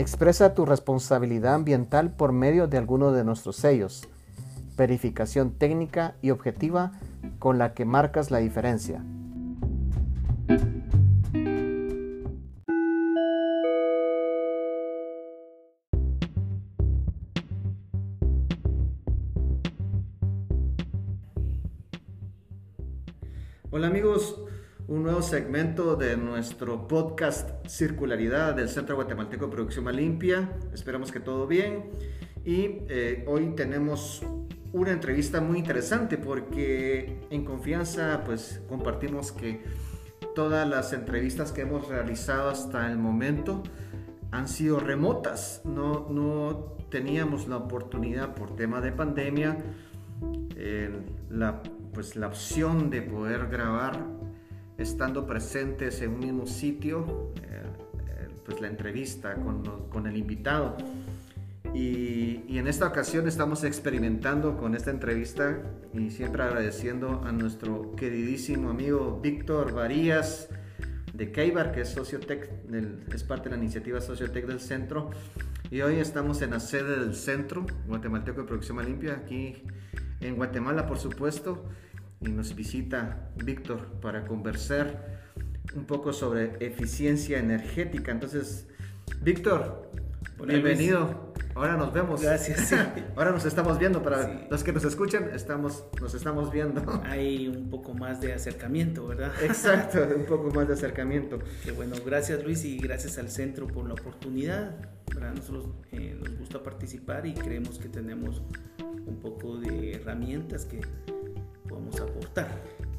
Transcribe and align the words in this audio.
Expresa 0.00 0.54
tu 0.54 0.64
responsabilidad 0.64 1.52
ambiental 1.52 2.10
por 2.10 2.32
medio 2.32 2.66
de 2.68 2.78
alguno 2.78 3.12
de 3.12 3.22
nuestros 3.22 3.56
sellos. 3.56 4.08
Verificación 4.74 5.50
técnica 5.50 6.14
y 6.22 6.30
objetiva 6.30 6.92
con 7.38 7.58
la 7.58 7.74
que 7.74 7.84
marcas 7.84 8.30
la 8.30 8.38
diferencia. 8.38 9.04
Segmento 25.30 25.94
de 25.94 26.16
nuestro 26.16 26.88
podcast 26.88 27.64
Circularidad 27.64 28.52
del 28.52 28.68
Centro 28.68 28.96
Guatemalteco 28.96 29.46
de 29.46 29.52
Producción 29.52 29.84
Más 29.84 29.94
Limpia. 29.94 30.50
Esperamos 30.74 31.12
que 31.12 31.20
todo 31.20 31.46
bien. 31.46 31.84
Y 32.44 32.78
eh, 32.88 33.24
hoy 33.28 33.54
tenemos 33.54 34.24
una 34.72 34.90
entrevista 34.90 35.40
muy 35.40 35.58
interesante 35.58 36.18
porque 36.18 37.20
en 37.30 37.44
confianza 37.44 38.24
pues 38.26 38.60
compartimos 38.68 39.30
que 39.30 39.62
todas 40.34 40.68
las 40.68 40.92
entrevistas 40.92 41.52
que 41.52 41.60
hemos 41.60 41.86
realizado 41.86 42.50
hasta 42.50 42.90
el 42.90 42.98
momento 42.98 43.62
han 44.32 44.48
sido 44.48 44.80
remotas. 44.80 45.62
No, 45.64 46.08
no 46.10 46.76
teníamos 46.90 47.46
la 47.46 47.58
oportunidad 47.58 48.34
por 48.34 48.56
tema 48.56 48.80
de 48.80 48.90
pandemia, 48.90 49.58
eh, 50.56 50.90
la, 51.28 51.62
pues 51.94 52.16
la 52.16 52.26
opción 52.26 52.90
de 52.90 53.02
poder 53.02 53.46
grabar 53.46 54.18
estando 54.80 55.26
presentes 55.26 56.00
en 56.00 56.14
un 56.14 56.20
mismo 56.20 56.46
sitio, 56.46 57.32
eh, 57.42 57.62
eh, 58.08 58.28
pues 58.44 58.60
la 58.60 58.68
entrevista 58.68 59.34
con, 59.34 59.88
con 59.88 60.06
el 60.06 60.16
invitado. 60.16 60.76
Y, 61.74 62.44
y, 62.48 62.58
en 62.58 62.66
esta 62.66 62.86
ocasión 62.86 63.28
estamos 63.28 63.62
experimentando 63.62 64.56
con 64.56 64.74
esta 64.74 64.90
entrevista 64.90 65.62
y 65.94 66.10
siempre 66.10 66.42
agradeciendo 66.42 67.22
a 67.24 67.30
nuestro 67.30 67.94
queridísimo 67.94 68.70
amigo 68.70 69.20
Víctor 69.22 69.72
Varías 69.72 70.48
de 71.14 71.30
Keibar, 71.30 71.70
que 71.70 71.82
es, 71.82 71.90
Sociotec, 71.90 72.50
es 73.14 73.22
parte 73.22 73.48
de 73.48 73.56
la 73.56 73.62
iniciativa 73.62 74.00
Sociotec 74.00 74.46
del 74.46 74.58
centro. 74.58 75.10
Y 75.70 75.82
hoy 75.82 75.96
estamos 75.96 76.42
en 76.42 76.50
la 76.50 76.58
sede 76.58 76.98
del 76.98 77.14
centro 77.14 77.66
guatemalteco 77.86 78.40
de 78.40 78.48
producción 78.48 78.84
limpia, 78.84 79.12
aquí 79.12 79.62
en 80.20 80.34
Guatemala, 80.34 80.86
por 80.86 80.98
supuesto 80.98 81.68
y 82.20 82.28
nos 82.28 82.54
visita 82.54 83.30
Víctor 83.36 83.86
para 84.00 84.26
conversar 84.26 85.20
un 85.74 85.84
poco 85.84 86.12
sobre 86.12 86.56
eficiencia 86.60 87.38
energética. 87.38 88.12
Entonces, 88.12 88.66
Víctor, 89.22 89.90
bienvenido. 90.46 91.32
Ahora 91.54 91.76
nos 91.76 91.92
vemos. 91.92 92.22
Gracias. 92.22 92.72
Ahora 93.16 93.32
nos 93.32 93.44
estamos 93.44 93.78
viendo. 93.78 94.02
Para 94.02 94.46
los 94.50 94.62
que 94.62 94.72
nos 94.72 94.84
escuchan, 94.84 95.30
estamos, 95.34 95.84
nos 96.00 96.14
estamos 96.14 96.52
viendo. 96.52 97.02
Hay 97.04 97.48
un 97.48 97.70
poco 97.70 97.94
más 97.94 98.20
de 98.20 98.34
acercamiento, 98.34 99.06
¿verdad? 99.06 99.32
Exacto, 99.42 100.06
un 100.16 100.26
poco 100.26 100.50
más 100.50 100.68
de 100.68 100.74
acercamiento. 100.74 101.38
Qué 101.64 101.72
bueno, 101.72 101.96
gracias 102.04 102.44
Luis 102.44 102.64
y 102.64 102.78
gracias 102.78 103.18
al 103.18 103.30
centro 103.30 103.66
por 103.66 103.86
la 103.86 103.94
oportunidad. 103.94 104.76
¿verdad? 105.14 105.34
Nosotros 105.34 105.66
eh, 105.92 106.16
nos 106.18 106.38
gusta 106.38 106.62
participar 106.62 107.26
y 107.26 107.34
creemos 107.34 107.78
que 107.78 107.88
tenemos 107.88 108.42
un 109.06 109.18
poco 109.20 109.58
de 109.58 109.94
herramientas 109.94 110.66
que 110.66 110.80
podemos 111.70 112.00
aportar. 112.00 112.48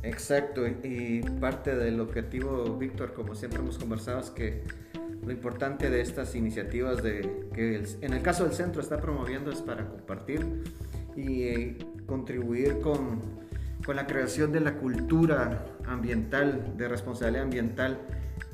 Exacto, 0.02 0.66
y 0.66 1.22
parte 1.40 1.76
del 1.76 2.00
objetivo, 2.00 2.76
Víctor, 2.78 3.14
como 3.14 3.36
siempre 3.36 3.60
hemos 3.60 3.78
conversado, 3.78 4.20
es 4.20 4.32
que 4.32 4.64
lo 5.24 5.32
importante 5.32 5.92
de 5.92 6.02
estas 6.02 6.34
iniciativas 6.34 7.04
de, 7.04 7.48
que 7.54 7.84
en 8.02 8.14
el 8.14 8.22
caso 8.24 8.46
del 8.46 8.54
centro 8.54 8.82
está 8.82 9.00
promoviendo 9.00 9.52
es 9.52 9.62
para 9.62 9.88
compartir 9.88 10.64
y 11.16 11.44
eh, 11.44 11.78
contribuir 12.08 12.80
con, 12.80 13.22
con, 13.86 13.96
la 13.96 14.08
creación 14.08 14.52
de 14.52 14.62
la 14.62 14.76
cultura 14.76 15.66
ambiental, 15.86 16.76
de 16.78 16.88
responsabilidad 16.88 17.44
ambiental 17.44 18.00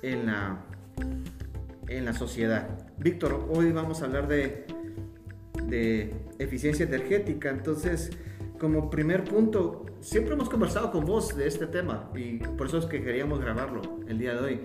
en 0.02 0.26
la, 0.26 0.66
en 1.88 2.04
la 2.04 2.14
sociedad. 2.14 2.68
Víctor, 2.98 3.48
hoy 3.50 3.72
vamos 3.72 4.02
a 4.02 4.06
hablar 4.06 4.28
de, 4.28 4.66
de 5.68 6.14
eficiencia 6.40 6.86
energética, 6.86 7.50
entonces 7.50 8.12
como 8.60 8.90
primer 8.90 9.24
punto, 9.24 9.86
siempre 10.02 10.34
hemos 10.34 10.50
conversado 10.50 10.92
con 10.92 11.06
vos 11.06 11.36
de 11.36 11.48
este 11.48 11.68
tema 11.68 12.10
y 12.16 12.38
por 12.38 12.68
eso 12.68 12.78
es 12.78 12.86
que 12.86 13.04
queríamos 13.04 13.40
grabarlo 13.40 13.82
el 14.08 14.18
día 14.18 14.34
de 14.34 14.40
hoy. 14.40 14.62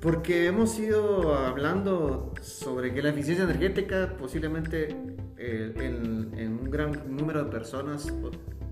Porque 0.00 0.46
hemos 0.46 0.78
ido 0.78 1.34
hablando 1.34 2.32
sobre 2.40 2.94
que 2.94 3.02
la 3.02 3.10
eficiencia 3.10 3.44
energética 3.44 4.16
posiblemente 4.16 4.96
eh, 5.36 5.72
en, 5.76 6.58
un 6.60 6.70
gran 6.70 7.16
número 7.16 7.44
de 7.44 7.50
personas, 7.50 8.12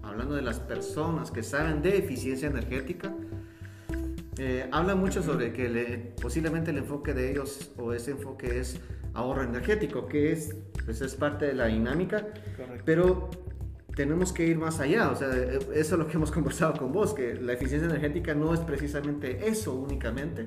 hablando 0.03 0.37
de 0.37 0.43
las 0.43 0.61
personas 0.61 1.31
que 1.31 1.43
saben 1.43 1.83
de 1.83 1.99
eficiencia 1.99 2.49
energética, 2.49 3.12
eh, 4.39 4.69
habla 4.71 4.95
mucho 4.95 5.23
sobre 5.23 5.53
que 5.53 6.15
posiblemente 6.21 6.71
el 6.71 6.79
enfoque 6.79 7.12
de 7.12 7.33
ellos 7.33 7.73
o 7.77 7.93
ese 7.93 8.12
enfoque 8.12 8.61
es 8.61 8.81
ahorro 9.15 9.43
energético, 9.43 10.06
que 10.06 10.31
es, 10.31 10.55
pues 10.85 11.01
es 11.01 11.15
parte 11.17 11.47
de 11.47 11.55
la 11.55 11.67
dinámica, 11.67 12.27
pero 12.85 13.31
tenemos 13.97 14.33
que 14.33 14.47
ir 14.47 14.59
más 14.59 14.79
allá. 14.79 15.11
O 15.11 15.17
sea, 15.17 15.34
e, 15.34 15.57
eso 15.57 15.73
es 15.75 15.99
lo 15.99 16.07
que 16.07 16.15
hemos 16.15 16.31
conversado 16.39 16.75
con 16.75 16.93
vos, 16.93 17.15
que 17.15 17.34
la 17.34 17.55
eficiencia 17.55 17.89
energética 17.89 18.34
no 18.34 18.55
es 18.55 18.61
precisamente 18.61 19.49
eso 19.49 19.75
únicamente. 19.75 20.47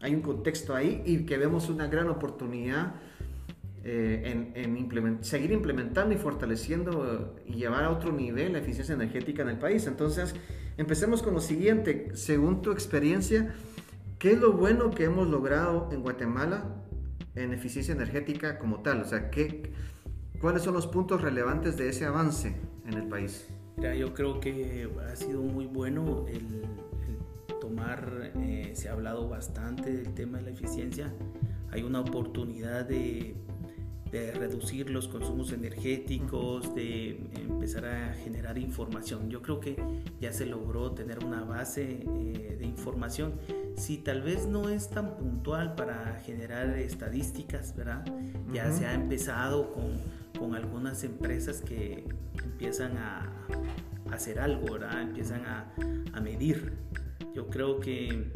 Hay 0.00 0.14
un 0.14 0.22
contexto 0.22 0.74
ahí 0.74 1.02
y 1.04 1.26
que 1.26 1.36
vemos 1.36 1.68
una 1.68 1.86
gran 1.88 2.08
oportunidad 2.08 2.94
eh, 3.82 4.52
en, 4.54 5.24
seguir 5.24 5.52
implementando 5.52 6.14
y 6.14 6.18
fortaleciendo 6.18 7.34
y 7.46 7.54
llevar 7.54 7.84
a 7.84 7.90
otro 7.90 8.12
nivel 8.12 8.52
la 8.52 8.60
eficiencia 8.60 8.94
energética 8.94 9.42
en 9.42 9.50
el 9.50 9.58
país. 9.58 9.86
Entonces, 9.86 10.34
empecemos 10.78 11.22
con 11.22 11.34
lo 11.34 11.40
siguiente. 11.40 12.08
Según 12.14 12.62
tu 12.62 12.72
experiencia, 12.72 13.54
¿qué 14.18 14.32
es 14.32 14.40
lo 14.40 14.52
bueno 14.52 14.90
que 14.90 15.04
hemos 15.04 15.28
logrado 15.28 15.90
en 15.92 16.02
Guatemala 16.02 16.76
en 17.34 17.52
eficiencia 17.52 17.92
energética 17.92 18.58
como 18.58 18.80
tal? 18.80 19.02
O 19.02 19.04
sea, 19.04 19.28
¿qué 19.30 19.72
¿Cuáles 20.40 20.62
son 20.62 20.72
los 20.72 20.86
puntos 20.86 21.20
relevantes 21.20 21.76
de 21.76 21.90
ese 21.90 22.06
avance 22.06 22.56
en 22.86 22.94
el 22.94 23.06
país? 23.08 23.46
Mira, 23.76 23.94
yo 23.94 24.14
creo 24.14 24.40
que 24.40 24.88
ha 25.06 25.14
sido 25.14 25.42
muy 25.42 25.66
bueno 25.66 26.24
el, 26.28 26.64
tomar, 27.60 28.32
eh, 28.36 28.72
se 28.74 28.88
ha 28.88 28.92
hablado 28.92 29.28
bastante 29.28 29.92
del 29.92 30.14
tema 30.14 30.38
de 30.38 30.44
la 30.44 30.50
eficiencia. 30.50 31.12
Hay 31.70 31.82
una 31.82 32.00
oportunidad 32.00 32.86
de, 32.86 33.36
de 34.10 34.32
reducir 34.32 34.90
los 34.90 35.08
consumos 35.08 35.52
energéticos, 35.52 36.74
de 36.74 37.20
empezar 37.34 37.86
a 37.86 38.14
generar 38.14 38.58
información. 38.58 39.30
Yo 39.30 39.42
creo 39.42 39.60
que 39.60 39.76
ya 40.20 40.32
se 40.32 40.46
logró 40.46 40.92
tener 40.92 41.24
una 41.24 41.44
base 41.44 42.02
eh, 42.02 42.56
de 42.58 42.66
información. 42.66 43.34
Si 43.76 43.98
tal 43.98 44.22
vez 44.22 44.46
no 44.46 44.68
es 44.68 44.90
tan 44.90 45.16
puntual 45.16 45.74
para 45.74 46.20
generar 46.24 46.76
estadísticas, 46.78 47.74
¿verdad? 47.76 48.04
Ya 48.52 48.70
se 48.72 48.86
ha 48.86 48.94
empezado 48.94 49.72
con 49.72 50.20
con 50.40 50.54
algunas 50.54 51.04
empresas 51.04 51.60
que 51.60 52.02
empiezan 52.42 52.96
a, 52.96 53.30
hacer 54.10 54.40
algo, 54.40 54.72
¿verdad? 54.72 55.02
Empiezan 55.02 55.44
a, 55.44 56.20
medir. 56.20 56.72
Yo 57.34 57.48
creo 57.48 57.78
que 57.78 58.32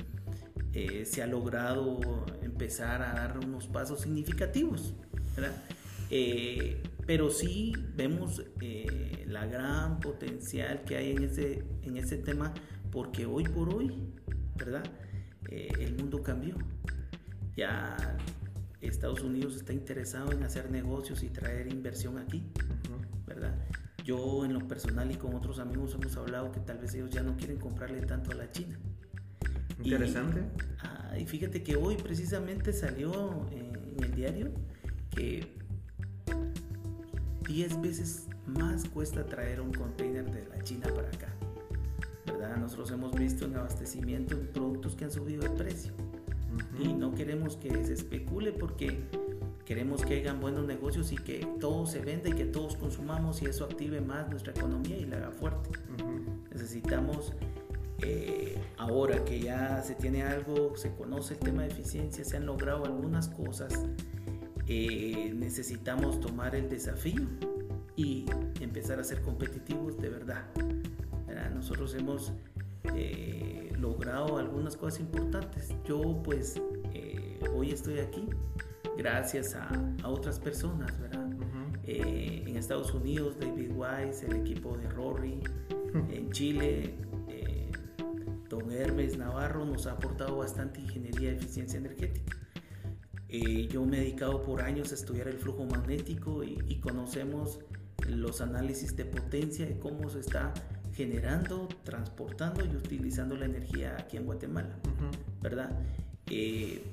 eh, 0.74 1.04
se 1.04 1.22
ha 1.22 1.26
logrado 1.26 1.98
empezar 2.42 3.02
a 3.02 3.14
dar 3.14 3.38
unos 3.38 3.66
pasos 3.68 4.02
significativos, 4.02 4.94
¿verdad? 5.36 5.56
Eh, 6.10 6.82
pero 7.06 7.30
sí 7.30 7.72
vemos 7.94 8.42
eh, 8.60 9.24
la 9.28 9.46
gran 9.46 10.00
potencial 10.00 10.82
que 10.84 10.96
hay 10.96 11.12
en 11.12 11.24
ese, 11.24 11.64
en 11.82 11.96
ese 11.96 12.16
tema, 12.18 12.52
porque 12.90 13.26
hoy 13.26 13.44
por 13.44 13.74
hoy, 13.74 13.92
¿verdad? 14.56 14.84
el 15.50 15.94
mundo 15.94 16.20
cambió. 16.20 16.56
Ya 17.56 18.16
Estados 18.80 19.22
Unidos 19.22 19.56
está 19.56 19.72
interesado 19.72 20.32
en 20.32 20.42
hacer 20.42 20.70
negocios 20.70 21.22
y 21.22 21.28
traer 21.28 21.72
inversión 21.72 22.18
aquí, 22.18 22.42
¿verdad? 23.26 23.54
Yo 24.04 24.44
en 24.44 24.52
lo 24.52 24.66
personal 24.68 25.10
y 25.10 25.16
con 25.16 25.34
otros 25.34 25.58
amigos 25.58 25.94
hemos 25.94 26.16
hablado 26.16 26.52
que 26.52 26.60
tal 26.60 26.78
vez 26.78 26.94
ellos 26.94 27.10
ya 27.10 27.22
no 27.22 27.36
quieren 27.36 27.58
comprarle 27.58 28.00
tanto 28.02 28.32
a 28.32 28.34
la 28.34 28.50
China. 28.50 28.78
Interesante. 29.82 30.42
Y, 31.16 31.22
y 31.22 31.26
fíjate 31.26 31.62
que 31.62 31.76
hoy 31.76 31.96
precisamente 31.96 32.72
salió 32.72 33.48
en 33.50 34.02
el 34.02 34.14
diario 34.14 34.52
10 37.46 37.80
veces 37.80 38.26
más 38.46 38.88
cuesta 38.88 39.24
traer 39.24 39.60
un 39.60 39.72
container 39.72 40.30
de 40.30 40.46
la 40.48 40.62
China 40.62 40.86
para 40.94 41.08
acá. 41.08 41.28
¿verdad? 42.26 42.56
Nosotros 42.56 42.90
hemos 42.90 43.14
visto 43.14 43.44
en 43.44 43.56
abastecimiento 43.56 44.36
productos 44.52 44.94
que 44.96 45.04
han 45.04 45.10
subido 45.10 45.42
de 45.42 45.50
precio 45.50 45.92
y 46.78 46.92
no 46.92 47.14
queremos 47.14 47.56
que 47.56 47.70
se 47.84 47.92
especule 47.92 48.52
porque 48.52 49.04
queremos 49.64 50.04
que 50.04 50.20
hagan 50.20 50.40
buenos 50.40 50.66
negocios 50.66 51.12
y 51.12 51.16
que 51.16 51.46
todo 51.60 51.86
se 51.86 52.00
venda 52.00 52.28
y 52.28 52.32
que 52.32 52.44
todos 52.44 52.76
consumamos 52.76 53.42
y 53.42 53.46
eso 53.46 53.64
active 53.64 54.00
más 54.00 54.28
nuestra 54.28 54.52
economía 54.52 54.96
y 54.96 55.04
la 55.04 55.16
haga 55.18 55.30
fuerte. 55.30 55.70
Necesitamos, 56.52 57.32
eh, 58.02 58.58
ahora 58.76 59.24
que 59.24 59.40
ya 59.40 59.82
se 59.82 59.94
tiene 59.94 60.22
algo, 60.22 60.76
se 60.76 60.92
conoce 60.94 61.34
el 61.34 61.40
tema 61.40 61.62
de 61.62 61.68
eficiencia, 61.68 62.24
se 62.24 62.36
han 62.36 62.46
logrado 62.46 62.84
algunas 62.84 63.28
cosas 63.28 63.84
eh, 64.66 65.32
necesitamos 65.34 66.20
tomar 66.20 66.54
el 66.54 66.70
desafío 66.70 67.22
y 67.96 68.24
empezar 68.60 68.98
a 68.98 69.04
ser 69.04 69.20
competitivos 69.20 69.98
de 69.98 70.08
verdad. 70.08 70.44
Nosotros 71.54 71.94
hemos 71.94 72.32
eh, 72.94 73.72
logrado 73.78 74.38
algunas 74.38 74.76
cosas 74.76 75.00
importantes. 75.00 75.74
Yo 75.86 76.20
pues 76.22 76.60
eh, 76.92 77.40
hoy 77.54 77.70
estoy 77.70 78.00
aquí 78.00 78.28
gracias 78.98 79.54
a, 79.54 79.70
otras 80.04 80.38
personas, 80.38 80.98
¿verdad? 81.00 81.30
en 81.86 82.56
Estados 82.56 82.92
Unidos, 82.94 83.38
David 83.38 83.72
Wise, 83.72 84.26
el 84.26 84.36
equipo 84.36 84.76
de 84.76 84.88
Rory, 84.88 85.40
en 86.10 86.30
Chile, 86.32 86.94
don 88.48 88.70
Hermes 88.70 89.16
Navarro 89.16 89.64
nos 89.64 89.86
ha 89.86 89.92
aportado 89.92 90.38
bastante 90.38 90.80
ingeniería 90.80 91.30
de 91.30 91.36
eficiencia 91.36 91.78
energética. 91.78 92.43
Eh, 93.36 93.66
yo 93.66 93.84
me 93.84 93.96
he 93.96 94.00
dedicado 94.00 94.44
por 94.44 94.62
años 94.62 94.92
a 94.92 94.94
estudiar 94.94 95.26
el 95.26 95.38
flujo 95.38 95.64
magnético 95.64 96.44
y, 96.44 96.76
conocemos 96.76 97.58
los 98.06 98.40
análisis 98.40 98.94
de 98.94 99.06
potencia 99.06 99.68
y 99.68 99.74
cómo 99.80 100.08
se 100.08 100.20
está 100.20 100.54
generando, 100.92 101.66
transportando 101.82 102.64
y 102.64 102.68
utilizando 102.68 103.34
la 103.36 103.46
energía 103.46 103.96
aquí 103.98 104.18
en 104.18 104.26
Guatemala, 104.26 104.78
¿verdad? 105.42 105.80
Eh, 106.30 106.84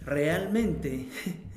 realmente 0.00 1.06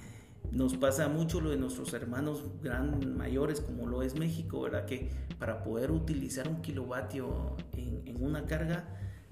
nos 0.51 0.75
pasa 0.75 1.07
mucho 1.07 1.41
lo 1.41 1.49
de 1.49 1.57
nuestros 1.57 1.91
hermanos 1.93 2.43
gran 2.61 3.17
mayores 3.17 3.59
como 3.59 3.87
lo 3.87 4.03
es 4.03 4.19
México, 4.19 4.61
¿verdad? 4.61 4.85
Que 4.85 5.09
para 5.39 5.63
poder 5.63 5.89
utilizar 5.89 6.47
un 6.47 6.61
kilovatio 6.61 7.55
en, 7.73 8.03
en 8.05 8.23
una 8.23 8.45
carga, 8.45 8.87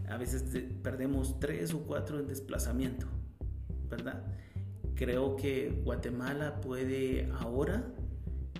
a 0.09 0.17
veces 0.17 0.45
perdemos 0.81 1.39
tres 1.39 1.75
o 1.75 1.81
cuatro 1.81 2.19
en 2.19 2.27
desplazamiento, 2.27 3.05
¿verdad? 3.87 4.23
Creo 4.95 5.35
que 5.35 5.81
Guatemala 5.83 6.61
puede 6.61 7.29
ahora 7.39 7.83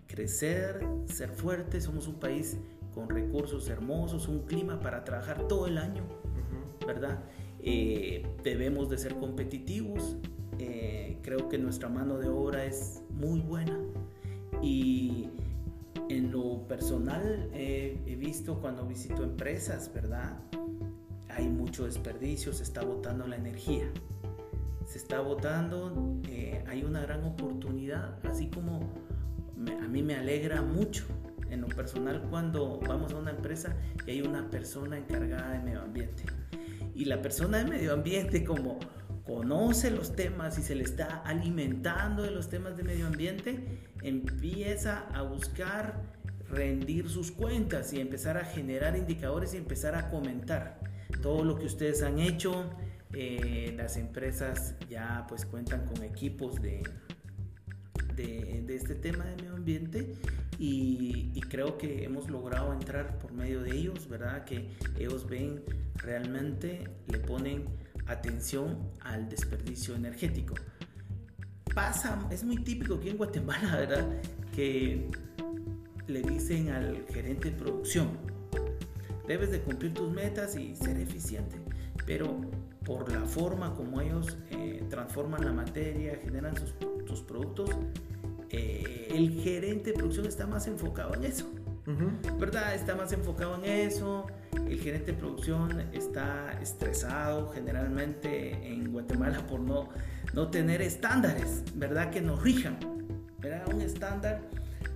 crecer, 0.06 0.86
ser 1.06 1.30
fuerte. 1.30 1.80
Somos 1.80 2.08
un 2.08 2.16
país 2.16 2.58
con 2.94 3.10
recursos 3.10 3.70
hermosos, 3.70 4.28
un 4.28 4.40
clima 4.40 4.82
para 4.82 5.06
trabajar 5.06 5.48
todo 5.48 5.68
el 5.68 5.78
año, 5.78 6.04
¿verdad? 6.86 7.24
Eh, 7.62 8.28
debemos 8.44 8.90
de 8.90 8.98
ser 8.98 9.16
competitivos. 9.16 10.18
Eh, 10.60 11.20
creo 11.22 11.48
que 11.48 11.58
nuestra 11.58 11.88
mano 11.88 12.18
de 12.18 12.28
obra 12.28 12.66
es 12.66 13.02
muy 13.12 13.40
buena. 13.40 13.80
Y 14.62 15.30
en 16.10 16.32
lo 16.32 16.68
personal 16.68 17.50
he 17.54 18.16
visto 18.20 18.60
cuando 18.60 18.86
visito 18.86 19.24
empresas, 19.24 19.90
¿verdad? 19.94 20.38
Hay 21.30 21.48
mucho 21.48 21.86
desperdicio, 21.86 22.52
se 22.52 22.64
está 22.64 22.84
botando 22.84 23.26
la 23.26 23.38
energía 23.38 23.90
se 24.86 24.98
está 24.98 25.20
votando, 25.20 26.20
eh, 26.28 26.64
hay 26.68 26.84
una 26.84 27.02
gran 27.02 27.24
oportunidad, 27.24 28.20
así 28.26 28.50
como 28.50 28.94
a 29.84 29.88
mí 29.88 30.04
me 30.04 30.16
alegra 30.16 30.62
mucho 30.62 31.06
en 31.50 31.62
lo 31.62 31.68
personal 31.68 32.22
cuando 32.30 32.80
vamos 32.80 33.14
a 33.14 33.18
una 33.18 33.32
empresa 33.32 33.76
y 34.06 34.12
hay 34.12 34.22
una 34.22 34.50
persona 34.50 34.98
encargada 34.98 35.52
de 35.54 35.60
medio 35.60 35.82
ambiente. 35.82 36.24
Y 36.94 37.06
la 37.06 37.22
persona 37.22 37.60
de 37.60 37.66
medio 37.66 37.94
ambiente 37.94 38.44
como 38.44 38.80
conoce 39.26 39.90
los 39.92 40.16
temas 40.16 40.58
y 40.60 40.62
se 40.62 40.76
le 40.76 40.84
está 40.84 41.22
alimentando 41.26 42.24
de 42.24 42.32
los 42.32 42.50
temas 42.50 42.78
de 42.78 42.84
medio 42.84 43.08
ambiente, 43.08 43.82
empieza 44.02 45.08
a 45.14 45.24
buscar 45.24 46.04
rendir 46.50 47.10
sus 47.10 47.32
cuentas 47.32 47.92
y 47.94 48.00
empezar 48.00 48.38
a 48.38 48.46
generar 48.46 48.96
indicadores 48.96 49.54
y 49.56 49.58
empezar 49.58 49.96
a 49.96 50.10
comentar 50.10 50.80
todo 51.22 51.44
lo 51.44 51.58
que 51.58 51.66
ustedes 51.66 52.04
han 52.04 52.20
hecho, 52.20 52.70
eh, 53.16 53.74
las 53.78 53.96
empresas 53.96 54.76
ya 54.90 55.26
pues 55.30 55.46
cuentan 55.46 55.86
con 55.86 56.04
equipos 56.04 56.62
de, 56.62 56.84
de, 58.16 58.76
este 58.76 58.96
tema 58.96 59.24
de 59.24 59.36
medio 59.38 59.56
ambiente 59.56 60.16
y, 60.60 61.40
creo 61.50 61.78
que 61.78 62.04
hemos 62.04 62.30
logrado 62.30 62.74
entrar 62.74 63.18
por 63.20 63.32
medio 63.32 63.62
de 63.62 63.72
ellos, 63.72 64.10
¿verdad? 64.10 64.44
Que 64.44 64.70
ellos 64.98 65.28
ven 65.30 65.64
realmente, 65.96 66.90
le 67.08 67.20
ponen 67.20 67.66
atención 68.08 68.92
al 69.00 69.30
desperdicio 69.30 69.96
energético. 69.96 70.56
Pasa, 71.74 72.28
es 72.32 72.44
muy 72.44 72.58
típico 72.58 72.96
aquí 72.96 73.10
en 73.10 73.18
Guatemala, 73.18 73.78
¿verdad? 73.78 74.22
Que 74.54 75.10
le 76.08 76.22
dicen 76.22 76.70
al 76.70 77.06
gerente 77.08 77.52
de 77.52 77.58
producción, 77.58 78.10
debes 79.28 79.52
de 79.52 79.62
cumplir 79.62 79.94
tus 79.94 80.12
metas 80.12 80.58
y 80.58 80.76
ser 80.76 80.98
eficiente, 80.98 81.56
pero 82.06 82.42
por 82.86 83.12
la 83.12 83.22
forma 83.22 83.74
como 83.74 84.00
ellos 84.00 84.38
eh, 84.52 84.84
transforman 84.90 85.44
la 85.44 85.52
materia, 85.52 86.18
generan 86.22 86.56
sus, 86.56 86.76
sus 87.08 87.22
productos, 87.22 87.72
eh, 88.50 89.08
el 89.12 89.42
gerente 89.42 89.92
de 89.92 89.98
producción 89.98 90.28
está 90.28 90.48
más 90.48 90.68
enfocado 90.68 91.14
en 91.16 91.26
eso. 91.26 91.52
¿Verdad? 92.40 92.74
Está 92.74 92.96
más 92.96 93.12
enfocado 93.14 93.64
en 93.64 93.66
eso. 93.66 94.26
El 94.68 94.80
gerente 94.80 95.12
de 95.12 95.18
producción 95.18 95.82
está 95.94 96.60
estresado 96.60 97.50
generalmente 97.50 98.54
en 98.68 98.92
Guatemala 98.92 99.46
por 99.46 99.60
no, 99.60 99.90
no 100.34 100.50
tener 100.50 100.82
estándares, 100.82 101.64
¿verdad? 101.76 102.10
Que 102.10 102.22
nos 102.22 102.42
rijan. 102.42 102.80
¿Verdad? 103.40 103.72
Un 103.72 103.82
estándar. 103.82 104.42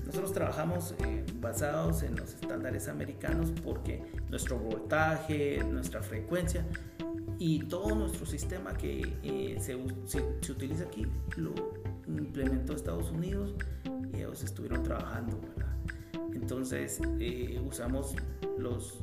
Nosotros 0.09 0.33
trabajamos 0.33 0.95
eh, 1.05 1.23
basados 1.35 2.01
en 2.01 2.15
los 2.15 2.33
estándares 2.33 2.87
americanos 2.87 3.53
porque 3.63 4.01
nuestro 4.27 4.57
voltaje, 4.57 5.63
nuestra 5.63 6.01
frecuencia 6.01 6.65
y 7.37 7.59
todo 7.65 7.93
nuestro 7.93 8.25
sistema 8.25 8.73
que 8.73 9.17
eh, 9.21 9.57
se, 9.59 9.77
se, 10.07 10.51
utiliza 10.51 10.85
aquí 10.85 11.05
lo 11.37 11.53
implementó 12.07 12.73
Estados 12.73 13.11
Unidos 13.11 13.53
y 14.11 14.17
ellos 14.17 14.43
estuvieron 14.43 14.81
trabajando. 14.81 15.39
Entonces 16.33 16.99
eh, 17.19 17.61
usamos 17.63 18.15
los, 18.57 19.01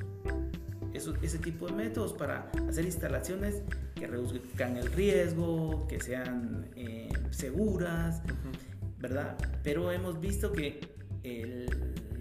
ese 0.92 1.38
tipo 1.38 1.68
de 1.68 1.72
métodos 1.72 2.14
para 2.14 2.50
hacer 2.68 2.84
instalaciones 2.84 3.62
que 3.94 4.08
reduzcan 4.08 4.76
el 4.76 4.90
riesgo, 4.90 5.86
que 5.86 6.00
sean 6.00 6.68
eh, 6.74 7.10
seguras, 7.30 8.22
¿verdad? 8.98 9.36
Pero 9.62 9.92
hemos 9.92 10.20
visto 10.20 10.50
que 10.50 10.95
el, 11.26 11.66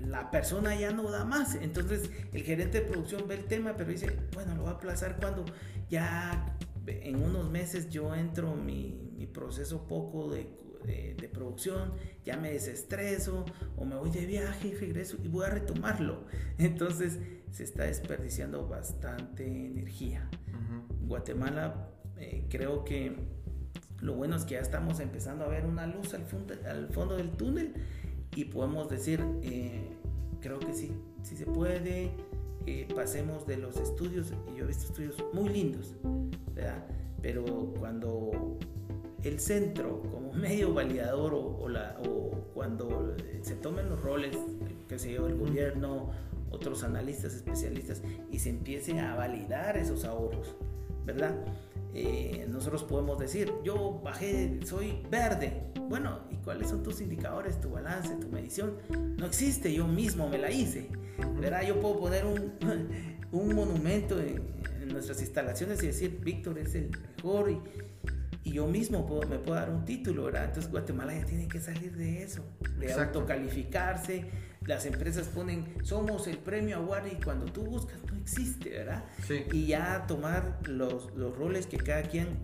la 0.08 0.32
persona 0.32 0.76
ya 0.76 0.92
no 0.92 1.10
da 1.12 1.26
más. 1.26 1.56
Entonces 1.56 2.10
el 2.34 2.44
gerente 2.44 2.82
de 2.82 2.88
producción 2.88 3.28
ve 3.28 3.36
el 3.36 3.46
tema, 3.46 3.76
pero 3.78 3.92
dice, 3.92 4.18
bueno, 4.34 4.56
lo 4.56 4.64
va 4.64 4.72
a 4.72 4.74
aplazar 4.74 5.18
cuando 5.18 5.46
ya 5.90 6.58
en 6.88 7.22
unos 7.22 7.50
meses 7.50 7.90
yo 7.90 8.14
entro 8.16 8.56
mi, 8.56 9.12
mi 9.18 9.28
proceso 9.28 9.88
poco 9.88 10.30
de, 10.30 10.48
de, 10.86 11.30
producción, 11.30 11.94
ya 12.24 12.38
me 12.38 12.52
desestreso 12.52 13.46
o 13.76 13.86
me 13.86 13.96
voy 13.96 14.10
de 14.12 14.26
viaje 14.26 14.70
y 14.70 14.74
regreso 14.76 15.18
y 15.24 15.28
voy 15.28 15.46
a 15.46 15.50
retomarlo. 15.50 16.26
Entonces 16.58 17.20
se 17.52 17.64
está 17.64 17.84
desperdiciando 17.84 18.68
bastante 18.68 19.46
energía. 19.46 20.30
Guatemala 21.02 21.90
eh, 22.18 22.46
creo 22.50 22.86
que 22.86 23.16
lo 24.00 24.14
bueno 24.14 24.36
es 24.36 24.46
que 24.46 24.56
ya 24.56 24.62
estamos 24.62 25.00
empezando 25.00 25.46
a 25.46 25.48
ver 25.48 25.66
una 25.66 25.88
luz 25.88 26.14
al, 26.14 26.26
fondo, 26.26 26.54
al 26.70 26.90
fondo 26.90 27.18
del 27.18 27.32
túnel 27.32 27.74
y 28.36 28.46
podemos 28.46 28.90
decir, 28.90 29.24
eh, 29.42 29.90
creo 30.42 30.60
que 30.60 30.74
sí, 30.74 30.92
sí 31.24 31.36
se 31.36 31.46
puede 31.46 32.12
pasemos 32.96 33.46
de 33.46 33.58
los 33.58 33.78
estudios, 33.78 34.34
y 34.52 34.58
yo 34.58 34.64
he 34.64 34.68
visto 34.68 34.86
estudios 34.86 35.24
muy 35.34 35.50
lindos, 35.50 35.96
¿verdad? 36.54 36.86
Pero 37.22 37.44
cuando 37.80 38.58
el 39.24 39.40
centro 39.40 40.02
como 40.12 40.34
medio 40.34 40.74
validador 40.74 41.34
o, 41.34 41.68
la, 41.70 41.98
o 42.08 42.32
cuando 42.54 43.16
se 43.42 43.56
tomen 43.56 43.90
los 43.90 44.02
roles, 44.02 44.38
que 44.88 45.00
se 45.00 45.10
lleva 45.10 45.28
el 45.28 45.38
gobierno, 45.38 46.12
otros 46.52 46.84
analistas, 46.84 47.34
especialistas, 47.34 48.02
y 48.32 48.40
se 48.40 48.50
empiece 48.50 49.00
a 49.00 49.16
validar 49.16 49.78
esos 49.78 50.06
ahorros, 50.06 50.56
¿verdad? 51.06 51.36
Eh, 51.98 52.46
nosotros 52.50 52.84
podemos 52.84 53.18
decir, 53.18 53.54
yo 53.64 54.02
bajé, 54.04 54.60
soy 54.66 55.02
verde. 55.10 55.72
Bueno, 55.88 56.20
¿y 56.30 56.36
cuáles 56.38 56.70
son 56.70 56.84
tus 56.84 57.00
indicadores, 57.00 57.62
tu 57.62 57.70
balance, 57.70 58.14
tu 58.18 58.28
medición? 58.28 58.76
No 59.18 59.26
existe, 59.26 59.74
yo 59.74 59.88
mismo 59.88 60.28
me 60.28 60.38
la 60.38 60.52
hice. 60.52 60.90
¿verdad? 61.40 61.64
Yo 61.66 61.80
puedo 61.80 62.00
poner 62.00 62.26
un, 62.26 62.54
un 63.32 63.56
monumento 63.56 64.20
en, 64.20 64.54
nuestras 64.92 65.20
instalaciones 65.22 65.82
y 65.82 65.88
decir, 65.88 66.20
Víctor 66.24 66.60
es 66.60 66.76
el 66.76 66.92
mejor 67.18 67.50
y, 67.50 67.60
y 68.46 68.54
yo 68.54 68.68
mismo 68.68 69.08
puedo, 69.08 69.28
me 69.28 69.40
puedo 69.40 69.60
dar 69.60 69.72
un 69.72 69.84
título, 69.84 70.26
¿verdad? 70.26 70.46
Entonces 70.46 70.72
Guatemala 70.72 71.16
ya 71.16 71.26
tiene 71.26 71.48
que 71.48 71.60
salir 71.60 71.98
de 71.98 72.22
eso, 72.22 72.46
de 72.80 72.94
autocalificarse. 72.94 74.26
Las 74.68 74.86
empresas 74.86 75.28
ponen, 75.28 75.76
somos 75.84 76.28
el 76.28 76.38
premio 76.38 76.78
Award 76.78 77.08
y 77.08 77.24
cuando 77.24 77.46
tú 77.48 77.64
buscas 77.64 78.00
no 78.10 78.16
existe, 78.16 78.70
¿verdad? 78.70 79.04
Sí. 79.28 79.46
Y 79.52 79.66
ya 79.66 80.06
tomar 80.08 80.60
los, 80.68 81.14
los 81.16 81.36
roles 81.36 81.66
que 81.66 81.78
cada 81.78 82.04
quien 82.04 82.38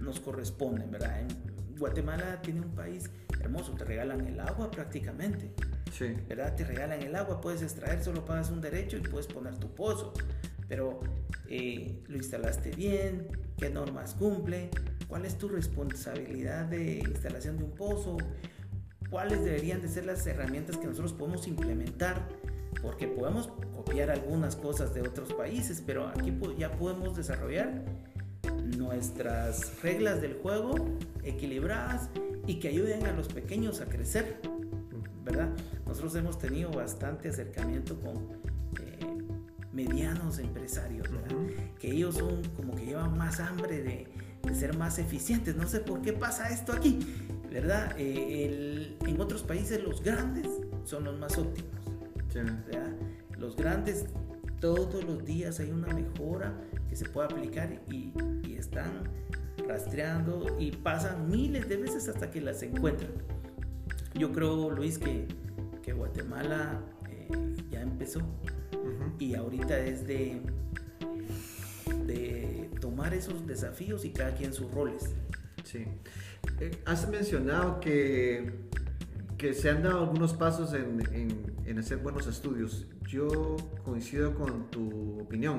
nos 0.00 0.20
corresponden, 0.20 0.92
¿verdad? 0.92 1.20
En 1.20 1.28
Guatemala 1.76 2.40
tiene 2.40 2.60
un 2.60 2.70
país 2.70 3.10
hermoso, 3.40 3.72
te 3.72 3.84
regalan 3.84 4.24
el 4.24 4.38
agua 4.38 4.70
prácticamente. 4.70 5.50
Sí. 5.92 6.14
¿Verdad? 6.28 6.54
Te 6.54 6.64
regalan 6.64 7.02
el 7.02 7.16
agua, 7.16 7.40
puedes 7.40 7.62
extraer, 7.62 8.02
solo 8.02 8.24
pagas 8.24 8.50
un 8.50 8.60
derecho 8.60 8.96
y 8.96 9.00
puedes 9.00 9.26
poner 9.26 9.56
tu 9.56 9.74
pozo. 9.74 10.12
Pero 10.68 11.00
eh, 11.48 12.00
lo 12.06 12.16
instalaste 12.16 12.70
bien, 12.70 13.26
qué 13.58 13.70
normas 13.70 14.14
cumple, 14.14 14.70
cuál 15.12 15.26
es 15.26 15.36
tu 15.36 15.46
responsabilidad 15.46 16.64
de 16.64 17.00
instalación 17.00 17.58
de 17.58 17.64
un 17.64 17.72
pozo, 17.72 18.16
cuáles 19.10 19.44
deberían 19.44 19.82
de 19.82 19.88
ser 19.88 20.06
las 20.06 20.26
herramientas 20.26 20.78
que 20.78 20.86
nosotros 20.86 21.12
podemos 21.12 21.46
implementar, 21.46 22.26
porque 22.80 23.08
podemos 23.08 23.48
copiar 23.76 24.10
algunas 24.10 24.56
cosas 24.56 24.94
de 24.94 25.02
otros 25.02 25.34
países, 25.34 25.82
pero 25.84 26.08
aquí 26.08 26.34
ya 26.56 26.72
podemos 26.72 27.14
desarrollar 27.14 27.84
nuestras 28.78 29.82
reglas 29.82 30.22
del 30.22 30.32
juego 30.38 30.76
equilibradas 31.22 32.08
y 32.46 32.54
que 32.54 32.68
ayuden 32.68 33.04
a 33.04 33.12
los 33.12 33.28
pequeños 33.28 33.82
a 33.82 33.90
crecer, 33.90 34.40
¿verdad? 35.26 35.50
Nosotros 35.86 36.14
hemos 36.14 36.38
tenido 36.38 36.70
bastante 36.70 37.28
acercamiento 37.28 38.00
con 38.00 38.16
eh, 38.80 39.06
medianos 39.74 40.38
empresarios, 40.38 41.06
¿verdad? 41.12 41.36
Que 41.78 41.90
ellos 41.90 42.14
son 42.14 42.40
como 42.56 42.74
que 42.74 42.86
llevan 42.86 43.18
más 43.18 43.40
hambre 43.40 43.82
de, 43.82 44.22
de, 44.42 44.54
ser 44.54 44.76
más 44.76 44.98
eficientes. 44.98 45.56
No 45.56 45.68
sé 45.68 45.80
por 45.80 46.02
qué 46.02 46.12
pasa 46.12 46.48
esto 46.50 46.72
aquí, 46.72 47.00
¿verdad? 47.50 47.94
Eh, 47.98 48.96
en 49.06 49.20
otros 49.20 49.42
países 49.42 49.82
los 49.82 50.02
grandes 50.02 50.46
son 50.84 51.04
los 51.04 51.18
más 51.18 51.38
óptimos. 51.38 51.70
¿verdad? 52.34 52.92
Los 53.38 53.56
grandes 53.56 54.06
todos 54.60 55.04
los 55.04 55.24
días 55.24 55.60
hay 55.60 55.70
una 55.70 55.88
mejora 55.88 56.54
que 56.88 56.96
se 56.96 57.04
puede 57.06 57.26
aplicar 57.26 57.82
y, 57.90 58.12
y 58.46 58.54
están 58.56 59.04
rastreando 59.66 60.56
y 60.58 60.70
pasan 60.70 61.28
miles 61.28 61.68
de 61.68 61.76
veces 61.76 62.08
hasta 62.08 62.30
que 62.30 62.40
las 62.40 62.62
encuentran. 62.62 63.10
Yo 64.14 64.32
creo, 64.32 64.70
Luis, 64.70 64.98
que, 64.98 65.26
que 65.82 65.92
Guatemala 65.92 66.80
eh, 67.08 67.28
ya 67.70 67.82
empezó 67.82 68.20
y 69.18 69.34
ahorita 69.34 69.78
es 69.78 70.06
de 70.06 70.42
tomar 73.02 73.14
esos 73.14 73.44
desafíos 73.48 74.04
y 74.04 74.10
cada 74.10 74.32
quien 74.32 74.52
sus 74.52 74.70
roles. 74.70 75.10
Sí. 75.64 75.84
Eh, 76.60 76.70
has 76.84 77.08
mencionado 77.08 77.80
que, 77.80 78.68
que 79.36 79.54
se 79.54 79.70
han 79.70 79.82
dado 79.82 80.02
algunos 80.02 80.34
pasos 80.34 80.72
en, 80.72 81.02
en, 81.12 81.52
en 81.64 81.78
hacer 81.80 81.98
buenos 81.98 82.28
estudios. 82.28 82.86
Yo 83.08 83.56
coincido 83.84 84.36
con 84.36 84.70
tu 84.70 85.18
opinión. 85.20 85.58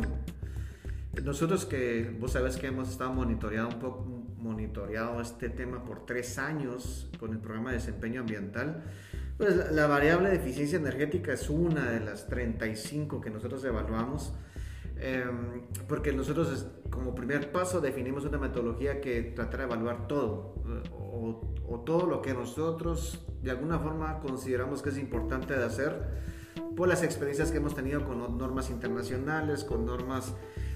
Nosotros 1.22 1.66
que 1.66 2.16
vos 2.18 2.32
sabes 2.32 2.56
que 2.56 2.68
hemos 2.68 2.90
estado 2.90 3.12
monitoreado 3.12 3.68
un 3.68 3.80
poco 3.80 4.06
monitoreado 4.38 5.20
este 5.20 5.50
tema 5.50 5.84
por 5.84 6.06
tres 6.06 6.38
años 6.38 7.10
con 7.20 7.34
el 7.34 7.40
programa 7.40 7.72
de 7.72 7.78
desempeño 7.78 8.22
ambiental, 8.22 8.84
pues 9.38 9.54
la, 9.54 9.70
la 9.70 9.88
variable 9.88 10.30
de 10.30 10.38
eficiencia 10.38 10.78
energética 10.78 11.34
es 11.34 11.50
una 11.50 11.92
de 11.92 12.00
las 12.00 12.26
35 12.28 13.20
que 13.20 13.30
nosotros 13.30 13.64
evaluamos, 13.66 14.34
eh, 14.98 15.26
porque 15.88 16.14
nosotros 16.14 16.68
como 16.90 17.16
primer 17.16 17.52
paso 17.52 17.82
definimos 17.82 18.26
una 18.26 18.38
metodología 18.38 19.02
que 19.02 19.22
tratará 19.22 19.66
de 19.66 19.74
evaluar 19.74 20.08
todo, 20.08 20.56
o, 20.92 21.54
o 21.68 21.80
todo 21.80 22.06
lo 22.08 22.22
que 22.22 22.34
nosotros 22.34 23.26
de 23.42 23.52
alguna 23.52 23.80
forma 23.80 24.20
consideramos 24.20 24.82
que 24.82 24.90
es 24.90 24.98
importante 24.98 25.58
de 25.58 25.64
hacer 25.64 26.24
por 26.76 26.88
las 26.88 27.04
experiencias 27.04 27.52
que 27.52 27.58
hemos 27.58 27.76
tenido 27.76 28.06
con 28.06 28.38
normas 28.38 28.70
internacionales, 28.70 29.64
con 29.64 29.86
normas 29.86 30.34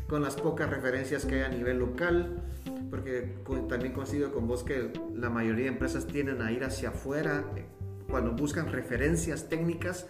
con 0.08 0.22
las 0.22 0.36
pocas 0.36 0.70
referencias 0.70 1.26
que 1.26 1.36
hay 1.36 1.42
a 1.42 1.50
nivel 1.50 1.80
local, 1.80 2.42
porque 2.90 3.36
también 3.68 3.94
coincido 3.94 4.32
con 4.32 4.48
vos 4.48 4.64
que 4.64 4.94
la 5.14 5.30
mayoría 5.30 5.66
de 5.66 5.72
empresas 5.72 6.08
tienden 6.08 6.42
a 6.42 6.52
ir 6.52 6.64
hacia 6.64 6.90
afuera 6.90 7.44
eh, 7.56 7.66
cuando 8.10 8.32
buscan 8.32 8.72
referencias 8.72 9.50
técnicas. 9.50 10.08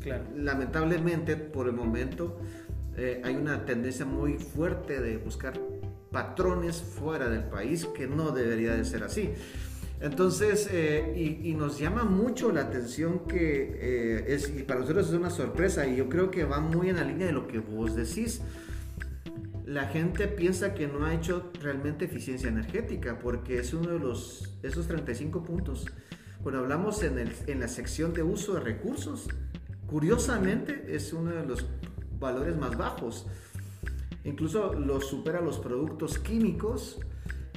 Claro. 0.00 0.24
Lamentablemente, 0.36 1.36
por 1.36 1.66
el 1.66 1.72
momento, 1.72 2.38
eh, 2.96 3.20
hay 3.24 3.34
una 3.36 3.64
tendencia 3.64 4.04
muy 4.04 4.34
fuerte 4.34 5.00
de 5.00 5.16
buscar 5.16 5.54
patrones 6.10 6.82
fuera 6.82 7.28
del 7.28 7.44
país 7.44 7.86
que 7.86 8.06
no 8.06 8.30
debería 8.30 8.74
de 8.74 8.84
ser 8.84 9.02
así. 9.02 9.30
Entonces, 10.00 10.68
eh, 10.70 11.14
y, 11.16 11.50
y, 11.50 11.54
nos 11.54 11.78
llama 11.78 12.04
mucho 12.04 12.52
la 12.52 12.62
atención 12.62 13.26
que 13.26 13.78
eh, 13.80 14.34
es, 14.34 14.52
y 14.54 14.62
para 14.62 14.80
nosotros 14.80 15.08
es 15.08 15.14
una 15.14 15.30
sorpresa, 15.30 15.86
y 15.86 15.96
yo 15.96 16.08
creo 16.08 16.30
que 16.30 16.44
va 16.44 16.60
muy 16.60 16.90
en 16.90 16.96
la 16.96 17.04
línea 17.04 17.26
de 17.26 17.32
lo 17.32 17.46
que 17.46 17.58
vos 17.58 17.94
decís 17.94 18.42
la 19.66 19.86
gente 19.86 20.28
piensa 20.28 20.74
que 20.74 20.86
no 20.86 21.06
ha 21.06 21.14
hecho 21.14 21.50
realmente 21.60 22.04
eficiencia 22.04 22.48
energética 22.48 23.18
porque 23.18 23.58
es 23.58 23.72
uno 23.72 23.90
de 23.92 23.98
los, 23.98 24.52
esos 24.62 24.86
35 24.86 25.42
puntos. 25.42 25.86
Cuando 26.42 26.60
hablamos 26.60 27.02
en, 27.02 27.18
el, 27.18 27.32
en 27.46 27.60
la 27.60 27.68
sección 27.68 28.12
de 28.12 28.22
uso 28.22 28.54
de 28.54 28.60
recursos, 28.60 29.28
curiosamente 29.86 30.84
es 30.94 31.12
uno 31.12 31.30
de 31.30 31.46
los 31.46 31.66
valores 32.24 32.56
más 32.56 32.76
bajos. 32.76 33.26
Incluso 34.24 34.72
lo 34.74 35.00
supera 35.00 35.40
los 35.40 35.58
productos 35.58 36.18
químicos 36.18 36.98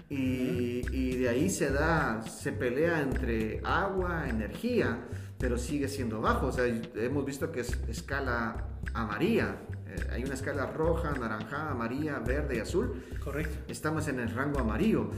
y, 0.10 0.86
y, 0.96 1.16
de 1.18 1.30
ahí 1.30 1.50
se 1.50 1.72
da, 1.72 2.22
se 2.22 2.52
pelea 2.52 3.02
entre 3.02 3.62
agua, 3.64 4.30
energía, 4.30 5.08
pero 5.38 5.58
sigue 5.58 5.88
siendo 5.88 6.22
bajo. 6.22 6.48
O 6.48 6.52
sea, 6.52 6.66
hemos 6.96 7.26
visto 7.26 7.52
que 7.52 7.62
es 7.62 7.72
escala 7.88 8.68
amarilla 8.94 9.58
eh, 9.88 10.08
hay 10.12 10.24
una 10.24 10.34
escala 10.34 10.66
roja, 10.68 11.12
naranja, 11.14 11.72
amarilla, 11.72 12.20
verde 12.20 12.58
y 12.58 12.60
azul. 12.60 13.04
Correcto. 13.24 13.58
Estamos 13.72 14.08
en 14.08 14.20
el 14.20 14.30
rango 14.30 14.60
amarillo. 14.60 15.12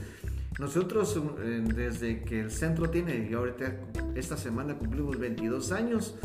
Nosotros, 0.58 1.20
eh, 1.40 1.62
desde 1.74 2.22
que 2.22 2.40
el 2.40 2.50
centro 2.50 2.90
tiene, 2.90 3.28
y 3.30 3.34
ahorita 3.34 3.72
esta 4.14 4.36
semana 4.36 4.76
cumplimos 4.76 5.18
22 5.18 5.72
años, 5.72 6.16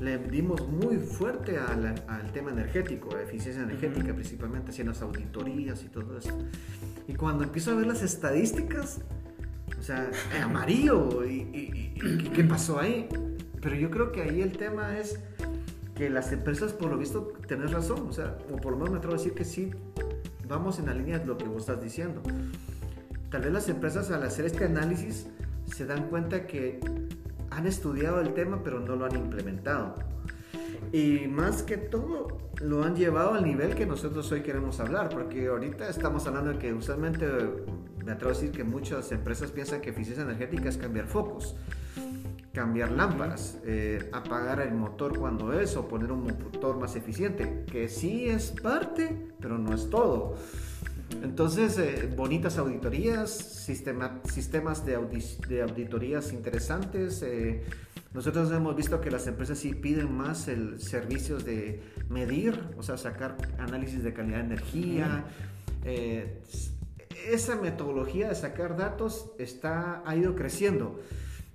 le 0.00 0.18
dimos 0.18 0.68
muy 0.68 0.98
fuerte 0.98 1.58
al, 1.58 1.86
al 2.06 2.32
tema 2.32 2.50
energético, 2.50 3.16
a 3.16 3.22
eficiencia 3.22 3.62
energética, 3.62 4.06
uh 4.06 4.10
-huh. 4.10 4.14
principalmente 4.14 4.70
haciendo 4.70 4.92
las 4.92 5.02
auditorías 5.02 5.82
y 5.84 5.88
todo 5.88 6.18
eso. 6.18 6.36
Y 7.08 7.14
cuando 7.14 7.44
empiezo 7.44 7.70
a 7.70 7.74
ver 7.74 7.86
las 7.86 8.02
estadísticas, 8.02 9.00
o 9.78 9.82
sea, 9.82 10.10
amarillo, 10.42 11.24
y, 11.24 11.34
y, 11.34 11.94
y 12.02 12.30
¿qué 12.34 12.44
pasó 12.44 12.78
ahí? 12.78 13.08
Pero 13.62 13.76
yo 13.76 13.90
creo 13.90 14.12
que 14.12 14.22
ahí 14.22 14.42
el 14.42 14.52
tema 14.52 14.98
es 14.98 15.18
que 15.94 16.10
las 16.10 16.30
empresas, 16.30 16.72
por 16.72 16.90
lo 16.90 16.98
visto, 16.98 17.32
tenés 17.48 17.70
razón, 17.72 18.06
o 18.08 18.12
sea, 18.12 18.36
o 18.52 18.56
por 18.56 18.72
lo 18.72 18.78
menos 18.78 18.90
me 18.90 18.98
atrevo 18.98 19.14
a 19.14 19.18
decir 19.18 19.32
que 19.32 19.44
sí, 19.44 19.70
vamos 20.46 20.78
en 20.78 20.86
la 20.86 20.94
línea 20.94 21.18
de 21.18 21.26
lo 21.26 21.38
que 21.38 21.44
vos 21.44 21.62
estás 21.62 21.82
diciendo. 21.82 22.22
Tal 23.30 23.42
vez 23.42 23.52
las 23.52 23.68
empresas 23.68 24.10
al 24.10 24.22
hacer 24.22 24.44
este 24.44 24.64
análisis 24.66 25.26
se 25.74 25.86
dan 25.86 26.08
cuenta 26.08 26.46
que 26.46 26.80
han 27.56 27.66
estudiado 27.66 28.20
el 28.20 28.34
tema 28.34 28.62
pero 28.62 28.80
no 28.80 28.96
lo 28.96 29.06
han 29.06 29.16
implementado. 29.16 29.94
Y 30.92 31.26
más 31.26 31.62
que 31.62 31.76
todo, 31.78 32.38
lo 32.60 32.84
han 32.84 32.94
llevado 32.94 33.34
al 33.34 33.44
nivel 33.44 33.74
que 33.74 33.86
nosotros 33.86 34.30
hoy 34.30 34.42
queremos 34.42 34.78
hablar, 34.78 35.08
porque 35.08 35.48
ahorita 35.48 35.88
estamos 35.88 36.26
hablando 36.26 36.52
de 36.52 36.58
que 36.58 36.72
usualmente, 36.72 37.26
me 38.04 38.12
atrevo 38.12 38.30
a 38.30 38.34
decir 38.34 38.52
que 38.52 38.62
muchas 38.62 39.10
empresas 39.10 39.50
piensan 39.50 39.80
que 39.80 39.90
eficiencia 39.90 40.22
energética 40.22 40.68
es 40.68 40.76
cambiar 40.76 41.06
focos 41.06 41.56
cambiar 42.56 42.90
lámparas, 42.90 43.58
eh, 43.66 44.08
apagar 44.14 44.60
el 44.60 44.72
motor 44.72 45.18
cuando 45.18 45.52
es 45.52 45.76
o 45.76 45.86
poner 45.86 46.10
un 46.10 46.22
motor 46.22 46.78
más 46.78 46.96
eficiente, 46.96 47.66
que 47.70 47.86
sí 47.86 48.30
es 48.30 48.50
parte, 48.50 49.34
pero 49.38 49.58
no 49.58 49.74
es 49.74 49.90
todo. 49.90 50.36
Entonces, 51.22 51.78
eh, 51.78 52.12
bonitas 52.16 52.58
auditorías, 52.58 53.30
sistema, 53.30 54.20
sistemas 54.24 54.84
de, 54.84 54.96
audi 54.96 55.22
de, 55.48 55.62
auditorías 55.62 56.32
interesantes. 56.32 57.22
Eh, 57.22 57.62
nosotros 58.12 58.50
hemos 58.50 58.74
visto 58.74 59.00
que 59.00 59.10
las 59.10 59.26
empresas 59.26 59.58
sí 59.58 59.74
piden 59.74 60.12
más 60.16 60.48
el 60.48 60.80
servicios 60.80 61.44
de 61.44 61.82
medir, 62.08 62.60
o 62.76 62.82
sea, 62.82 62.96
sacar 62.96 63.36
análisis 63.58 64.02
de 64.02 64.12
calidad 64.12 64.38
de 64.38 64.44
energía. 64.44 65.24
Eh, 65.84 66.42
esa 67.28 67.56
metodología 67.56 68.28
de 68.28 68.34
sacar 68.34 68.76
datos 68.76 69.30
está, 69.38 70.02
ha 70.04 70.16
ido 70.16 70.34
creciendo. 70.34 71.00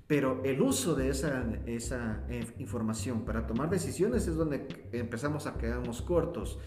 Pero 0.08 0.42
el 0.44 0.62
uso 0.62 0.96
de 0.96 1.10
esa, 1.10 1.46
esa 1.66 2.24
información 2.60 3.24
para 3.24 3.48
tomar 3.48 3.70
decisiones 3.70 4.28
es 4.28 4.36
donde 4.36 4.68
empezamos 4.92 5.48
a 5.48 5.54
quedarnos 5.58 6.02
cortos. 6.02 6.60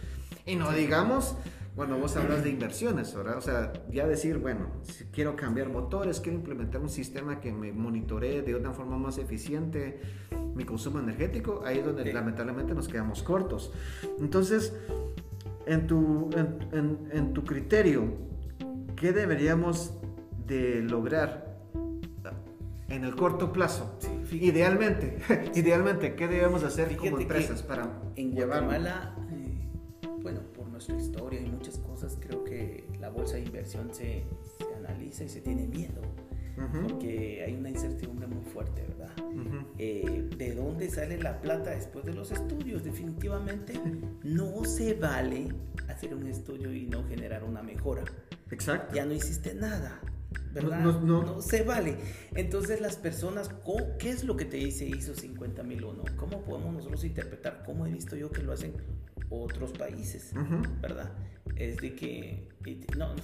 Y 0.47 0.57
no 0.57 0.73
digamos 0.73 1.37
cuando 1.75 1.99
vos 1.99 2.17
hablas 2.17 2.45
de 2.45 2.51
inversiones, 2.51 3.15
¿verdad? 3.15 3.39
O 3.39 3.41
sea, 3.41 3.73
ya 3.91 4.07
decir, 4.07 4.39
bueno, 4.39 4.69
si 4.83 5.05
quiero 5.07 5.35
cambiar 5.35 5.69
motores, 5.69 6.21
quiero 6.21 6.39
implementar 6.39 6.81
un 6.81 6.89
sistema 6.89 7.41
que 7.41 7.53
me 7.53 7.73
monitoree 7.73 8.43
de 8.43 8.55
una 8.55 8.73
forma 8.73 8.97
más 8.97 9.19
eficiente 9.19 10.01
mi 10.55 10.65
consumo 10.65 11.01
energético, 11.01 11.63
ahí 11.65 11.79
es 11.79 11.85
donde 11.85 12.05
sí. 12.05 12.13
lamentablemente 12.13 12.75
nos 12.75 12.87
quedamos 12.87 13.23
cortos. 13.25 13.73
Entonces, 14.21 14.73
en 15.67 15.87
tu, 15.89 16.31
en, 16.37 16.69
en, 16.73 17.09
en 17.11 17.33
tu 17.33 17.45
criterio, 17.45 18.05
¿qué 18.95 19.13
deberíamos 19.13 19.95
de 20.47 20.83
lograr 20.83 21.45
en 22.89 23.05
el 23.05 23.17
corto 23.17 23.53
plazo. 23.53 23.99
Sí, 24.29 24.39
idealmente, 24.43 25.19
idealmente, 25.55 26.15
¿qué 26.15 26.29
debemos 26.29 26.63
hacer 26.63 26.97
como 26.97 27.19
empresas 27.19 27.63
para 27.63 27.89
en 28.17 28.33
Guatemala, 28.33 29.17
eh, 29.19 29.24
bueno, 30.25 30.41
por 30.57 30.67
nuestra 30.69 30.97
historia 30.97 31.39
y 31.39 31.45
muchas 31.45 31.79
cosas, 31.79 32.17
creo 32.19 32.43
que 32.45 32.85
la 32.99 33.11
bolsa 33.11 33.35
de 33.37 33.43
inversión 33.43 33.91
se, 33.93 34.25
se, 34.59 34.75
analiza 34.75 35.23
y 35.25 35.29
se 35.29 35.43
tiene 35.43 35.67
miedo. 35.67 36.01
porque 36.89 37.45
hay 37.47 37.55
una 37.55 37.69
incertidumbre 37.69 38.27
muy 38.27 38.43
fuerte, 38.43 38.87
¿verdad? 38.89 39.11
Eh, 39.77 40.31
¿De 40.39 40.55
dónde 40.55 40.89
sale 40.89 41.19
la 41.19 41.43
plata 41.43 41.71
después 41.71 42.07
de 42.07 42.15
los 42.15 42.31
estudios? 42.31 42.85
Definitivamente 42.85 43.75
no 44.23 44.65
se 44.65 44.95
vale 44.95 45.49
hacer 45.89 46.15
un 46.15 46.27
estudio 46.27 46.73
y 46.73 46.87
no 46.87 47.05
generar 47.07 47.45
una 47.45 47.63
mejora. 47.63 48.05
Exacto. 48.51 48.95
Ya 48.95 49.05
no 49.05 49.13
hiciste 49.13 49.55
nada. 49.55 50.01
¿Verdad? 50.55 50.81
No, 50.81 51.41
se 51.43 51.63
vale. 51.63 51.97
Entonces 52.35 52.81
las 52.81 52.97
personas, 52.97 53.51
¿qué 53.99 54.11
es 54.11 54.25
lo 54.25 54.37
que 54.37 54.45
te 54.45 54.57
dice 54.57 54.87
ISO 54.87 55.15
50001? 55.15 56.05
¿Cómo 56.17 56.43
podemos 56.43 56.75
nosotros 56.75 57.05
interpretar? 57.05 57.63
¿Cómo 57.67 57.87
he 57.87 57.93
visto 57.93 58.17
yo 58.17 58.31
que 58.31 58.43
lo 58.43 58.53
hacen 58.53 58.75
otros 59.29 59.73
países? 59.73 60.33
¿Verdad? 60.81 61.13
Es 61.57 61.79
de 61.79 61.95
que 61.95 62.49
no, 62.97 63.15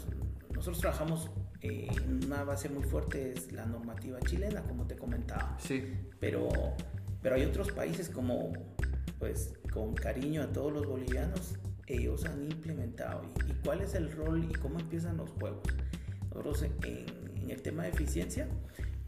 nosotros 0.54 0.80
trabajamos 0.80 1.30
en 1.62 2.24
una 2.24 2.44
base 2.44 2.68
muy 2.68 2.82
fuerte, 2.82 3.32
es 3.32 3.52
la 3.52 3.66
normativa 3.66 4.18
chilena, 4.20 4.62
como 4.62 4.86
te 4.86 4.96
comentaba. 4.96 5.56
Sí. 5.60 5.94
Pero, 6.18 6.48
pero 7.22 7.36
hay 7.36 7.44
otros 7.44 7.70
países 7.72 8.08
como, 8.08 8.52
pues, 9.18 9.54
con 9.72 9.94
cariño 9.94 10.42
a 10.42 10.46
todos 10.46 10.72
los 10.72 10.86
bolivianos, 10.86 11.58
ellos 11.86 12.24
han 12.24 12.44
implementado. 12.44 13.22
¿Y, 13.24 13.50
y 13.50 13.54
cuál 13.64 13.80
es 13.82 13.94
el 13.94 14.10
rol 14.12 14.44
y 14.48 14.52
cómo 14.54 14.78
empiezan 14.78 15.16
los 15.16 15.30
juegos? 15.30 15.62
Nosotros 16.30 16.62
en 16.62 17.20
en 17.42 17.50
el 17.50 17.62
tema 17.62 17.82
de 17.84 17.88
eficiencia, 17.90 18.48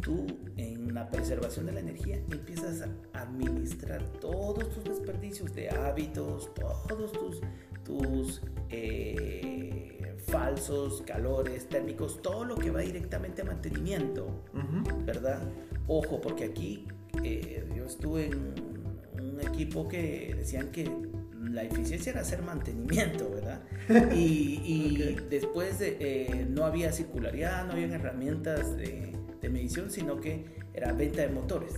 tú 0.01 0.27
en 0.57 0.95
la 0.95 1.09
preservación 1.09 1.67
de 1.67 1.73
la 1.73 1.81
energía 1.81 2.17
empiezas 2.31 2.83
a 2.83 3.21
administrar 3.21 4.03
todos 4.21 4.69
tus 4.71 4.85
desperdicios 4.85 5.55
de 5.55 5.71
hábitos, 5.71 6.53
todos 6.55 7.13
tus, 7.13 7.41
tus 7.85 8.43
eh, 8.71 10.17
falsos 10.27 11.03
calores 11.03 11.69
térmicos, 11.69 12.21
todo 12.21 12.45
lo 12.45 12.57
que 12.57 12.71
va 12.71 12.81
directamente 12.81 13.43
a 13.43 13.45
mantenimiento, 13.45 14.43
¿verdad? 15.05 15.43
Ojo, 15.87 16.21
porque 16.21 16.45
aquí 16.45 16.87
eh, 17.23 17.65
yo 17.77 17.85
estuve 17.85 18.27
en 18.27 18.55
un 19.21 19.41
equipo 19.41 19.87
que 19.87 20.35
decían 20.37 20.71
que 20.73 20.91
la 21.53 21.65
eficiencia 21.65 22.13
era 22.13 22.23
hacer 22.23 22.43
mantenimiento, 22.43 23.31
¿verdad? 23.31 23.63
Y, 24.15 25.17
después 25.31 25.77
eh, 25.81 26.47
no 26.49 26.65
había 26.65 26.93
circularidad, 26.93 27.67
no 27.67 27.73
había 27.73 27.87
herramientas 27.87 28.77
de, 28.77 29.13
medición, 29.43 29.91
sino 29.91 30.19
que 30.21 30.47
era 30.73 30.93
venta 30.93 31.21
de 31.21 31.29
motores, 31.29 31.75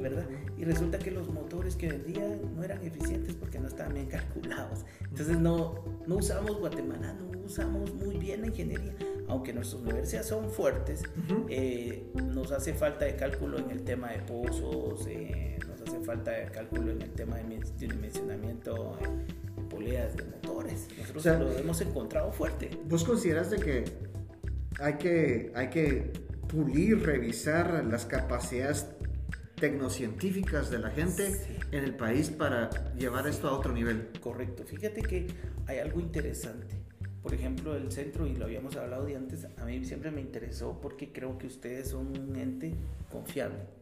¿verdad? 0.00 0.26
Y 0.56 0.64
resulta 0.64 0.98
que 0.98 1.10
los 1.10 1.28
motores 1.28 1.74
que 1.74 1.88
vendían 1.88 2.54
no 2.54 2.62
eran 2.62 2.84
eficientes 2.84 3.34
porque 3.34 3.58
no 3.58 3.66
estaban 3.66 3.94
bien 3.94 4.06
calculados. 4.06 4.84
Entonces 5.08 5.38
no, 5.38 5.82
no 6.06 6.16
usamos 6.16 6.58
Guatemala, 6.58 7.14
no 7.14 7.40
usamos 7.40 7.92
muy 7.94 8.16
bien 8.18 8.42
la 8.42 8.48
ingeniería. 8.48 8.94
Aunque 9.26 9.52
nuestras 9.52 9.82
universidades 9.82 10.28
son 10.28 10.50
fuertes, 10.50 11.02
eh, 11.48 12.04
nos 12.32 12.52
hace 12.52 12.74
falta 12.74 13.06
de 13.06 13.16
cálculo 13.16 13.58
en 13.58 13.70
el 13.70 13.82
tema 13.82 14.10
de 14.10 14.18
pozos, 14.18 15.06
eh, 15.08 15.58
falta 16.10 16.32
de 16.32 16.46
cálculo 16.46 16.90
en 16.90 17.02
el 17.02 17.10
tema 17.12 17.36
de 17.36 17.60
dimensionamiento 17.78 18.98
de 18.98 19.62
poleas 19.70 20.16
de 20.16 20.24
motores. 20.24 20.88
Nosotros 20.98 21.24
lo 21.38 21.56
hemos 21.56 21.80
encontrado 21.82 22.32
fuerte. 22.32 22.68
¿Vos 22.86 23.04
consideras 23.04 23.48
de 23.52 23.58
que 23.58 23.84
hay 24.80 24.94
que, 24.94 25.52
hay 25.54 25.70
que 25.70 26.12
pulir, 26.48 27.06
revisar 27.06 27.84
las 27.84 28.06
capacidades 28.06 28.88
tecnocientíficas 29.54 30.68
de 30.68 30.80
la 30.80 30.90
gente 30.90 31.32
en 31.70 31.84
el 31.84 31.94
país 31.94 32.28
para 32.30 32.70
llevar 32.94 33.28
esto 33.28 33.48
a 33.48 33.52
otro 33.52 33.72
nivel? 33.72 34.08
Correcto. 34.20 34.64
Fíjate 34.64 35.02
que 35.02 35.28
hay 35.68 35.78
algo 35.78 36.00
interesante. 36.00 36.74
Por 37.22 37.34
ejemplo, 37.34 37.76
el 37.76 37.92
centro, 37.92 38.26
y 38.26 38.34
lo 38.34 38.46
habíamos 38.46 38.74
hablado 38.74 39.04
de 39.04 39.14
antes, 39.14 39.46
a 39.56 39.64
mí 39.64 39.84
siempre 39.84 40.10
me 40.10 40.22
interesó 40.22 40.80
porque 40.80 41.12
creo 41.12 41.38
que 41.38 41.46
ustedes 41.46 41.90
son 41.90 42.08
un 42.18 42.34
ente 42.34 42.74
confiable 43.12 43.79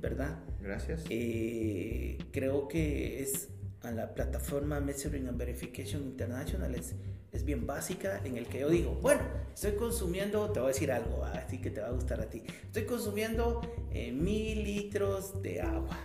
¿verdad? 0.00 0.38
Gracias. 0.60 1.04
Eh, 1.10 2.18
creo 2.32 2.68
que 2.68 3.22
es 3.22 3.48
a 3.82 3.90
la 3.90 4.14
plataforma 4.14 4.80
Measuring 4.80 5.28
and 5.28 5.38
Verification 5.38 6.02
International 6.02 6.74
es, 6.74 6.94
es 7.32 7.44
bien 7.44 7.66
básica 7.66 8.20
en 8.24 8.36
el 8.36 8.46
que 8.46 8.60
yo 8.60 8.68
digo, 8.68 8.98
bueno, 9.00 9.22
estoy 9.54 9.72
consumiendo, 9.72 10.50
te 10.50 10.60
voy 10.60 10.70
a 10.70 10.72
decir 10.72 10.90
algo, 10.90 11.24
así 11.24 11.58
que 11.58 11.70
te 11.70 11.80
va 11.80 11.88
a 11.88 11.92
gustar 11.92 12.20
a 12.20 12.28
ti, 12.28 12.42
estoy 12.64 12.84
consumiendo 12.84 13.60
eh, 13.92 14.12
mil 14.12 14.64
litros 14.64 15.40
de 15.42 15.60
agua. 15.60 15.98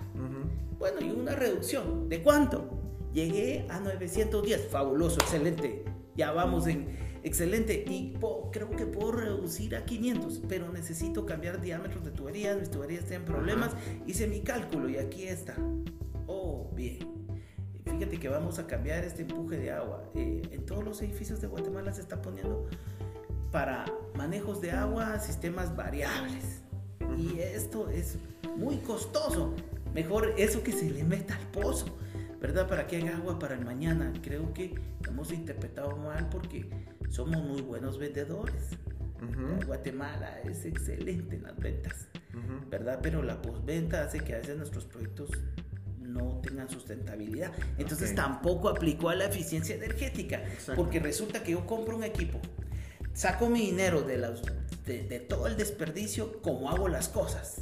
Bueno, 0.78 1.00
y 1.02 1.10
una 1.10 1.36
reducción, 1.36 2.10
¿de 2.10 2.22
cuánto? 2.22 2.70
Llegué 3.14 3.66
a 3.70 3.80
910, 3.80 4.68
fabuloso, 4.68 5.20
excelente, 5.22 5.86
ya 6.16 6.32
vamos 6.32 6.68
en 6.68 6.88
excelente. 7.24 7.84
Y 7.88 8.14
creo 8.52 8.70
que 8.70 8.86
puedo 8.86 9.14
reducir 9.14 9.76
a 9.76 9.86
500, 9.86 10.44
pero 10.48 10.72
necesito 10.72 11.26
cambiar 11.26 11.62
diámetros 11.62 12.04
de 12.04 12.12
tuberías, 12.12 12.58
mis 12.58 12.70
tuberías 12.70 13.06
tienen 13.06 13.26
problemas. 13.26 13.72
Hice 14.06 14.28
mi 14.28 14.42
cálculo 14.42 14.90
y 14.90 14.98
aquí 14.98 15.24
está. 15.24 15.56
Oh, 16.28 16.70
bien. 16.76 17.00
Fíjate 17.86 18.20
que 18.20 18.30
vamos 18.30 18.60
a 18.60 18.68
cambiar 18.68 19.04
este 19.04 19.24
empuje 19.24 19.58
de 19.58 19.72
agua. 19.72 20.04
Eh, 20.16 20.42
en 20.52 20.66
todos 20.66 20.84
los 20.84 21.02
edificios 21.02 21.42
de 21.42 21.48
Guatemala 21.48 21.94
se 21.94 22.02
está 22.02 22.22
poniendo 22.22 22.68
para 23.52 23.86
manejos 24.16 24.62
de 24.62 24.72
agua 24.72 25.20
sistemas 25.20 25.76
variables. 25.76 26.62
Y 27.18 27.40
esto 27.40 27.90
es 27.90 28.18
muy 28.58 28.78
costoso. 28.78 29.54
Mejor 29.94 30.34
eso 30.38 30.64
que 30.64 30.72
se 30.72 30.90
le 30.90 31.04
meta 31.04 31.36
al 31.36 31.48
pozo, 31.52 31.86
¿verdad? 32.42 32.68
Para 32.68 32.88
que 32.88 32.98
haga 32.98 33.18
agua 33.18 33.38
para 33.38 33.54
el 33.54 33.64
mañana. 33.64 34.12
Creo 34.24 34.54
que 34.54 34.74
hemos 35.08 35.32
interpretado 35.32 35.96
mal 35.98 36.30
porque 36.30 36.68
somos 37.14 37.44
muy 37.44 37.62
buenos 37.62 37.98
vendedores. 38.00 38.72
Guatemala 39.66 40.42
es 40.44 40.66
excelente 40.66 41.38
en 41.38 41.44
las 41.44 41.56
ventas, 41.58 42.08
¿verdad? 42.70 43.00
Pero 43.02 43.22
la 43.22 43.42
postventa 43.42 44.04
hace 44.04 44.20
que 44.20 44.34
a 44.34 44.40
veces 44.40 44.58
nuestros 44.58 44.86
proyectos 44.86 45.30
no 46.00 46.42
tengan 46.42 46.70
sustentabilidad. 46.70 47.54
Entonces 47.78 48.16
tampoco 48.16 48.68
aplicó 48.68 49.10
a 49.10 49.16
la 49.16 49.26
eficiencia 49.26 49.76
energética, 49.76 50.44
porque 50.76 51.00
resulta 51.00 51.44
que 51.44 51.52
yo 51.52 51.66
compro 51.66 51.96
un 51.96 52.04
equipo, 52.04 52.40
saco 53.14 53.48
mi 53.48 53.62
dinero 53.62 54.02
de, 54.02 54.18
de, 54.86 55.20
todo 55.20 55.48
el 55.48 55.56
desperdicio, 55.56 56.42
como 56.42 56.70
hago 56.70 56.90
las 56.90 57.08
cosas, 57.08 57.62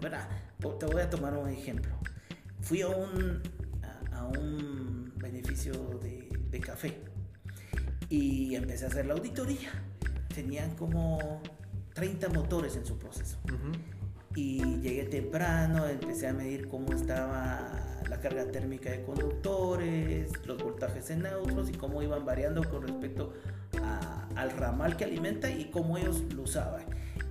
¿verdad? 0.00 0.28
Te 0.78 0.86
voy 0.86 1.02
a 1.02 1.10
tomar 1.10 1.36
un 1.36 1.48
ejemplo. 1.48 1.92
Fui 2.60 2.82
a 2.82 2.88
un, 2.88 3.42
a, 4.12 4.26
un 4.26 5.12
beneficio 5.16 5.72
de, 6.02 6.28
de 6.50 6.60
café 6.60 7.09
y 8.10 8.56
empecé 8.56 8.84
a 8.84 8.88
hacer 8.88 9.06
la 9.06 9.14
auditoría. 9.14 9.70
Tenían 10.34 10.74
como 10.74 11.40
30 11.94 12.28
motores 12.30 12.76
en 12.76 12.84
su 12.84 12.98
proceso. 12.98 13.38
Y 14.34 14.62
llegué 14.80 15.04
temprano, 15.04 15.88
empecé 15.88 16.28
a 16.28 16.32
medir 16.32 16.68
cómo 16.68 16.92
estaba 16.92 18.00
la 18.08 18.20
carga 18.20 18.44
térmica 18.46 18.90
de 18.90 19.02
conductores, 19.02 20.30
los 20.46 20.62
voltajes 20.62 21.10
en 21.10 21.22
neutros 21.22 21.70
y 21.70 21.72
cómo 21.72 22.02
iban 22.02 22.24
variando 22.24 22.68
con 22.68 22.82
respecto 22.82 23.32
al 24.36 24.50
ramal 24.52 24.96
que 24.96 25.04
alimenta 25.04 25.50
y 25.50 25.70
cómo 25.70 25.96
ellos 25.96 26.22
lo 26.34 26.42
usaban. 26.42 26.82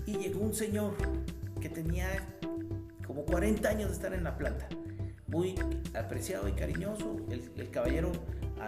Y 0.05 0.17
llegó 0.17 0.39
un 0.39 0.53
señor 0.53 0.95
que 1.61 1.69
tenía 1.69 2.07
como 3.05 3.25
40 3.25 3.67
años 3.67 3.89
de 3.89 3.95
estar 3.95 4.13
en 4.13 4.23
la 4.23 4.37
planta, 4.37 4.67
muy 5.27 5.55
apreciado 5.93 6.47
y 6.47 6.53
cariñoso. 6.53 7.17
El, 7.29 7.49
el 7.57 7.69
caballero 7.69 8.11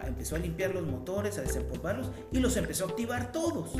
empezó 0.06 0.36
a 0.36 0.40
limpiar 0.40 0.74
los 0.74 0.86
motores, 0.86 1.38
a 1.38 1.42
desempolvarlos 1.42 2.12
y 2.32 2.40
los 2.40 2.56
empezó 2.58 2.86
a 2.86 2.90
activar 2.90 3.32
todos. 3.32 3.74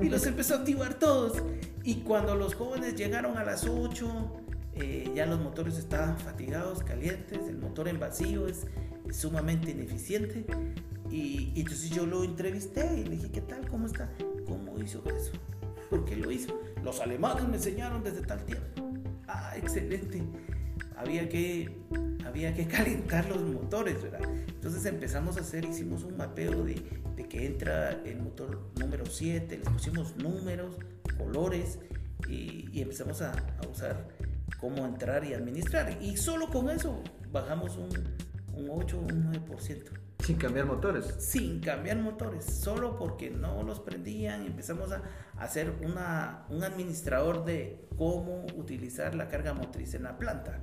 Y 0.00 0.08
los 0.08 0.26
empezó 0.26 0.54
a 0.54 0.58
activar 0.58 0.94
todos. 0.94 1.42
Y 1.84 1.96
cuando 1.96 2.34
los 2.34 2.54
jóvenes 2.54 2.96
llegaron 2.96 3.36
a 3.36 3.44
las 3.44 3.66
8, 3.66 4.42
eh, 4.74 5.12
ya 5.14 5.26
los 5.26 5.40
motores 5.40 5.76
estaban 5.76 6.18
fatigados, 6.18 6.82
calientes, 6.82 7.46
el 7.46 7.58
motor 7.58 7.88
en 7.88 8.00
vacío 8.00 8.46
es, 8.46 8.66
sumamente 9.10 9.72
ineficiente. 9.72 10.46
Y, 11.10 11.52
y, 11.54 11.60
entonces 11.60 11.90
yo 11.90 12.06
lo 12.06 12.24
entrevisté 12.24 13.00
y 13.00 13.04
le 13.04 13.16
dije, 13.16 13.30
¿qué 13.30 13.42
tal? 13.42 13.68
¿Cómo 13.68 13.86
está? 13.86 14.10
¿Cómo 14.46 14.78
hizo 14.78 15.02
eso? 15.06 15.32
¿Por 15.90 16.06
qué 16.06 16.16
lo 16.16 16.30
hizo? 16.30 16.58
Los 16.82 17.00
alemanes 17.00 17.46
me 17.46 17.56
enseñaron 17.56 18.02
desde 18.02 18.22
tal 18.22 18.42
tiempo. 18.46 18.90
Ah, 19.28 19.52
excelente 19.56 20.22
había 21.02 21.28
que, 21.28 21.70
había 22.24 22.54
que 22.54 22.66
calentar 22.68 23.28
los 23.28 23.42
motores, 23.42 24.02
¿verdad? 24.02 24.20
Entonces 24.48 24.84
empezamos 24.86 25.36
a 25.36 25.40
hacer, 25.40 25.64
hicimos 25.64 26.04
un 26.04 26.16
mapeo 26.16 26.64
de, 26.64 26.82
de 27.16 27.28
que 27.28 27.46
entra 27.46 27.90
el 28.04 28.20
motor 28.20 28.70
número 28.78 29.04
7, 29.06 29.58
les 29.58 29.68
pusimos 29.68 30.16
números, 30.16 30.76
colores 31.18 31.78
y, 32.28 32.68
y 32.72 32.82
empezamos 32.82 33.20
a, 33.22 33.32
a, 33.32 33.68
usar 33.70 34.08
cómo 34.60 34.86
entrar 34.86 35.24
y 35.24 35.34
administrar. 35.34 35.98
Y 36.00 36.16
solo 36.16 36.48
con 36.48 36.70
eso 36.70 37.02
bajamos 37.30 37.76
un, 37.76 37.90
un 38.54 38.70
8 38.70 38.98
un 38.98 39.32
9%. 39.32 40.02
Sin 40.24 40.36
cambiar 40.36 40.66
motores. 40.66 41.04
Sin 41.18 41.58
cambiar 41.58 41.98
motores, 41.98 42.44
solo 42.44 42.96
porque 42.96 43.28
no 43.28 43.64
los 43.64 43.80
prendían 43.80 44.46
empezamos 44.46 44.92
a 44.92 45.02
hacer 45.36 45.74
una, 45.82 46.44
un 46.48 46.62
administrador 46.62 47.44
de 47.44 47.88
cómo 47.98 48.46
utilizar 48.56 49.16
la 49.16 49.26
carga 49.26 49.52
motriz 49.52 49.94
en 49.94 50.04
la 50.04 50.16
planta. 50.18 50.60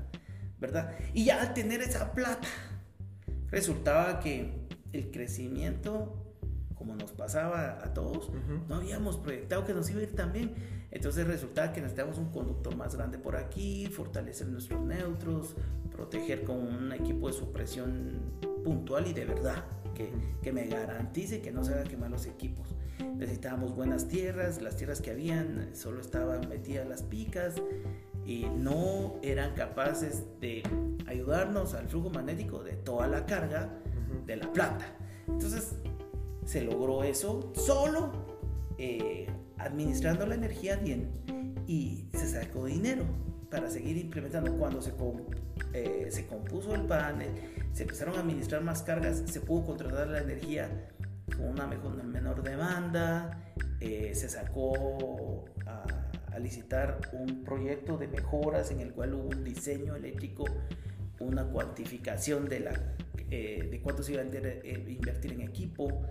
¿Verdad? 0.59 0.93
Y 1.13 1.25
ya 1.25 1.41
al 1.41 1.53
tener 1.53 1.81
esa 1.81 2.13
plata, 2.13 2.47
resultaba 3.49 4.19
que 4.19 4.67
el 4.91 5.11
crecimiento 5.11 6.29
como 6.79 6.95
nos 6.95 7.11
pasaba 7.11 7.77
a 7.83 7.93
todos, 7.93 8.31
no 8.69 8.75
habíamos 8.75 9.17
proyectado 9.17 9.65
que 9.65 9.73
nos 9.73 9.89
iba 9.89 9.99
a 9.99 10.03
ir 10.03 10.15
tan 10.15 10.31
bien. 10.31 10.55
Entonces 10.91 11.27
resulta 11.27 11.73
que 11.73 11.81
necesitamos 11.81 12.17
un 12.17 12.31
conductor 12.31 12.73
más 12.77 12.95
grande 12.95 13.17
por 13.17 13.35
aquí, 13.35 13.87
fortalecer 13.87 14.47
nuestros 14.47 14.81
neutros, 14.81 15.57
proteger 15.91 16.45
con 16.45 16.55
un 16.55 16.93
equipo 16.93 17.27
de 17.27 17.33
supresión 17.33 18.21
puntual 18.63 19.07
y 19.07 19.13
de 19.13 19.25
verdad, 19.25 19.65
que, 19.93 20.09
que 20.41 20.53
me 20.53 20.67
garantice 20.67 21.41
que 21.41 21.51
no 21.51 21.65
se 21.65 21.73
haga 21.73 21.83
quemar 21.83 22.11
los 22.11 22.25
equipos. 22.25 22.73
Necesitábamos 23.17 23.75
buenas 23.75 24.07
tierras, 24.07 24.61
las 24.61 24.77
tierras 24.77 25.01
que 25.01 25.11
habían 25.11 25.75
solo 25.75 25.99
estaban 25.99 26.47
metidas 26.47 26.87
las 26.87 27.03
picas 27.03 27.55
y 28.29 28.45
no 28.45 29.15
eran 29.23 29.55
capaces 29.55 30.23
de 30.39 30.61
ayudarnos 31.07 31.73
al 31.73 31.87
flujo 31.87 32.11
magnético 32.11 32.63
de 32.63 32.73
toda 32.73 33.07
la 33.07 33.25
carga 33.25 33.73
de 34.27 34.35
la 34.35 34.53
planta. 34.53 34.85
Entonces 35.27 35.73
se 36.45 36.61
logró 36.61 37.03
eso 37.03 37.51
solo 37.55 38.11
eh, 38.77 39.25
administrando 39.57 40.27
la 40.27 40.35
energía 40.35 40.75
bien 40.75 41.09
y 41.65 42.07
se 42.13 42.27
sacó 42.27 42.65
dinero 42.65 43.03
para 43.49 43.67
seguir 43.67 43.97
implementando. 43.97 44.55
Cuando 44.59 44.79
se, 44.79 44.93
eh, 45.73 46.09
se 46.11 46.27
compuso 46.27 46.75
el 46.75 46.83
panel, 46.83 47.29
se 47.73 47.81
empezaron 47.81 48.15
a 48.15 48.19
administrar 48.19 48.61
más 48.61 48.83
cargas, 48.83 49.23
se 49.25 49.41
pudo 49.41 49.65
contratar 49.65 50.07
la 50.07 50.19
energía 50.19 50.91
con 51.35 51.47
una 51.47 51.65
mejor, 51.65 52.03
menor 52.03 52.43
demanda, 52.43 53.51
eh, 53.79 54.11
se 54.13 54.29
sacó 54.29 55.45
a, 55.65 55.83
licitar 56.39 56.99
un 57.13 57.43
proyecto 57.43 57.97
de 57.97 58.07
mejoras 58.07 58.71
en 58.71 58.79
el 58.81 58.91
cual 58.93 59.13
hubo 59.13 59.29
un 59.29 59.43
diseño 59.43 59.95
eléctrico, 59.95 60.45
una 61.19 61.45
cuantificación 61.45 62.47
de, 62.47 62.59
la, 62.61 62.95
eh, 63.29 63.67
de 63.69 63.81
cuánto 63.81 64.03
se 64.03 64.13
iba 64.13 64.21
a 64.21 64.25
invertir 64.25 65.33
en 65.33 65.41
equipo 65.41 66.01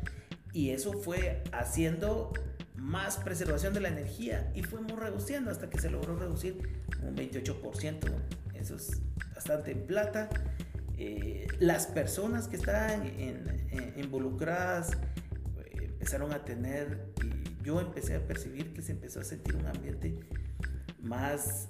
y 0.52 0.70
eso 0.70 0.92
fue 0.92 1.42
haciendo 1.52 2.32
más 2.74 3.16
preservación 3.18 3.74
de 3.74 3.80
la 3.80 3.88
energía 3.88 4.50
y 4.54 4.62
fuimos 4.62 4.98
reduciendo 4.98 5.50
hasta 5.50 5.68
que 5.68 5.78
se 5.78 5.90
logró 5.90 6.16
reducir 6.16 6.82
un 7.02 7.16
28%. 7.16 7.98
Eso 8.54 8.76
es 8.76 9.00
bastante 9.34 9.72
en 9.72 9.86
plata. 9.86 10.28
Eh, 10.96 11.46
las 11.60 11.86
personas 11.86 12.48
que 12.48 12.56
estaban 12.56 13.12
involucradas 13.96 14.92
eh, 14.92 15.84
empezaron 15.84 16.32
a 16.32 16.44
tener, 16.44 17.12
yo 17.62 17.80
empecé 17.80 18.16
a 18.16 18.26
percibir 18.26 18.72
que 18.72 18.82
se 18.82 18.92
empezó 18.92 19.20
a 19.20 19.24
sentir 19.24 19.56
un 19.56 19.66
ambiente 19.66 20.18
más, 21.02 21.68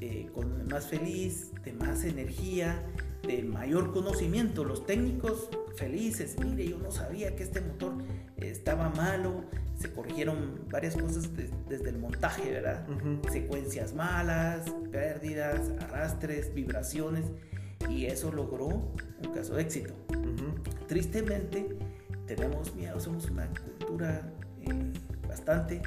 eh, 0.00 0.28
con, 0.34 0.66
más 0.68 0.86
feliz, 0.86 1.52
de 1.64 1.72
más 1.72 2.04
energía, 2.04 2.82
de 3.26 3.42
mayor 3.42 3.92
conocimiento. 3.92 4.64
Los 4.64 4.86
técnicos 4.86 5.48
felices, 5.76 6.36
mire, 6.38 6.68
yo 6.68 6.78
no 6.78 6.90
sabía 6.90 7.36
que 7.36 7.42
este 7.42 7.60
motor 7.60 7.94
estaba 8.36 8.90
malo, 8.90 9.44
se 9.78 9.92
corrigieron 9.92 10.60
varias 10.70 10.96
cosas 10.96 11.30
desde 11.68 11.90
el 11.90 11.98
montaje, 11.98 12.50
¿verdad? 12.50 12.86
Secuencias 13.30 13.94
malas, 13.94 14.70
pérdidas, 14.90 15.70
arrastres, 15.80 16.54
vibraciones, 16.54 17.26
y 17.90 18.06
eso 18.06 18.32
logró 18.32 18.66
un 18.66 19.34
caso 19.34 19.54
de 19.54 19.62
éxito. 19.62 19.94
Tristemente, 20.88 21.76
tenemos 22.26 22.74
miedo, 22.74 22.98
somos 23.00 23.30
una 23.30 23.48
cultura 23.48 24.32
eh, 24.62 24.92
bastante 25.36 25.82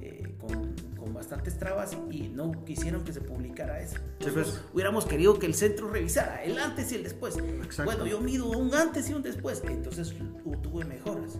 eh, 0.00 0.34
con, 0.40 0.74
con, 0.98 1.14
bastantes 1.14 1.56
trabas 1.58 1.96
y, 2.10 2.28
no 2.28 2.64
quisieron 2.64 3.04
que 3.04 3.12
se 3.12 3.20
publicara 3.20 3.80
eso. 3.80 3.96
Pues. 4.18 4.60
Hubiéramos 4.72 5.06
querido 5.06 5.38
que 5.38 5.46
el 5.46 5.54
centro 5.54 5.88
revisara 5.88 6.42
el 6.42 6.58
antes 6.58 6.90
y 6.92 6.96
el 6.96 7.04
después. 7.04 7.36
Bueno, 7.84 8.06
yo 8.06 8.20
mido 8.20 8.46
un 8.50 8.74
antes 8.74 9.08
y 9.10 9.14
un 9.14 9.22
después, 9.22 9.62
entonces 9.66 10.14
tuve 10.62 10.84
mejoras. 10.84 11.38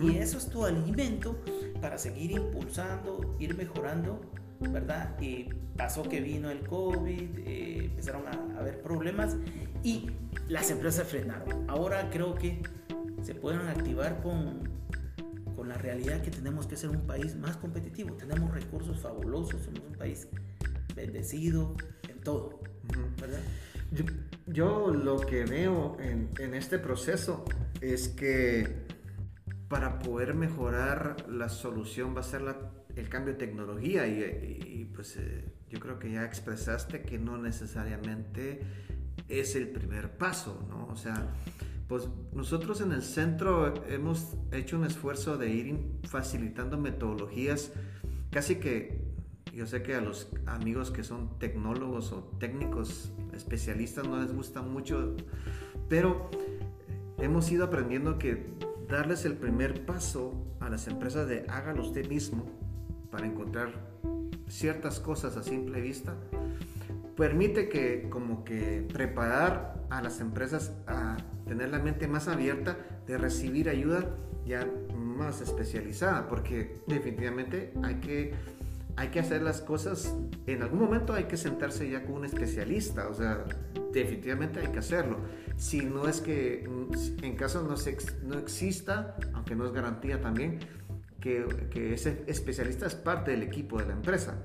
Y 0.00 0.16
eso 0.16 0.38
es 0.38 0.46
tu 0.46 0.64
alimento 0.64 1.36
para 1.80 1.98
seguir 1.98 2.30
impulsando, 2.32 3.36
ir 3.40 3.56
mejorando, 3.56 4.20
¿verdad? 4.60 5.18
Y 5.20 5.48
pasó 5.76 6.02
que 6.02 6.20
vino 6.20 6.50
el 6.50 6.66
COVID, 6.66 7.38
eh, 7.38 7.84
empezaron 7.86 8.22
a, 8.28 8.58
haber 8.58 8.80
problemas 8.80 9.36
y 9.82 10.10
las 10.48 10.70
empresas 10.70 11.06
frenaron. 11.08 11.68
Ahora 11.68 12.10
creo 12.10 12.34
que 12.34 12.62
se 13.22 13.34
pueden 13.34 13.62
activar 13.62 14.20
con, 14.22 14.71
con 15.62 15.68
la 15.68 15.78
realidad 15.78 16.20
que 16.22 16.32
tenemos 16.32 16.66
que 16.66 16.76
ser 16.76 16.90
un 16.90 17.06
país 17.06 17.36
más 17.36 17.56
competitivo. 17.56 18.16
Tenemos 18.16 18.52
recursos 18.52 18.98
fabulosos, 18.98 19.62
somos 19.62 19.78
un 19.86 19.94
país 19.94 20.26
bendecido 20.96 21.76
en 22.08 22.20
todo, 22.20 22.58
¿verdad? 23.20 23.38
Yo, 24.48 24.90
lo 24.92 25.20
que 25.20 25.44
veo 25.44 25.96
en, 26.00 26.30
en 26.40 26.54
este 26.54 26.80
proceso 26.80 27.44
es 27.80 28.08
que 28.08 28.86
para 29.68 30.00
poder 30.00 30.34
mejorar 30.34 31.28
la 31.30 31.48
solución 31.48 32.16
va 32.16 32.22
a 32.22 32.24
ser 32.24 32.42
el 32.96 33.08
cambio 33.08 33.34
de 33.34 33.38
tecnología 33.38 34.08
y, 34.08 34.90
pues 34.92 35.16
eh, 35.16 35.44
yo 35.70 35.78
creo 35.78 36.00
que 36.00 36.10
ya 36.10 36.24
expresaste 36.24 37.02
que 37.02 37.20
no 37.20 37.38
necesariamente 37.38 38.62
es 39.28 39.54
el 39.54 39.68
primer 39.68 40.18
paso, 40.18 40.66
¿no? 40.68 40.88
O 40.88 40.96
sea, 40.96 41.32
pues 41.88 42.08
nosotros 42.32 42.80
en 42.80 42.92
el 42.92 43.02
centro 43.02 43.74
hemos 43.88 44.36
hecho 44.52 44.76
un 44.78 44.84
esfuerzo 44.84 45.36
de 45.36 45.50
ir 45.50 45.78
facilitando 46.04 46.78
metodologías 46.78 47.72
casi 48.30 48.56
que 48.56 49.02
yo 49.54 49.66
sé 49.66 49.82
que 49.82 49.94
a 49.94 50.00
los 50.00 50.28
amigos 50.46 50.90
que 50.90 51.04
son 51.04 51.38
tecnólogos 51.38 52.12
o 52.12 52.22
técnicos 52.38 53.12
especialistas 53.34 54.08
no 54.08 54.20
les 54.20 54.32
gusta 54.32 54.62
mucho, 54.62 55.14
pero 55.88 56.30
hemos 57.18 57.50
ido 57.52 57.64
aprendiendo 57.64 58.18
que 58.18 58.46
darles 58.88 59.26
el 59.26 59.36
primer 59.36 59.84
paso 59.84 60.32
a 60.60 60.70
las 60.70 60.88
empresas 60.88 61.28
de 61.28 61.44
hágalo 61.48 61.82
usted 61.82 62.08
mismo 62.08 62.46
para 63.10 63.26
encontrar 63.26 63.72
ciertas 64.48 65.00
cosas 65.00 65.36
a 65.36 65.42
simple 65.42 65.80
vista, 65.82 66.14
permite 67.16 67.68
que 67.68 68.08
como 68.08 68.44
que 68.44 68.86
preparar 68.90 69.84
a 69.90 70.00
las 70.00 70.20
empresas 70.20 70.72
a 70.86 71.18
tener 71.46 71.70
la 71.70 71.78
mente 71.78 72.08
más 72.08 72.28
abierta 72.28 72.76
de 73.06 73.18
recibir 73.18 73.68
ayuda 73.68 74.16
ya 74.46 74.66
más 74.96 75.40
especializada, 75.40 76.28
porque 76.28 76.80
definitivamente 76.86 77.72
hay 77.82 77.96
que 77.96 78.34
hay 78.96 79.08
que 79.08 79.20
hacer 79.20 79.42
las 79.42 79.60
cosas, 79.60 80.14
en 80.46 80.62
algún 80.62 80.80
momento 80.80 81.14
hay 81.14 81.24
que 81.24 81.36
sentarse 81.36 81.88
ya 81.88 82.04
con 82.04 82.16
un 82.16 82.24
especialista, 82.24 83.08
o 83.08 83.14
sea, 83.14 83.44
definitivamente 83.92 84.60
hay 84.60 84.68
que 84.68 84.78
hacerlo. 84.78 85.18
Si 85.56 85.80
no 85.80 86.08
es 86.08 86.20
que, 86.20 86.68
mm, 86.68 87.24
en 87.24 87.36
caso 87.36 87.62
no, 87.62 87.74
no 88.26 88.38
exista, 88.38 89.16
aunque 89.32 89.54
no 89.54 89.66
es 89.66 89.72
garantía 89.72 90.20
también, 90.20 90.58
que, 91.20 91.46
que, 91.70 91.94
ese 91.94 92.24
especialista 92.26 92.86
es 92.86 92.94
parte 92.94 93.30
del 93.30 93.42
equipo 93.42 93.78
de 93.78 93.86
la 93.86 93.92
empresa. 93.92 94.42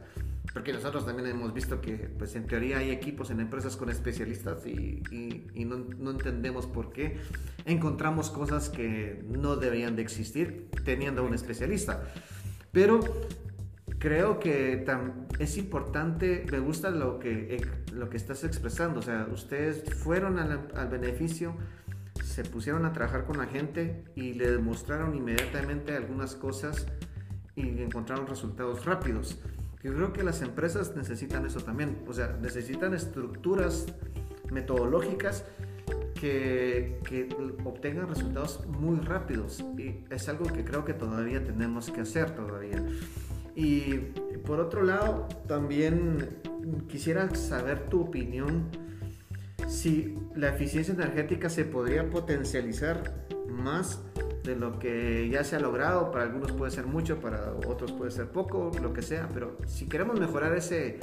Porque 0.58 0.74
nosotros 0.74 1.06
también 1.06 1.28
hemos 1.30 1.54
visto 1.54 1.80
que, 1.82 2.10
pues 2.18 2.36
en 2.36 2.48
teoría 2.48 2.80
hay 2.80 2.90
equipos 2.90 3.30
en 3.30 3.42
empresas 3.42 3.78
con 3.78 3.92
especialistas 3.92 4.66
y, 4.66 5.04
y, 5.12 5.46
y 5.54 5.66
no, 5.66 5.86
no, 6.00 6.10
entendemos 6.10 6.66
por 6.66 6.92
qué 6.92 7.20
encontramos 7.66 8.32
cosas 8.32 8.68
que 8.68 9.24
no 9.30 9.56
deberían 9.56 9.96
de 9.96 10.02
existir 10.02 10.68
teniendo 10.84 11.24
un 11.24 11.36
especialista. 11.36 12.12
Pero 12.72 13.02
creo 14.00 14.40
que 14.40 14.84
es 15.38 15.58
importante, 15.60 16.44
me 16.52 16.58
gusta 16.58 16.90
lo 16.90 17.20
que, 17.20 17.58
eh, 17.58 17.62
lo 17.94 18.10
que 18.10 18.18
estás 18.18 18.44
expresando, 18.44 19.02
o 19.02 19.04
sea, 19.04 19.28
ustedes 19.32 19.84
fueron 19.94 20.40
al, 20.40 20.88
beneficio, 20.90 21.54
se 22.24 22.44
pusieron 22.44 22.84
a 22.86 22.94
trabajar 22.94 23.26
con 23.26 23.38
la 23.38 23.46
gente 23.46 24.06
y 24.16 24.34
le 24.34 24.50
demostraron 24.50 25.14
inmediatamente 25.14 25.96
algunas 25.96 26.34
cosas 26.34 26.88
y 27.56 27.84
encontraron 27.84 28.26
resultados 28.26 28.86
rápidos. 28.86 29.40
Yo 29.84 29.94
creo 29.94 30.12
que 30.12 30.24
las 30.24 30.42
empresas 30.42 30.96
necesitan 30.96 31.46
eso 31.46 31.60
también, 31.60 32.00
o 32.08 32.14
sea, 32.14 32.38
necesitan 32.42 32.94
estructuras 32.94 33.86
metodológicas 34.52 35.46
que, 36.20 37.00
que, 37.08 37.30
obtengan 37.64 38.10
resultados 38.10 38.66
muy 38.68 39.00
rápidos. 39.00 39.64
Y 39.78 40.04
es 40.10 40.28
algo 40.30 40.46
que 40.46 40.64
creo 40.64 40.84
que 40.84 40.94
todavía 40.94 41.44
tenemos 41.44 41.92
que 41.92 42.02
hacer 42.02 42.32
todavía. 42.32 42.84
Y 43.56 43.94
por 44.46 44.60
otro 44.60 44.84
lado, 44.84 45.28
también 45.48 46.30
quisiera 46.88 47.34
saber 47.36 47.90
tu 47.90 48.02
opinión. 48.02 48.70
Si 49.68 50.16
la 50.36 50.50
eficiencia 50.50 50.94
energética 50.94 51.50
se 51.50 51.66
podría 51.66 52.10
potencializar 52.10 53.28
más 53.50 54.02
de 54.44 54.56
lo 54.56 54.80
que 54.80 55.30
ya 55.30 55.44
se 55.44 55.56
ha 55.56 55.60
logrado. 55.60 56.12
Para 56.12 56.26
algunos 56.26 56.52
puede 56.52 56.72
ser 56.72 56.86
mucho, 56.86 57.20
para 57.20 57.54
otros 57.68 57.92
puede 57.92 58.12
ser 58.12 58.28
poco, 58.28 58.72
lo 58.82 58.94
que 58.94 59.02
sea. 59.02 59.30
Pero 59.34 59.58
si 59.66 59.88
queremos 59.88 60.20
mejorar 60.20 60.56
ese, 60.56 61.00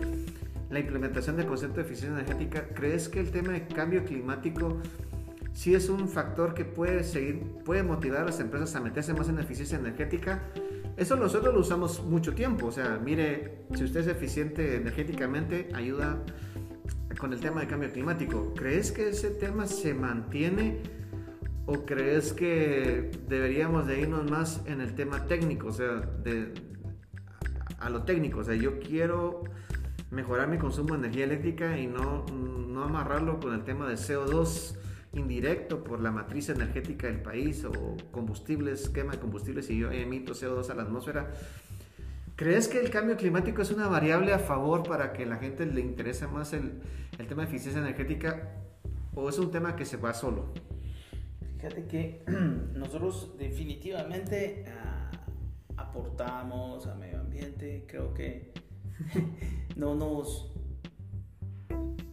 la 0.70 0.78
implementación 0.78 1.36
del 1.36 1.46
concepto 1.46 1.76
de 1.76 1.82
eficiencia 1.82 2.18
energética, 2.18 2.68
¿crees 2.74 3.08
que 3.08 3.20
el 3.20 3.30
tema 3.30 3.52
de 3.52 3.66
cambio 3.66 4.04
climático 4.04 4.78
sí 5.52 5.74
es 5.74 5.88
un 5.88 6.08
factor 6.08 6.54
que 6.54 6.64
puede, 6.64 7.04
seguir, 7.04 7.42
puede 7.64 7.82
motivar 7.82 8.22
a 8.22 8.24
las 8.26 8.40
empresas 8.40 8.74
a 8.74 8.80
meterse 8.80 9.14
más 9.14 9.28
en 9.28 9.38
eficiencia 9.38 9.78
energética? 9.78 10.42
Eso 10.96 11.16
nosotros 11.16 11.52
lo 11.52 11.60
usamos 11.60 12.02
mucho 12.04 12.34
tiempo. 12.34 12.66
O 12.66 12.72
sea, 12.72 13.00
mire, 13.04 13.66
si 13.74 13.84
usted 13.84 14.00
es 14.00 14.06
eficiente 14.06 14.76
energéticamente, 14.76 15.68
ayuda 15.74 16.18
con 17.18 17.32
el 17.32 17.40
tema 17.40 17.60
de 17.60 17.66
cambio 17.66 17.92
climático. 17.92 18.52
¿Crees 18.54 18.92
que 18.92 19.08
ese 19.08 19.30
tema 19.30 19.66
se 19.66 19.94
mantiene 19.94 20.82
¿O 21.66 21.86
crees 21.86 22.32
que 22.32 23.10
deberíamos 23.26 23.86
de 23.86 24.00
irnos 24.00 24.30
más 24.30 24.60
en 24.66 24.82
el 24.82 24.94
tema 24.94 25.26
técnico? 25.26 25.68
O 25.68 25.72
sea, 25.72 25.96
de, 25.96 26.52
a 27.78 27.88
lo 27.88 28.02
técnico. 28.02 28.40
O 28.40 28.44
sea, 28.44 28.54
yo 28.54 28.78
quiero 28.78 29.44
mejorar 30.10 30.48
mi 30.48 30.58
consumo 30.58 30.94
de 30.94 31.00
energía 31.00 31.24
eléctrica 31.24 31.78
y 31.78 31.86
no, 31.86 32.26
no 32.26 32.84
amarrarlo 32.84 33.40
con 33.40 33.54
el 33.54 33.64
tema 33.64 33.88
de 33.88 33.94
CO2 33.94 34.76
indirecto 35.14 35.82
por 35.82 36.00
la 36.00 36.10
matriz 36.10 36.48
energética 36.48 37.06
del 37.06 37.22
país 37.22 37.64
o 37.64 37.96
combustibles, 38.10 38.88
quema 38.88 39.12
de 39.12 39.18
combustibles 39.18 39.70
y 39.70 39.78
yo 39.78 39.90
emito 39.90 40.34
CO2 40.34 40.68
a 40.70 40.74
la 40.74 40.82
atmósfera. 40.82 41.32
¿Crees 42.36 42.68
que 42.68 42.80
el 42.80 42.90
cambio 42.90 43.16
climático 43.16 43.62
es 43.62 43.70
una 43.70 43.86
variable 43.86 44.34
a 44.34 44.38
favor 44.38 44.82
para 44.82 45.12
que 45.12 45.24
la 45.24 45.36
gente 45.36 45.64
le 45.66 45.80
interese 45.80 46.26
más 46.26 46.52
el, 46.52 46.82
el 47.16 47.26
tema 47.26 47.42
de 47.42 47.48
eficiencia 47.48 47.80
energética 47.80 48.50
o 49.14 49.28
es 49.28 49.38
un 49.38 49.50
tema 49.50 49.76
que 49.76 49.84
se 49.84 49.96
va 49.96 50.12
solo? 50.12 50.52
Fíjate 51.64 51.86
que 51.86 52.22
nosotros 52.74 53.36
definitivamente 53.38 54.66
ah, 54.68 55.10
aportamos 55.78 56.86
a 56.86 56.94
medio 56.94 57.20
ambiente, 57.20 57.86
creo 57.86 58.12
que 58.12 58.52
no 59.76 59.94
nos 59.94 60.52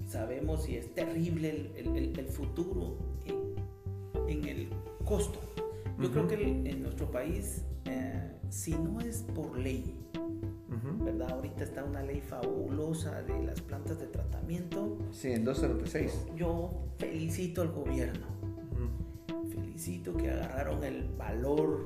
sabemos 0.08 0.64
si 0.64 0.78
es 0.78 0.96
terrible 0.96 1.74
el, 1.76 1.98
el, 1.98 2.18
el 2.18 2.28
futuro 2.28 2.98
en, 3.26 4.30
en, 4.30 4.48
el 4.48 4.70
costo. 5.04 5.42
Yo 6.00 6.10
creo 6.12 6.30
que 6.30 6.42
en 6.42 6.82
nuestro 6.82 7.12
país, 7.12 7.66
eh, 7.84 8.32
si 8.48 8.72
no 8.72 9.02
es 9.02 9.24
por 9.36 9.58
ley, 9.58 9.98
¿verdad? 11.04 11.30
Ahorita 11.32 11.66
está 11.66 11.84
una 11.84 12.02
ley 12.02 12.22
fabulosa 12.22 13.22
de 13.24 13.44
las 13.44 13.60
plantas 13.60 14.00
de 14.00 14.08
tratamiento. 14.08 14.98
Sí, 15.12 15.34
en 15.34 15.44
206. 15.44 16.28
Yo 16.38 16.86
felicito 16.98 17.62
al 17.62 17.74
gobierno. 17.74 18.41
Felicito 19.54 20.16
que 20.16 20.30
agarraron 20.30 20.84
el 20.84 21.10
valor 21.18 21.86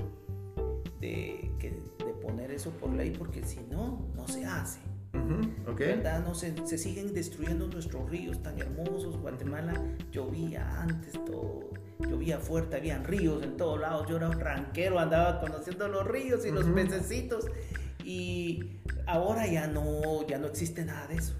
de, 0.99 1.51
que, 1.59 1.71
de 2.05 2.13
poner 2.21 2.51
eso 2.51 2.71
por 2.71 2.93
ley, 2.93 3.11
porque 3.11 3.43
si 3.43 3.61
no, 3.69 4.07
no 4.15 4.27
se 4.27 4.45
hace. 4.45 4.79
¿Verdad? 5.77 6.23
No, 6.23 6.35
se, 6.35 6.53
se, 6.67 6.77
siguen 6.77 7.13
destruyendo 7.13 7.67
nuestros 7.67 8.09
ríos 8.09 8.41
tan 8.43 8.59
hermosos. 8.59 9.17
Guatemala 9.17 9.73
llovía 10.11 10.81
antes 10.81 11.13
todo. 11.25 11.69
Llovía 11.99 12.39
fuerte, 12.39 12.75
habían 12.75 13.03
ríos 13.03 13.43
en 13.43 13.57
todos 13.57 13.79
lados. 13.79 14.07
Yo 14.09 14.17
era 14.17 14.29
un 14.29 14.39
ranquero, 14.39 14.99
andaba 14.99 15.39
conociendo 15.39 15.87
los 15.87 16.05
ríos 16.05 16.45
y 16.45 16.51
los 16.51 16.65
pececitos. 16.65 17.45
Y 18.03 18.77
ahora 19.07 19.47
ya 19.47 19.67
no, 19.67 20.25
ya 20.27 20.37
no 20.37 20.47
existe 20.47 20.85
nada 20.85 21.07
de 21.07 21.15
eso. 21.15 21.33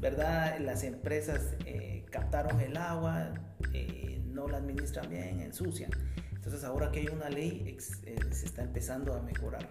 ¿Verdad? 0.00 0.58
Las 0.60 0.82
empresas 0.82 1.54
eh, 1.64 1.93
captaron 2.14 2.60
el 2.60 2.76
agua, 2.76 3.34
eh, 3.72 4.22
no 4.26 4.46
la 4.46 4.58
administran 4.58 5.10
bien, 5.10 5.40
ensucian. 5.40 5.90
Entonces 6.32 6.62
ahora 6.62 6.92
que 6.92 7.00
hay 7.00 7.08
una 7.08 7.28
ley, 7.28 7.76
eh, 8.04 8.16
se 8.30 8.46
está 8.46 8.62
empezando 8.62 9.14
a 9.14 9.20
mejorar. 9.20 9.68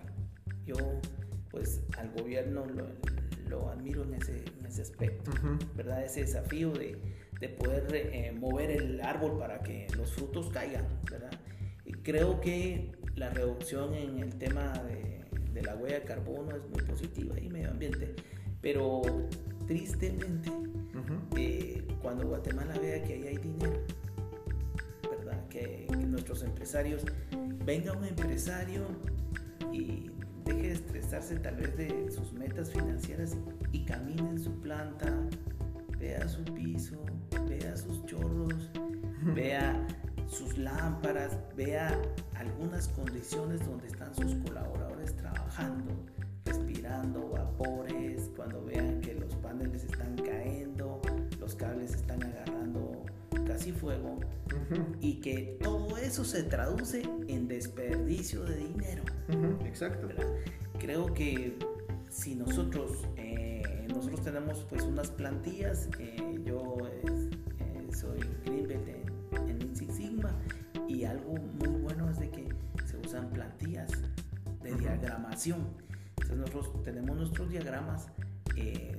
Yo, 0.65 0.75
pues, 1.49 1.83
al 1.97 2.11
gobierno 2.11 2.65
lo, 2.65 2.87
lo 3.47 3.69
admiro 3.69 4.03
en 4.03 4.15
ese, 4.15 4.43
en 4.59 4.65
ese 4.65 4.81
aspecto, 4.81 5.31
¿verdad? 5.77 6.03
Ese 6.03 6.19
desafío 6.19 6.73
de, 6.73 6.97
de 7.39 7.47
poder 7.47 7.87
eh, 7.95 8.33
mover 8.33 8.71
el 8.71 8.99
árbol 8.99 9.39
para 9.39 9.61
que 9.61 9.87
los 9.95 10.11
frutos 10.11 10.49
caigan, 10.49 10.85
¿verdad? 11.09 11.31
Y 11.85 11.93
creo 11.93 12.41
que 12.41 12.91
la 13.15 13.29
reducción 13.29 13.93
en 13.93 14.19
el 14.19 14.35
tema 14.35 14.73
de, 14.79 15.23
de 15.53 15.61
la 15.61 15.75
huella 15.75 16.01
de 16.01 16.05
carbono 16.05 16.57
es 16.57 16.63
muy 16.63 16.83
positiva 16.83 17.39
y 17.39 17.47
medio 17.47 17.71
ambiente, 17.71 18.13
pero 18.59 19.01
tristemente, 19.65 20.51
eh, 21.35 21.85
cuando 22.01 22.27
Guatemala 22.27 22.77
vea 22.79 23.03
que 23.03 23.13
ahí 23.13 23.27
hay 23.27 23.37
dinero, 23.37 23.79
¿verdad? 25.09 25.47
Que, 25.47 25.87
que 25.89 25.95
nuestros 25.95 26.43
empresarios, 26.43 27.03
venga 27.65 27.93
un 27.93 28.05
empresario 28.05 28.87
y 29.71 30.11
deje 30.45 30.61
de 30.61 30.71
estresarse 30.73 31.35
tal 31.37 31.55
vez 31.55 31.77
de 31.77 32.11
sus 32.11 32.33
metas 32.33 32.71
financieras 32.71 33.35
y 33.71 33.85
camine 33.85 34.29
en 34.29 34.39
su 34.39 34.51
planta, 34.61 35.07
vea 35.97 36.27
su 36.27 36.43
piso, 36.43 37.03
vea 37.47 37.75
sus 37.77 38.05
chorros, 38.05 38.69
vea 39.33 39.87
sus 40.27 40.57
lámparas, 40.57 41.37
vea 41.55 41.99
algunas 42.35 42.87
condiciones 42.89 43.65
donde 43.65 43.87
están 43.87 44.13
sus 44.15 44.35
colaboradores 44.35 45.15
trabajando, 45.15 45.91
respirando 46.45 47.29
vapores, 47.29 48.29
cuando 48.35 48.63
vean 48.65 48.99
que 49.01 49.13
los 49.15 49.35
paneles 49.35 49.83
están 49.83 50.15
cayendo, 50.17 50.72
casi 53.53 53.71
fuego 53.71 54.19
y 54.99 55.21
que 55.21 55.59
todo 55.61 55.95
eso 55.97 56.25
se 56.25 56.41
traduce 56.41 57.03
en 57.27 57.47
desperdicio 57.47 58.43
de 58.43 58.57
dinero. 58.57 59.03
Exacto. 59.63 60.09
Creo 60.79 61.13
que 61.13 61.59
si 62.09 62.33
nosotros, 62.33 63.07
eh, 63.15 63.87
nosotros 63.93 64.23
tenemos 64.23 64.65
pues 64.67 64.83
unas 64.83 65.11
plantillas, 65.11 65.87
eh, 65.99 66.41
yo 66.43 66.77
eh, 66.89 67.87
soy 67.95 68.19
Greenbelt 68.43 68.87
en, 68.87 69.61
en 69.61 69.75
Six 69.75 69.97
Sigma 69.97 70.35
y 70.87 71.03
algo 71.03 71.35
muy 71.59 71.79
bueno 71.79 72.09
es 72.09 72.19
de 72.19 72.31
que 72.31 72.49
se 72.87 72.97
usan 72.97 73.29
plantillas 73.29 73.91
de 74.63 74.73
diagramación. 74.73 75.67
Entonces 76.17 76.37
nosotros 76.37 76.83
tenemos 76.83 77.15
nuestros 77.17 77.51
diagramas, 77.51 78.07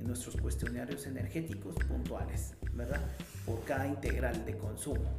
nuestros 0.03 0.37
cuestionarios 0.37 1.07
energéticos 1.07 1.75
puntuales, 1.87 2.53
¿verdad? 2.75 3.01
Por 3.45 3.63
cada 3.63 3.87
integral 3.87 4.45
de 4.45 4.57
consumo. 4.57 5.17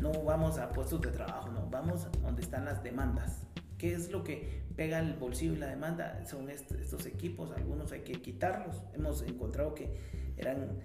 No 0.00 0.12
vamos 0.22 0.58
a 0.58 0.70
puestos 0.70 1.00
de 1.00 1.10
trabajo, 1.10 1.50
no, 1.50 1.68
vamos 1.68 2.06
donde 2.22 2.42
están 2.42 2.64
las 2.64 2.82
demandas. 2.82 3.42
¿Qué 3.78 3.92
es 3.92 4.10
lo 4.10 4.22
que 4.22 4.62
pega 4.76 5.00
el 5.00 5.14
bolsillo 5.14 5.54
y 5.54 5.56
la 5.56 5.66
demanda? 5.66 6.24
Son 6.26 6.48
estos 6.50 7.06
equipos, 7.06 7.50
algunos 7.52 7.92
hay 7.92 8.00
que 8.00 8.20
quitarlos. 8.20 8.82
Hemos 8.94 9.22
encontrado 9.22 9.74
que 9.74 9.96
eran 10.36 10.78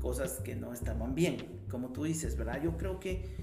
cosas 0.00 0.40
que 0.40 0.56
no 0.56 0.72
estaban 0.72 1.14
bien, 1.14 1.62
como 1.70 1.90
tú 1.92 2.04
dices, 2.04 2.36
¿verdad? 2.36 2.60
Yo 2.62 2.76
creo 2.76 3.00
que 3.00 3.36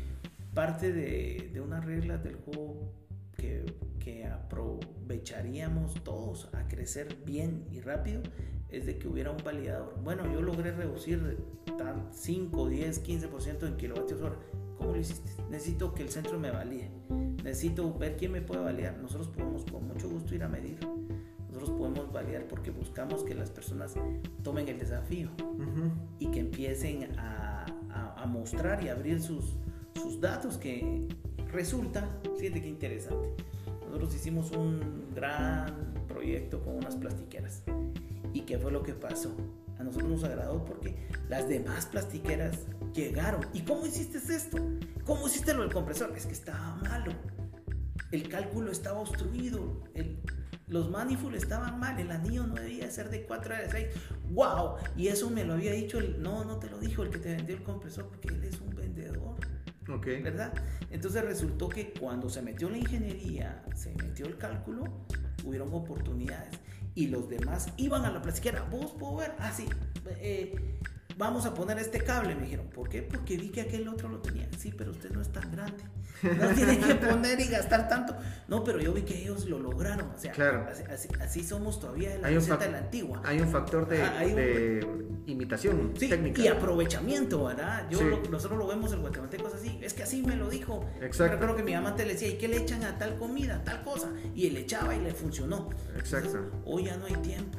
parte 0.54 0.92
de, 0.92 1.50
de 1.54 1.62
una 1.62 1.80
regla 1.80 2.18
del 2.18 2.36
juego 2.36 2.94
que, 3.38 3.66
que, 4.00 4.26
aprovecharíamos 4.26 6.04
todos 6.04 6.50
a 6.54 6.68
crecer 6.68 7.18
bien 7.26 7.66
y 7.72 7.80
rápido 7.80 8.22
es 8.72 8.86
de 8.86 8.98
que 8.98 9.08
hubiera 9.08 9.32
un 9.32 9.44
validador. 9.44 9.96
Bueno, 10.04 10.24
yo 10.32 10.42
logré 10.42 10.72
reducir 10.72 11.38
5, 12.12 12.70
10, 12.70 13.04
15% 13.04 13.68
en 13.68 13.78
kilovatios 13.78 14.22
hora. 14.22 14.36
¿Cómo 14.78 14.94
lo 14.94 15.00
hiciste? 15.00 15.32
Necesito 15.50 15.94
que 15.94 16.04
el 16.04 16.10
centro 16.10 16.40
me 16.40 16.52
valide. 16.52 16.90
Necesito 17.44 17.94
ver 17.94 18.18
quién 18.18 18.32
me 18.32 18.42
puede 18.42 18.62
validar. 18.62 18.98
Nosotros 18.98 19.28
podemos 19.28 19.66
con 19.66 19.88
mucho 19.88 20.10
gusto 20.10 20.34
ir 20.34 20.44
a 20.44 20.48
medir. 20.48 20.80
Nosotros 21.48 21.72
podemos 21.78 22.12
validar 22.12 22.48
porque 22.48 22.72
buscamos 22.72 23.24
que 23.24 23.36
las 23.36 23.52
personas 23.52 23.94
tomen 24.42 24.68
el 24.70 24.80
desafío 24.80 25.30
y 26.18 26.28
que 26.32 26.40
empiecen 26.40 27.20
a, 27.20 27.66
a, 27.90 28.24
a, 28.24 28.26
mostrar 28.26 28.84
y 28.84 28.90
abrir 28.90 29.22
sus, 29.22 29.58
sus 30.02 30.20
datos 30.22 30.58
que 30.58 31.08
resulta, 31.52 32.08
fíjate 32.40 32.62
qué 32.62 32.70
interesante. 32.70 33.36
Nosotros 33.86 34.16
hicimos 34.16 34.52
un 34.52 35.12
gran 35.14 35.94
proyecto 36.08 36.62
con 36.62 36.78
unas 36.78 36.96
plastiqueras. 36.96 37.64
¿Y 38.34 38.42
qué 38.42 38.58
fue 38.58 38.72
lo 38.72 38.84
que 38.84 38.94
pasó? 38.94 39.36
A 39.80 39.84
nosotros 39.84 40.10
nos 40.10 40.24
agradó 40.24 40.64
porque 40.64 40.96
las 41.28 41.48
demás 41.50 41.86
plastiqueras 41.88 42.60
llegaron. 42.94 43.46
¿Y 43.54 43.62
cómo 43.62 43.86
hiciste 43.86 44.18
esto? 44.18 44.58
¿Cómo 45.06 45.28
hiciste 45.28 45.54
lo 45.54 45.62
del 45.62 45.74
compresor? 45.74 46.14
Es 46.16 46.26
que 46.26 46.34
estaba 46.34 46.76
malo. 46.76 47.12
El 48.12 48.30
cálculo 48.30 48.72
estaba 48.72 49.00
obstruido. 49.00 49.84
El, 49.94 50.20
los 50.68 50.90
manifold 50.90 51.36
estaban 51.36 51.80
mal. 51.80 52.00
El 52.00 52.12
anillo 52.12 52.46
no 52.46 52.56
debía 52.56 52.90
ser 52.92 53.10
de 53.10 53.24
4 53.24 53.56
a 53.56 53.72
6. 53.72 53.88
¡Wow! 54.32 54.76
Y 54.96 55.08
eso 55.08 55.30
me 55.30 55.44
lo 55.44 55.54
había 55.54 55.72
dicho 55.72 56.00
el. 56.00 56.22
No, 56.22 56.46
no 56.46 56.58
te 56.58 56.70
lo 56.70 56.80
dijo 56.80 57.04
el 57.04 57.10
que 57.10 57.20
te 57.20 57.36
vendió 57.36 57.56
el 57.56 57.64
compresor 57.64 58.08
porque 58.08 58.30
él 58.30 58.44
es 58.44 58.62
un 58.62 58.76
vendedor. 58.76 59.36
Ok. 59.90 60.06
¿Verdad? 60.24 60.54
Entonces 60.92 61.24
resultó 61.26 61.70
que 61.70 61.92
cuando 61.94 62.30
se 62.30 62.42
metió 62.42 62.70
la 62.70 62.78
ingeniería, 62.78 63.64
se 63.76 63.94
metió 63.96 64.26
el 64.28 64.38
cálculo, 64.38 64.84
hubieron 65.44 65.74
oportunidades. 65.74 66.60
Y 66.96 67.08
los 67.08 67.30
demás 67.30 67.70
iban 67.78 68.06
a 68.06 68.12
la 68.12 68.22
plastiquera. 68.22 68.64
¿Vos 68.64 68.92
puedo 69.00 69.18
ver? 69.18 69.34
Ah, 69.40 69.52
sí. 69.56 69.66
Eh, 70.08 70.80
vamos 71.18 71.46
a 71.46 71.54
poner 71.54 71.78
este 71.80 72.04
cable, 72.04 72.36
me 72.36 72.44
dijeron. 72.44 72.68
¿Por 72.68 72.90
qué? 72.90 73.02
Porque 73.02 73.38
vi 73.38 73.50
que 73.50 73.62
aquel 73.62 73.88
otro 73.88 74.10
lo 74.10 74.20
tenía. 74.20 74.48
Sí, 74.58 74.74
pero 74.76 74.92
usted 74.92 75.12
no 75.12 75.22
es 75.22 75.32
tan 75.32 75.52
grande. 75.52 75.84
No 76.24 76.50
tiene 76.56 76.80
que 76.80 76.96
poner 76.96 77.40
y 77.40 77.48
gastar 77.48 77.88
tanto. 77.88 78.16
No, 78.48 78.64
pero 78.64 78.80
yo 78.80 78.94
vi 78.94 79.02
que 79.02 79.18
ellos 79.18 79.46
lo 79.46 79.60
lograron. 79.60 80.12
O 80.12 80.18
sea, 80.18 80.32
claro. 80.32 80.68
así, 80.70 80.84
así, 80.92 81.10
así, 81.20 81.44
somos 81.44 81.80
todavía 81.80 82.16
en 82.16 82.22
la 82.22 82.28
hay 82.28 82.36
receta 82.36 82.58
de 82.58 82.72
la 82.72 82.78
antigua. 82.80 83.22
Hay 83.26 83.40
un 83.40 83.50
factor 83.50 83.88
de, 83.88 84.02
ah, 84.02 84.22
un... 84.24 84.36
de 84.36 85.08
imitación 85.28 85.94
sí, 85.98 86.10
técnica. 86.10 86.42
Y 86.42 86.48
aprovechamiento, 86.48 87.46
¿verdad? 87.46 87.88
Yo 87.90 88.00
sí. 88.00 88.06
lo, 88.06 88.22
nosotros 88.30 88.60
lo 88.60 88.68
vemos 88.68 88.94
en 88.94 89.02
guatemalteco 89.02 89.48
es 89.48 89.56
así. 89.56 89.80
Es 89.82 89.94
que 89.94 90.04
así 90.04 90.22
me 90.22 90.36
lo 90.36 90.50
dijo. 90.50 90.86
Exacto. 91.02 91.34
Recuerdo 91.34 91.56
que 91.56 91.64
mi 91.64 91.74
mamá 91.74 91.96
te 91.96 92.06
le 92.06 92.14
decía, 92.14 92.30
¿y 92.30 92.38
qué 92.38 92.48
le 92.48 92.58
echan 92.58 92.84
a 92.84 92.98
tal 92.98 93.18
comida, 93.18 93.64
tal 93.64 93.84
cosa? 93.84 94.10
Y 94.36 94.48
él 94.48 94.58
echaba 94.58 94.96
y 94.96 95.02
le 95.02 95.14
funcionó. 95.14 95.70
Exacto. 95.96 96.30
Entonces, 96.30 96.54
hoy 96.66 96.86
ya 96.86 96.98
no 96.98 97.06
hay 97.06 97.16
tiempo. 97.16 97.58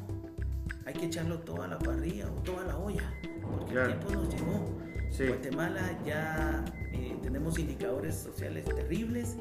Hay 0.85 0.93
que 0.93 1.05
echarlo 1.05 1.39
todo 1.39 1.63
a 1.63 1.67
la 1.67 1.79
parrilla 1.79 2.27
o 2.27 2.41
toda 2.41 2.65
la 2.65 2.77
olla 2.77 3.09
porque 3.57 3.73
claro. 3.73 3.93
el 3.93 3.99
tiempo 3.99 4.21
nos 4.21 4.33
llegó. 4.33 4.83
Sí. 5.11 5.27
Guatemala 5.27 5.99
ya 6.05 6.65
eh, 6.91 7.17
tenemos 7.21 7.59
indicadores 7.59 8.15
sociales 8.15 8.65
terribles 8.65 9.37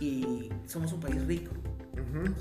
y 0.00 0.50
somos 0.66 0.92
un 0.92 1.00
país 1.00 1.24
rico. 1.26 1.52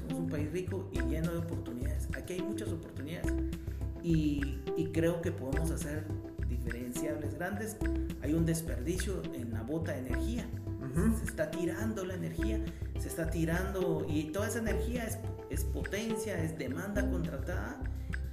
Somos 0.07 0.19
un 0.19 0.29
país 0.29 0.51
rico 0.51 0.89
y 0.93 0.99
lleno 1.01 1.31
de 1.31 1.39
oportunidades. 1.39 2.07
Aquí 2.15 2.33
hay 2.33 2.41
muchas 2.41 2.69
oportunidades 2.69 3.33
y, 4.03 4.61
y 4.77 4.91
creo 4.91 5.21
que 5.21 5.31
podemos 5.31 5.71
hacer 5.71 6.05
diferenciables 6.47 7.33
grandes. 7.35 7.77
Hay 8.21 8.33
un 8.33 8.45
desperdicio 8.45 9.21
en 9.33 9.51
la 9.51 9.63
bota 9.63 9.93
de 9.93 9.99
energía. 9.99 10.45
Se 11.17 11.25
está 11.25 11.51
tirando 11.51 12.05
la 12.05 12.13
energía, 12.13 12.63
se 12.99 13.07
está 13.09 13.29
tirando 13.29 14.05
y 14.07 14.31
toda 14.31 14.47
esa 14.47 14.59
energía 14.59 15.03
es, 15.03 15.17
es 15.49 15.65
potencia, 15.65 16.41
es 16.41 16.57
demanda 16.57 17.09
contratada 17.09 17.81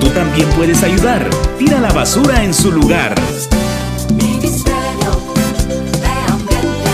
Tú 0.00 0.08
también 0.10 0.48
puedes 0.50 0.82
ayudar. 0.82 1.28
Tira 1.58 1.80
la 1.80 1.92
basura 1.92 2.42
en 2.44 2.52
su 2.52 2.70
lugar. 2.70 3.14
Ministerio 4.10 5.10
de 6.00 6.14
Ambiente 6.32 6.90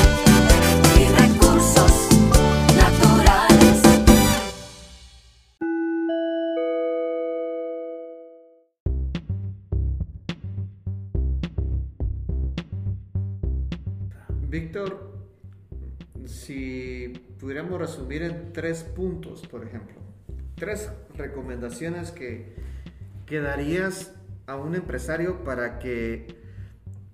y 0.98 1.04
Recursos 1.20 2.08
Naturales. 2.76 3.82
Víctor, 14.48 15.12
si 16.26 17.12
pudiéramos 17.40 17.78
resumir 17.80 18.22
en 18.22 18.52
tres 18.52 18.84
puntos, 18.84 19.46
por 19.48 19.66
ejemplo, 19.66 19.96
tres 20.54 20.90
recomendaciones 21.16 22.10
que, 22.10 22.54
que 23.26 23.40
darías 23.40 24.14
a 24.46 24.56
un 24.56 24.74
empresario 24.74 25.44
para 25.44 25.78
que 25.78 26.42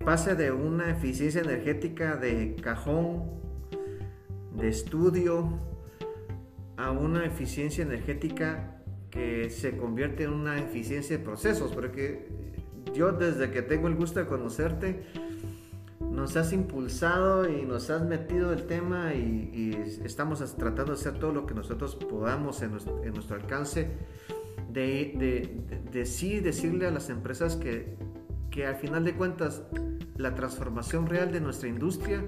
pase 0.04 0.34
de 0.34 0.52
una 0.52 0.90
eficiencia 0.90 1.40
energética 1.40 2.16
de 2.16 2.56
cajón, 2.56 3.24
de 4.54 4.68
estudio, 4.68 5.58
a 6.76 6.90
una 6.92 7.24
eficiencia 7.26 7.82
energética 7.82 8.80
que 9.10 9.50
se 9.50 9.76
convierte 9.76 10.24
en 10.24 10.32
una 10.32 10.58
eficiencia 10.58 11.18
de 11.18 11.24
procesos, 11.24 11.72
porque 11.72 12.28
yo 12.94 13.12
desde 13.12 13.50
que 13.50 13.62
tengo 13.62 13.88
el 13.88 13.96
gusto 13.96 14.20
de 14.20 14.26
conocerte, 14.26 15.02
nos 16.00 16.36
has 16.36 16.52
impulsado 16.52 17.48
y 17.48 17.62
nos 17.62 17.90
has 17.90 18.02
metido 18.02 18.52
el 18.52 18.66
tema 18.66 19.14
y, 19.14 19.72
estamos 20.04 20.40
tratando 20.56 20.92
de 20.92 20.98
hacer 20.98 21.18
todo 21.18 21.32
lo 21.32 21.46
que 21.46 21.54
nosotros 21.54 21.96
podamos 21.96 22.62
en 22.62 22.72
nuestro, 22.72 23.36
alcance 23.36 23.90
de, 24.78 25.62
de, 25.92 26.06
sí 26.06 26.40
decirle 26.40 26.86
a 26.86 26.90
las 26.90 27.10
empresas 27.10 27.56
que, 27.56 27.96
que 28.50 28.66
al 28.66 28.76
final 28.76 29.04
de 29.04 29.14
cuentas 29.14 29.62
la 30.16 30.34
transformación 30.34 31.06
real 31.06 31.32
de 31.32 31.40
nuestra 31.40 31.68
industria 31.68 32.24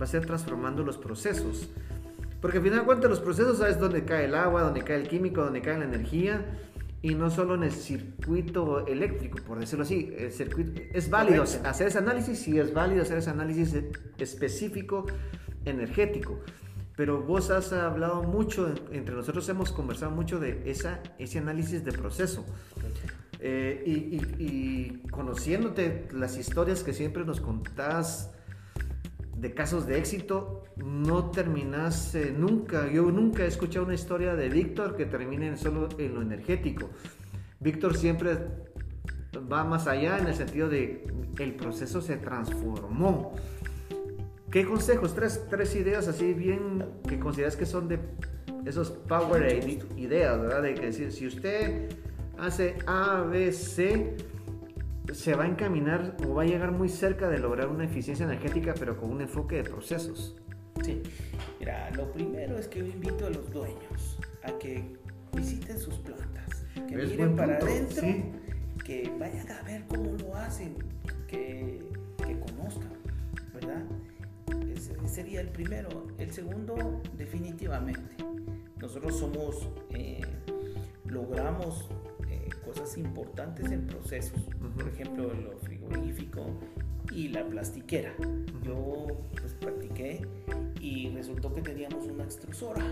va 0.00 0.04
a 0.04 0.08
ser 0.08 0.26
transformando 0.26 0.82
los 0.84 0.98
procesos. 0.98 1.68
Porque 2.40 2.58
al 2.58 2.64
final 2.64 2.80
de 2.80 2.84
cuentas 2.84 3.10
los 3.10 3.20
procesos 3.20 3.60
es 3.60 3.78
donde 3.78 4.04
cae 4.04 4.24
el 4.24 4.34
agua, 4.34 4.62
donde 4.62 4.82
cae 4.82 4.96
el 4.96 5.08
químico, 5.08 5.44
donde 5.44 5.62
cae 5.62 5.78
la 5.78 5.84
energía 5.84 6.44
y 7.02 7.14
no 7.14 7.30
solo 7.30 7.56
en 7.56 7.64
el 7.64 7.72
circuito 7.72 8.86
eléctrico, 8.86 9.38
por 9.46 9.58
decirlo 9.58 9.84
así. 9.84 10.14
El 10.16 10.32
circuito, 10.32 10.80
es 10.92 11.10
válido 11.10 11.42
hacer 11.42 11.88
ese 11.88 11.98
análisis, 11.98 12.38
sí 12.38 12.58
es 12.58 12.72
válido 12.72 13.02
hacer 13.02 13.18
ese 13.18 13.30
análisis 13.30 13.76
específico 14.18 15.06
energético. 15.64 16.40
Pero 16.96 17.22
vos 17.22 17.50
has 17.50 17.72
hablado 17.72 18.22
mucho, 18.22 18.72
entre 18.90 19.14
nosotros 19.14 19.48
hemos 19.48 19.72
conversado 19.72 20.10
mucho 20.10 20.38
de 20.38 20.70
esa, 20.70 21.00
ese 21.18 21.38
análisis 21.38 21.84
de 21.84 21.92
proceso. 21.92 22.44
Eh, 23.40 23.82
y, 23.84 24.44
y, 24.44 25.02
conociéndote 25.10 26.06
las 26.12 26.36
historias 26.36 26.84
que 26.84 26.92
siempre 26.92 27.24
nos 27.24 27.40
contás 27.40 28.30
de 29.36 29.52
casos 29.52 29.86
de 29.86 29.98
éxito, 29.98 30.62
no 30.76 31.30
terminas 31.30 32.16
nunca. 32.36 32.90
Yo 32.92 33.10
nunca 33.10 33.42
he 33.42 33.48
escuchado 33.48 33.86
una 33.86 33.94
historia 33.94 34.36
de 34.36 34.48
Víctor 34.48 34.96
que 34.96 35.06
termine 35.06 35.56
solo 35.56 35.88
en 35.98 36.14
lo 36.14 36.22
energético. 36.22 36.90
Víctor 37.58 37.96
siempre 37.96 38.38
va 39.50 39.64
más 39.64 39.86
allá 39.86 40.18
en 40.18 40.26
el 40.26 40.34
sentido 40.34 40.68
de 40.68 41.06
el 41.38 41.54
proceso 41.54 42.00
se 42.00 42.16
transformó. 42.16 43.34
¿Qué 44.52 44.66
consejos? 44.66 45.14
Tres, 45.14 45.46
tres 45.48 45.74
ideas 45.76 46.06
así 46.08 46.34
bien 46.34 46.84
que 47.08 47.18
consideras 47.18 47.56
que 47.56 47.64
son 47.64 47.88
de 47.88 47.98
esos 48.66 48.90
power 48.90 49.66
ideas, 49.96 50.38
¿verdad? 50.38 50.62
De 50.62 50.74
que 50.74 50.86
decir, 50.86 51.10
si 51.10 51.26
usted 51.26 51.88
hace 52.38 52.76
A, 52.86 53.22
B, 53.22 53.50
C, 53.50 54.14
se 55.10 55.34
va 55.34 55.44
a 55.44 55.46
encaminar 55.46 56.18
o 56.28 56.34
va 56.34 56.42
a 56.42 56.44
llegar 56.44 56.70
muy 56.70 56.90
cerca 56.90 57.30
de 57.30 57.38
lograr 57.38 57.68
una 57.68 57.84
eficiencia 57.84 58.26
energética, 58.26 58.74
pero 58.78 58.98
con 58.98 59.10
un 59.10 59.22
enfoque 59.22 59.56
de 59.56 59.64
procesos. 59.64 60.36
Sí, 60.82 61.02
mira, 61.58 61.90
lo 61.92 62.12
primero 62.12 62.58
es 62.58 62.68
que 62.68 62.80
yo 62.80 62.86
invito 62.86 63.26
a 63.26 63.30
los 63.30 63.50
dueños 63.50 64.18
a 64.42 64.52
que 64.58 64.98
visiten 65.34 65.78
sus 65.78 65.94
plantas, 65.94 66.66
que 66.74 66.94
miren 66.94 67.36
para 67.36 67.56
adentro, 67.56 68.06
que 68.84 69.10
vayan 69.18 69.50
a 69.50 69.62
ver 69.62 69.84
cómo 69.88 70.12
lo 70.18 70.36
hacen, 70.36 70.76
que, 71.26 71.82
sería 75.12 75.40
el 75.40 75.48
primero. 75.48 76.08
El 76.18 76.32
segundo, 76.32 77.02
definitivamente, 77.16 78.16
nosotros 78.78 79.18
somos, 79.18 79.68
eh, 79.90 80.22
logramos 81.04 81.88
cosas 82.64 82.96
importantes 82.96 83.70
en 83.70 83.86
procesos, 83.86 84.40
por 84.74 84.88
ejemplo, 84.88 85.32
lo 85.34 85.58
frigorífico 85.58 86.46
y 87.12 87.28
la 87.28 87.44
plastiquera. 87.44 88.14
Yo 88.62 89.06
pues 89.38 89.54
practiqué 89.54 90.26
y 90.80 91.10
resultó 91.10 91.52
que 91.52 91.60
teníamos 91.60 92.06
una 92.06 92.24
extrusora. 92.24 92.82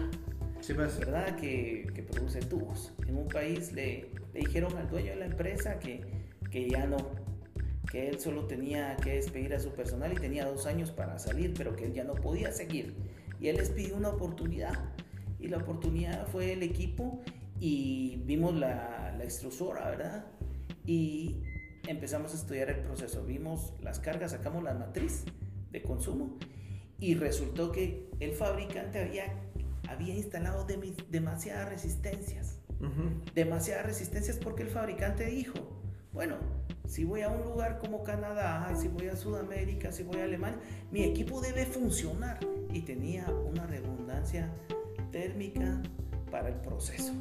Sí, 0.61 0.75
pues. 0.75 0.99
¿Verdad? 0.99 1.37
Que, 1.37 1.91
que, 1.95 2.03
produce 2.03 2.41
tubos. 2.41 2.93
En 3.07 3.17
un 3.17 3.29
país 3.29 3.73
le, 3.73 4.11
le, 4.35 4.41
dijeron 4.41 4.77
al 4.77 4.91
dueño 4.91 5.13
de 5.13 5.17
la 5.17 5.27
empresa 5.27 5.79
que, 5.79 6.03
que 6.51 6.69
ya 6.69 6.87
no, 6.87 6.99
que 7.91 8.09
él 8.09 8.21
solo 8.21 8.47
tenía 8.47 8.97
que 8.97 9.15
despedir 9.15 9.53
a 9.55 9.61
su 9.61 9.71
personal 9.73 10.13
y 10.13 10.17
tenía 10.17 10.47
dos 10.47 10.67
años 10.67 10.91
para 10.91 11.19
salir, 11.19 11.55
pero 11.57 11.75
que 11.75 11.87
él 11.87 11.93
ya 11.93 12.05
no 12.05 12.15
podía 12.15 12.53
seguir. 12.53 12.95
Y 13.41 13.49
él 13.49 13.57
les 13.57 13.71
pidió 13.71 13.97
una 13.97 14.11
oportunidad. 14.11 14.79
Y 15.39 15.49
la 15.49 15.59
oportunidad 15.59 16.27
fue 16.29 16.53
el 16.53 16.63
equipo 16.63 17.21
y 17.59 18.23
vimos 18.27 18.55
la, 18.55 19.15
la 19.17 19.25
extrusora, 19.25 19.91
¿verdad? 19.91 20.27
Y 20.87 21.43
empezamos 21.89 22.33
a 22.33 22.37
estudiar 22.37 22.71
el 22.71 22.81
proceso. 22.81 23.25
Vimos 23.25 23.73
las 23.83 23.99
cargas, 23.99 24.33
sacamos 24.33 24.63
la 24.63 24.75
matriz 24.75 25.25
de 25.73 25.83
consumo 25.83 26.39
y 27.01 27.15
resultó 27.15 27.73
que 27.73 28.09
el 28.21 28.33
fabricante 28.33 29.01
había, 29.01 29.25
había 29.89 30.15
instalado 30.15 30.67
demasiadas 31.09 31.69
resistencias. 31.69 32.59
Demasiadas 33.35 33.85
resistencias 33.85 34.39
porque 34.39 34.63
el 34.63 34.69
fabricante 34.69 35.27
dijo, 35.27 35.70
bueno, 36.13 36.37
si 36.87 37.05
voy 37.05 37.23
a 37.23 37.29
un 37.29 37.43
lugar 37.43 37.79
como 37.79 38.03
Canadá, 38.03 38.75
si 38.77 38.89
voy 38.89 39.09
a 39.09 39.17
Sudamérica, 39.17 39.93
si 39.93 40.03
voy 40.03 40.21
a 40.21 40.25
Alemania, 40.25 40.59
mi 40.91 41.05
equipo 41.05 41.41
debe 41.41 41.67
funcionar. 41.67 42.39
Y 42.73 42.83
tenía 42.83 43.27
una 43.29 43.67
redundancia 43.67 44.49
térmica, 45.11 45.83
para 46.31 46.49
el 46.49 46.55
proceso, 46.57 47.13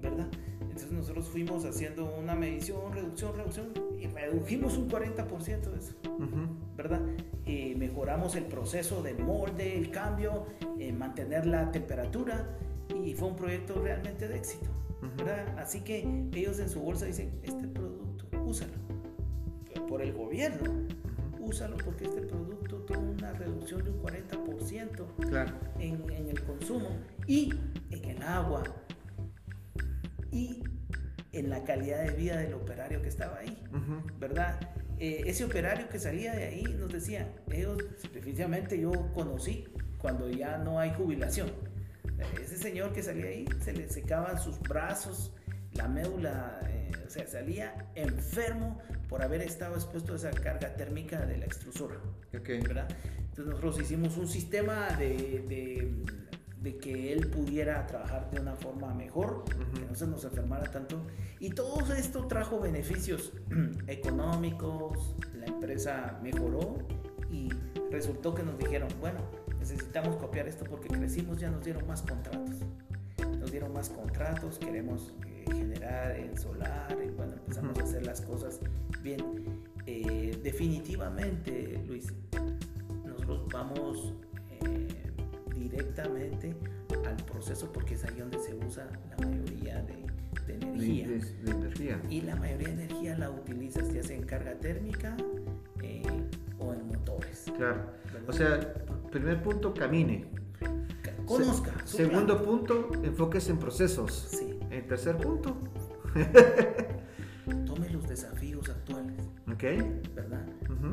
¿verdad? 0.00 0.28
Entonces 0.60 0.90
nosotros 0.90 1.28
fuimos 1.28 1.64
haciendo 1.64 2.14
una 2.16 2.34
medición, 2.34 2.92
reducción, 2.92 3.36
reducción 3.36 3.72
y 3.98 4.06
redujimos 4.06 4.76
un 4.76 4.90
40% 4.90 5.70
de 5.70 5.78
eso, 5.78 5.94
¿verdad? 6.76 7.00
Y 7.46 7.74
mejoramos 7.76 8.34
el 8.36 8.44
proceso 8.44 9.02
del 9.02 9.18
molde, 9.18 9.76
el 9.76 9.90
cambio, 9.90 10.46
eh, 10.78 10.92
mantener 10.92 11.46
la 11.46 11.70
temperatura 11.70 12.56
y 13.04 13.14
fue 13.14 13.28
un 13.28 13.36
proyecto 13.36 13.80
realmente 13.80 14.28
de 14.28 14.36
éxito, 14.36 14.68
¿verdad? 15.16 15.58
Así 15.58 15.80
que 15.80 16.06
ellos 16.34 16.58
en 16.58 16.68
su 16.68 16.80
bolsa 16.80 17.06
dicen, 17.06 17.40
este 17.42 17.66
producto, 17.68 17.99
úsalo. 18.50 18.72
Por 19.88 20.02
el 20.02 20.12
gobierno, 20.12 20.86
úsalo 21.40 21.76
porque 21.78 22.04
este 22.04 22.22
producto 22.22 22.76
tuvo 22.82 23.00
una 23.00 23.32
reducción 23.32 23.82
de 23.84 23.90
un 23.90 24.02
40% 24.02 25.54
en, 25.78 26.10
en, 26.10 26.28
el 26.28 26.42
consumo 26.42 26.90
y 27.26 27.52
en 27.90 28.04
el 28.04 28.22
agua 28.22 28.62
y 30.30 30.62
en 31.32 31.50
la 31.50 31.64
calidad 31.64 32.04
de 32.04 32.12
vida 32.12 32.36
del 32.36 32.54
operario 32.54 33.02
que 33.02 33.08
estaba 33.08 33.38
ahí, 33.38 33.62
¿verdad? 34.18 34.60
Eh, 34.98 35.22
ese 35.26 35.44
operario 35.44 35.88
que 35.88 35.98
salía 35.98 36.34
de 36.34 36.44
ahí 36.44 36.62
nos 36.78 36.92
decía, 36.92 37.32
ellos, 37.50 37.78
definitivamente 38.12 38.78
yo 38.78 38.92
conocí 39.14 39.64
cuando 39.98 40.28
ya 40.28 40.58
no 40.58 40.78
hay 40.78 40.92
jubilación. 40.92 41.50
Ese 42.40 42.58
señor 42.58 42.92
que 42.92 43.02
salía 43.02 43.26
ahí 43.26 43.46
se 43.60 43.72
le 43.72 43.88
secaban 43.88 44.38
sus 44.38 44.60
brazos, 44.60 45.32
la 45.72 45.88
médula, 45.88 46.60
o 47.10 47.12
sea, 47.12 47.26
salía 47.26 47.74
enfermo 47.96 48.78
por 49.08 49.20
haber 49.24 49.42
estado 49.42 49.74
expuesto 49.74 50.12
a 50.12 50.16
esa 50.16 50.30
carga 50.30 50.76
térmica 50.76 51.26
de 51.26 51.38
la 51.38 51.44
extrusora. 51.46 51.96
Ok. 52.32 52.48
¿verdad? 52.62 52.88
Entonces 53.18 53.46
nosotros 53.46 53.80
hicimos 53.80 54.16
un 54.16 54.28
sistema 54.28 54.90
de, 54.96 55.44
de- 55.48 56.04
de 56.62 56.76
que 56.76 57.12
él 57.12 57.26
pudiera 57.28 57.84
trabajar 57.86 58.30
de 58.30 58.38
una 58.40 58.54
forma 58.54 58.92
mejor, 58.94 59.44
que 59.74 59.80
no 59.80 59.94
se 59.94 60.06
nos 60.06 60.22
enfermara 60.24 60.70
tanto. 60.70 61.04
Y 61.40 61.50
todo 61.50 61.92
esto 61.94 62.26
trajo 62.28 62.60
beneficios 62.60 63.32
económicos, 63.88 65.16
la 65.34 65.46
empresa 65.46 66.20
mejoró 66.22 66.76
y 67.30 67.48
resultó 67.90 68.34
que 68.34 68.42
nos 68.44 68.56
dijeron, 68.58 68.88
bueno, 69.00 69.20
necesitamos 69.58 70.14
copiar 70.16 70.46
esto 70.48 70.64
porque 70.64 70.88
crecimos, 70.88 71.38
ya 71.40 71.50
nos 71.50 71.64
dieron 71.64 71.86
más 71.88 72.02
contratos. 72.02 72.56
Nos 73.50 73.54
dieron 73.54 73.72
más 73.72 73.88
contratos, 73.90 74.58
queremos 74.60 75.12
eh, 75.26 75.44
generar 75.52 76.14
en 76.14 76.38
solar 76.38 76.96
y 77.04 77.10
bueno, 77.16 77.32
empezamos 77.32 77.76
a 77.80 77.82
hacer 77.82 78.06
las 78.06 78.20
cosas 78.20 78.60
bien. 79.02 79.20
Eh, 79.86 80.38
definitivamente, 80.40 81.82
Luis, 81.84 82.12
nosotros 83.04 83.48
vamos 83.52 84.14
eh, 84.60 84.86
directamente 85.56 86.54
al 87.04 87.16
proceso 87.24 87.72
porque 87.72 87.94
es 87.94 88.04
ahí 88.04 88.20
donde 88.20 88.38
se 88.38 88.54
usa 88.54 88.86
la 89.18 89.26
mayoría 89.26 89.82
de, 89.82 90.54
energía. 90.54 91.08
de- 91.08 91.18
de 91.18 91.50
energía. 91.50 92.00
Y 92.08 92.20
la 92.20 92.36
mayoría 92.36 92.68
de 92.68 92.74
energía 92.84 93.18
la 93.18 93.30
utilizas 93.30 93.92
ya 93.92 94.04
sea 94.04 94.16
en 94.16 94.22
carga 94.26 94.54
térmica 94.60 95.16
o 96.60 96.72
en 96.72 96.86
motores. 96.86 97.46
Claro. 97.56 97.82
¿verdad? 98.12 98.28
O 98.28 98.32
sea, 98.32 98.74
primer 99.10 99.42
punto, 99.42 99.74
camine. 99.74 100.24
Ca- 101.38 101.44
Conozca. 101.44 101.72
Se- 101.86 101.96
segundo 101.98 102.42
punto, 102.42 102.90
enfoques 103.02 103.48
en 103.48 103.58
procesos. 103.58 104.28
Sí. 104.30 104.58
El 104.70 104.86
tercer 104.86 105.16
punto, 105.16 105.56
Tome 107.66 107.88
los 107.90 108.08
desafíos 108.08 108.68
actuales, 108.68 109.16
¿ok? 109.52 110.14
¿verdad? 110.14 110.46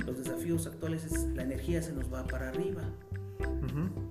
Los 0.05 0.17
desafíos 0.17 0.65
actuales 0.67 1.05
es 1.05 1.23
la 1.35 1.43
energía 1.43 1.81
se 1.81 1.93
nos 1.93 2.11
va 2.11 2.25
para 2.25 2.49
arriba. 2.49 2.81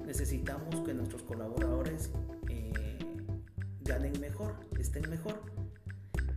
Necesitamos 0.04 0.80
que 0.82 0.94
nuestros 0.94 1.22
colaboradores 1.22 2.10
eh, 2.48 2.98
ganen 3.82 4.20
mejor, 4.20 4.54
estén 4.78 5.08
mejor. 5.10 5.40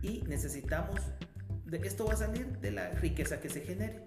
Y 0.02 0.22
necesitamos, 0.22 1.00
de, 1.66 1.78
esto 1.78 2.06
va 2.06 2.14
a 2.14 2.16
salir 2.16 2.58
de 2.58 2.72
la 2.72 2.90
riqueza 2.90 3.40
que 3.40 3.48
se 3.48 3.60
genere. 3.60 4.04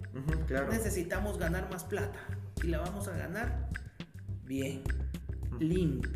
Claro. 0.47 0.69
Necesitamos 0.71 1.37
ganar 1.37 1.69
más 1.71 1.83
plata. 1.85 2.19
Y 2.63 2.67
la 2.67 2.79
vamos 2.79 3.07
a 3.07 3.15
ganar 3.17 3.69
bien, 4.45 4.83
limpio. 5.63 6.11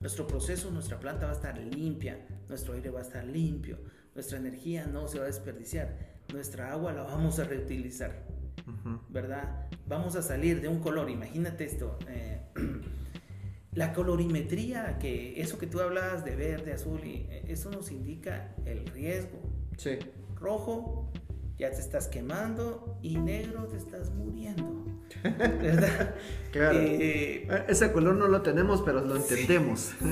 Nuestro 0.00 0.26
proceso, 0.26 0.70
nuestra 0.70 0.98
planta 1.00 1.26
va 1.26 1.32
a 1.32 1.34
estar 1.34 1.58
limpia, 1.58 2.24
nuestro 2.48 2.74
aire 2.74 2.90
va 2.90 3.00
a 3.00 3.02
estar 3.02 3.24
limpio, 3.24 3.78
nuestra 4.14 4.38
energía 4.38 4.86
no 4.86 5.08
se 5.08 5.18
va 5.18 5.24
a 5.24 5.26
desperdiciar, 5.26 5.96
nuestra 6.32 6.72
agua 6.72 6.92
la 6.92 7.02
vamos 7.02 7.38
a 7.38 7.44
reutilizar. 7.44 8.26
¿verdad? 9.08 9.66
Vamos 9.86 10.16
a 10.16 10.22
salir 10.22 10.60
de 10.60 10.68
un 10.68 10.80
color, 10.80 11.10
imagínate 11.10 11.64
esto. 11.64 11.98
eh, 12.08 12.40
la 13.72 13.92
colorimetría, 13.92 14.98
que 14.98 15.40
eso 15.40 15.58
que 15.58 15.66
tú 15.66 15.80
hablabas 15.80 16.24
de 16.24 16.36
verde, 16.36 16.72
azul, 16.72 17.00
y 17.04 17.26
eh, 17.30 17.44
eso 17.48 17.70
nos 17.70 17.90
indica 17.90 18.54
el 18.66 18.86
riesgo. 18.86 19.38
Sí. 19.76 19.98
Rojo, 20.36 21.10
ya 21.58 21.70
te 21.70 21.80
estás 21.80 22.08
quemando, 22.08 22.98
y 23.02 23.18
negro, 23.18 23.66
te 23.66 23.76
estás 23.76 24.10
muriendo. 24.14 24.84
¿Verdad? 25.22 26.14
Claro. 26.52 26.78
Eh, 26.78 27.46
Eh, 27.48 27.64
Ese 27.68 27.92
color 27.92 28.14
no 28.16 28.28
lo 28.28 28.42
tenemos, 28.42 28.82
pero 28.82 29.00
lo 29.04 29.16
entendemos. 29.16 29.92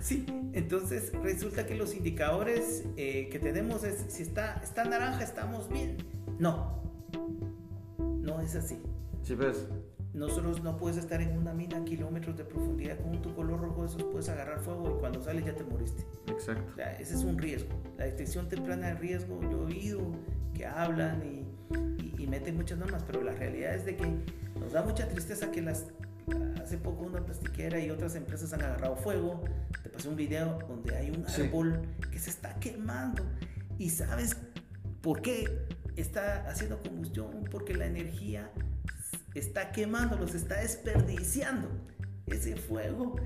Sí, 0.00 0.26
entonces 0.52 1.12
resulta 1.22 1.64
que 1.64 1.76
los 1.76 1.94
indicadores 1.94 2.82
eh, 2.96 3.28
que 3.30 3.38
tenemos 3.38 3.84
es 3.84 4.04
si 4.08 4.24
está, 4.24 4.54
está 4.60 4.82
naranja, 4.84 5.22
estamos 5.22 5.68
bien. 5.68 5.96
No, 6.40 6.82
no 8.20 8.40
es 8.40 8.56
así. 8.56 8.82
Sí, 9.22 9.36
ves. 9.36 9.68
Nosotros 10.14 10.62
no 10.62 10.76
puedes 10.76 10.98
estar 10.98 11.22
en 11.22 11.38
una 11.38 11.54
mina 11.54 11.78
a 11.78 11.84
kilómetros 11.84 12.36
de 12.36 12.44
profundidad 12.44 12.98
con 13.00 13.22
tu 13.22 13.34
color 13.34 13.60
rojo, 13.60 13.84
esos 13.86 14.02
puedes 14.04 14.28
agarrar 14.28 14.60
fuego 14.60 14.94
y 14.96 15.00
cuando 15.00 15.22
sales 15.22 15.44
ya 15.46 15.54
te 15.54 15.64
moriste. 15.64 16.04
Exacto. 16.26 16.70
O 16.72 16.74
sea, 16.76 16.92
ese 17.00 17.14
es 17.14 17.22
un 17.24 17.38
riesgo. 17.38 17.70
La 17.96 18.04
detección 18.04 18.48
temprana 18.48 18.88
de 18.88 18.94
riesgo, 18.96 19.40
yo 19.42 19.62
he 19.62 19.64
oído 19.64 20.00
que 20.54 20.66
hablan 20.66 21.22
y, 21.24 21.46
y- 22.02 22.14
y 22.24 22.26
meten 22.26 22.56
muchas 22.56 22.78
normas, 22.78 23.02
pero 23.06 23.22
la 23.22 23.32
realidad 23.32 23.74
es 23.74 23.86
de 23.86 23.96
que 23.96 24.06
nos 24.60 24.72
da 24.72 24.82
mucha 24.82 25.08
tristeza 25.08 25.50
que 25.50 25.62
las 25.62 25.86
hace 26.62 26.76
poco 26.78 27.04
una 27.04 27.24
plastiquera 27.24 27.80
y 27.80 27.90
otras 27.90 28.14
empresas 28.14 28.52
han 28.52 28.62
agarrado 28.62 28.96
fuego. 28.96 29.42
Te 29.82 29.88
pasé 29.88 30.08
un 30.08 30.16
video 30.16 30.58
donde 30.68 30.94
hay 30.94 31.10
un 31.10 31.26
Sí. 31.26 31.42
árbol 31.42 31.80
que 32.10 32.18
se 32.18 32.28
está 32.30 32.54
quemando 32.60 33.24
y 33.78 33.88
sabes 33.90 34.36
por 35.00 35.22
qué 35.22 35.66
está 35.96 36.46
haciendo 36.48 36.80
combustión, 36.80 37.44
porque 37.50 37.74
la 37.74 37.86
energía 37.86 38.50
está 39.34 39.72
quemando, 39.72 40.16
los 40.16 40.34
está 40.34 40.60
desperdiciando. 40.60 41.68
Ese 42.26 42.56
fuego 42.56 43.16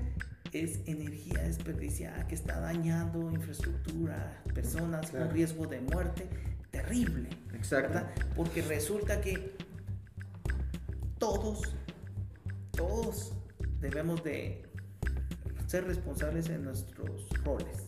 es 0.53 0.79
energía 0.85 1.39
desperdiciada 1.43 2.27
que 2.27 2.35
está 2.35 2.59
dañando 2.59 3.29
infraestructura, 3.31 4.41
personas 4.53 5.09
Claro. 5.09 5.25
con 5.25 5.35
riesgo 5.35 5.67
de 5.67 5.81
muerte 5.81 6.27
terrible. 6.71 7.29
Exacto. 7.53 7.93
¿verdad? 7.93 8.11
Porque 8.35 8.61
resulta 8.61 9.21
que 9.21 9.55
todos, 11.17 11.75
todos 12.71 13.33
debemos 13.79 14.23
de 14.23 14.63
ser 15.67 15.85
responsables 15.85 16.49
en 16.49 16.63
nuestros 16.63 17.27
roles. 17.43 17.86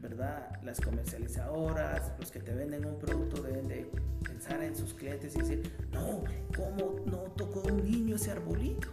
¿Verdad? 0.00 0.60
Las 0.62 0.80
comercializadoras, 0.80 2.12
los 2.18 2.30
que 2.30 2.40
te 2.40 2.52
venden 2.54 2.84
un 2.84 2.98
producto 2.98 3.42
deben 3.42 3.68
de 3.68 3.90
pensar 4.22 4.62
en 4.62 4.76
sus 4.76 4.94
clientes 4.94 5.34
y 5.34 5.38
decir, 5.38 5.72
no, 5.92 6.24
¿cómo 6.56 7.00
no 7.06 7.18
tocó 7.36 7.62
un 7.62 7.84
niño 7.84 8.16
ese 8.16 8.30
arbolito? 8.30 8.88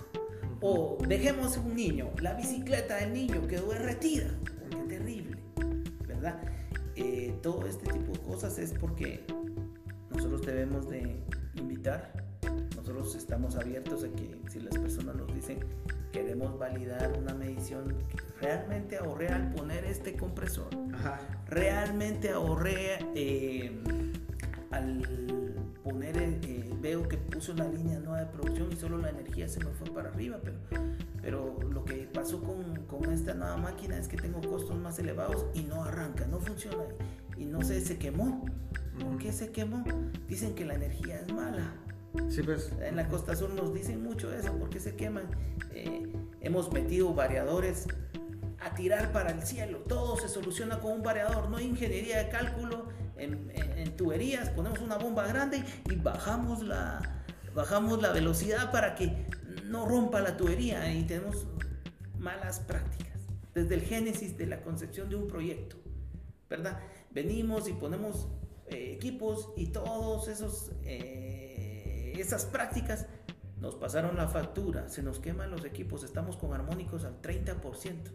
O 0.61 0.97
dejemos 1.07 1.57
un 1.57 1.75
niño, 1.75 2.11
la 2.21 2.33
bicicleta 2.33 2.97
del 2.97 3.13
niño 3.13 3.45
quedó 3.47 3.71
derretida, 3.71 4.29
qué 4.69 4.77
terrible, 4.95 5.37
¿verdad? 6.07 6.41
Eh, 6.95 7.35
todo 7.41 7.65
este 7.65 7.91
tipo 7.91 8.13
de 8.13 8.19
cosas 8.19 8.57
es 8.59 8.71
porque 8.71 9.25
nosotros 10.09 10.45
debemos 10.45 10.89
de 10.89 11.21
invitar, 11.55 12.13
nosotros 12.75 13.15
estamos 13.15 13.55
abiertos 13.55 14.03
a 14.03 14.09
que 14.09 14.37
si 14.49 14.59
las 14.59 14.77
personas 14.77 15.15
nos 15.15 15.33
dicen 15.33 15.59
queremos 16.11 16.57
validar 16.59 17.17
una 17.17 17.33
medición, 17.33 17.95
realmente 18.39 18.97
ahorré 18.97 19.29
al 19.29 19.51
poner 19.53 19.83
este 19.85 20.15
compresor, 20.15 20.67
Ajá. 20.93 21.19
realmente 21.47 22.29
ahorré 22.29 22.99
eh, 23.15 23.71
al 24.71 25.01
poner, 25.83 26.17
el- 26.17 26.39
eh, 26.45 26.69
veo 26.81 27.07
que 27.07 27.17
puso 27.17 27.53
la 27.53 27.67
línea 27.67 27.99
nueva 27.99 28.19
de 28.19 28.25
producción 28.27 28.71
y 28.71 28.75
solo 28.75 28.97
la 28.97 29.09
energía 29.09 29.47
se 29.47 29.59
me 29.59 29.71
fue 29.71 29.89
para 29.91 30.09
arriba, 30.09 30.39
pero, 30.43 30.57
pero 31.21 31.59
lo 31.71 31.83
que 31.83 32.07
pasó 32.13 32.43
con, 32.43 32.85
con 32.85 33.11
esta 33.11 33.33
nueva 33.33 33.57
máquina 33.57 33.97
es 33.97 34.07
que 34.07 34.17
tengo 34.17 34.41
costos 34.41 34.77
más 34.77 34.99
elevados 34.99 35.45
y 35.53 35.61
no 35.63 35.83
arranca, 35.83 36.25
no 36.27 36.39
funciona 36.39 36.83
y 37.37 37.45
no 37.45 37.61
sé, 37.63 37.81
se 37.81 37.97
quemó. 37.97 38.45
¿Por 38.99 39.17
qué 39.17 39.31
se 39.33 39.51
quemó? 39.51 39.83
Dicen 40.27 40.53
que 40.53 40.65
la 40.65 40.75
energía 40.75 41.19
es 41.19 41.33
mala. 41.33 41.73
Sí, 42.29 42.43
pues. 42.43 42.71
En 42.81 42.95
la 42.95 43.07
costa 43.07 43.35
sur 43.35 43.49
nos 43.51 43.73
dicen 43.73 44.03
mucho 44.03 44.31
eso, 44.33 44.51
¿por 44.57 44.69
qué 44.69 44.79
se 44.79 44.95
queman? 44.95 45.25
Eh, 45.73 46.11
hemos 46.41 46.71
metido 46.71 47.13
variadores 47.13 47.87
a 48.59 48.73
tirar 48.75 49.11
para 49.11 49.31
el 49.31 49.41
cielo, 49.43 49.79
todo 49.87 50.15
se 50.17 50.29
soluciona 50.29 50.79
con 50.79 50.93
un 50.93 51.03
variador, 51.03 51.49
no 51.49 51.57
hay 51.57 51.65
ingeniería 51.65 52.19
de 52.23 52.29
cálculo 52.29 52.87
en, 53.17 53.51
en- 53.53 53.77
en 53.77 53.97
tuberías, 53.97 54.49
ponemos 54.49 54.79
una 54.79 54.97
bomba 54.97 55.27
grande 55.27 55.63
y 55.89 55.95
bajamos 55.95 56.63
la, 56.63 57.23
bajamos 57.53 58.01
la 58.01 58.11
velocidad 58.11 58.71
para 58.71 58.95
que 58.95 59.27
no 59.65 59.85
rompa 59.85 60.21
la 60.21 60.37
tubería 60.37 60.93
y 60.93 61.03
tenemos 61.03 61.45
malas 62.17 62.59
prácticas 62.61 63.19
desde 63.53 63.75
el 63.75 63.81
génesis 63.81 64.37
de 64.37 64.47
la 64.47 64.61
concepción 64.61 65.09
de 65.09 65.15
un 65.17 65.27
proyecto, 65.27 65.75
¿verdad? 66.49 66.79
Venimos 67.11 67.67
y 67.67 67.73
ponemos 67.73 68.27
eh, 68.67 68.93
equipos 68.95 69.49
y 69.57 69.67
todos 69.67 70.27
esos 70.29 70.71
eh, 70.83 71.32
esas 72.21 72.45
prácticas 72.45 73.05
nos 73.59 73.75
pasaron 73.75 74.15
la 74.17 74.27
factura, 74.27 74.89
se 74.89 75.01
nos 75.03 75.19
queman 75.19 75.49
los 75.51 75.63
equipos, 75.65 76.03
estamos 76.03 76.35
con 76.37 76.53
armónicos 76.53 77.05
al 77.05 77.21
30%, 77.21 78.11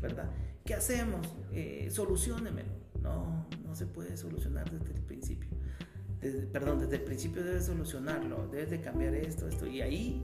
¿verdad? 0.00 0.30
¿Qué 0.64 0.74
hacemos? 0.74 1.26
Eh, 1.52 1.88
soluciónemelo. 1.90 2.70
No, 3.02 3.46
no 3.64 3.74
se 3.74 3.86
puede 3.86 4.16
solucionar 4.16 4.70
desde 4.70 4.94
el 4.94 5.02
principio. 5.02 5.50
Desde- 6.20 6.46
perdón, 6.46 6.78
desde 6.78 6.96
el 6.96 7.02
principio 7.02 7.42
debes 7.42 7.66
solucionarlo, 7.66 8.46
debes 8.48 8.70
de 8.70 8.80
cambiar 8.80 9.14
esto, 9.14 9.48
esto. 9.48 9.66
Y 9.66 9.82
ahí, 9.82 10.22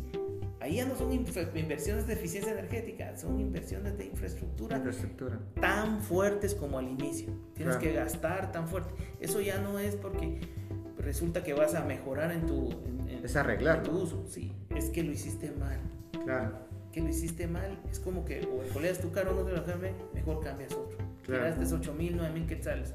ahí 0.60 0.76
ya 0.76 0.86
no 0.86 0.94
son 0.96 1.12
inversiones 1.12 2.06
de 2.06 2.12
eficiencia 2.12 2.52
energética, 2.52 3.16
son 3.16 3.40
inversiones 3.40 3.98
de 3.98 4.06
infraestructura 4.06 4.76
Infraestructura. 4.76 5.40
tan 5.60 6.00
fuertes 6.00 6.54
como 6.54 6.78
al 6.78 6.88
inicio. 6.88 7.26
Tienes 7.54 7.76
Claro. 7.76 7.80
que 7.80 7.92
gastar 7.92 8.52
tan 8.52 8.68
fuerte. 8.68 8.94
Eso 9.20 9.40
ya 9.40 9.58
no 9.60 9.78
es 9.80 9.96
porque 9.96 10.40
resulta 10.98 11.42
que 11.42 11.54
vas 11.54 11.74
a 11.74 11.84
mejorar 11.84 12.32
en 12.32 12.46
tu, 12.46 12.70
en- 12.84 13.08
en- 13.08 13.24
Es 13.24 13.36
arreglarlo. 13.36 13.84
en 13.84 13.90
tu 13.90 14.02
uso. 14.02 14.24
Sí, 14.28 14.52
es 14.74 14.90
que 14.90 15.02
lo 15.02 15.12
hiciste 15.12 15.50
mal. 15.52 15.78
Claro. 16.24 16.66
que 16.92 17.02
lo 17.02 17.10
hiciste 17.10 17.46
mal, 17.46 17.78
es 17.90 18.00
como 18.00 18.24
que 18.24 18.40
o 18.46 18.72
coleas 18.72 18.98
tu 18.98 19.12
carro, 19.12 19.34
no 19.34 19.42
te 19.42 19.52
lo 19.52 19.62
cambie, 19.64 19.92
mejor 20.14 20.40
cambias 20.42 20.72
otro. 20.72 20.96
Claro. 21.22 21.54
Tiraste 21.54 21.74
8 21.74 21.92
mil, 21.94 22.16
9 22.16 22.32
mil 22.32 22.46
quetzales. 22.46 22.94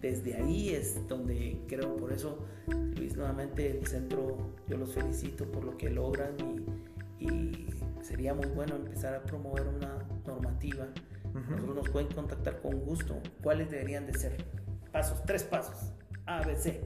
Desde 0.00 0.36
ahí 0.36 0.70
es 0.70 1.06
donde 1.08 1.60
creo, 1.66 1.96
por 1.96 2.12
eso, 2.12 2.38
Luis, 2.96 3.16
nuevamente 3.16 3.68
el 3.78 3.84
centro, 3.86 4.38
yo 4.68 4.76
los 4.78 4.94
felicito 4.94 5.44
por 5.50 5.64
lo 5.64 5.76
que 5.76 5.90
logran 5.90 6.30
y, 7.18 7.24
y 7.26 7.66
sería 8.00 8.32
muy 8.32 8.46
bueno 8.46 8.76
empezar 8.76 9.14
a 9.14 9.22
promover 9.24 9.66
una 9.66 9.98
normativa. 10.24 10.86
Nosotros 11.34 11.74
nos 11.76 11.88
pueden 11.90 12.08
contactar 12.12 12.60
con 12.62 12.78
gusto. 12.80 13.18
¿Cuáles 13.42 13.70
deberían 13.70 14.06
de 14.06 14.14
ser? 14.14 14.36
Pasos, 14.92 15.20
tres 15.26 15.42
pasos. 15.42 15.92
A, 16.26 16.42
B, 16.46 16.56
C. 16.56 16.80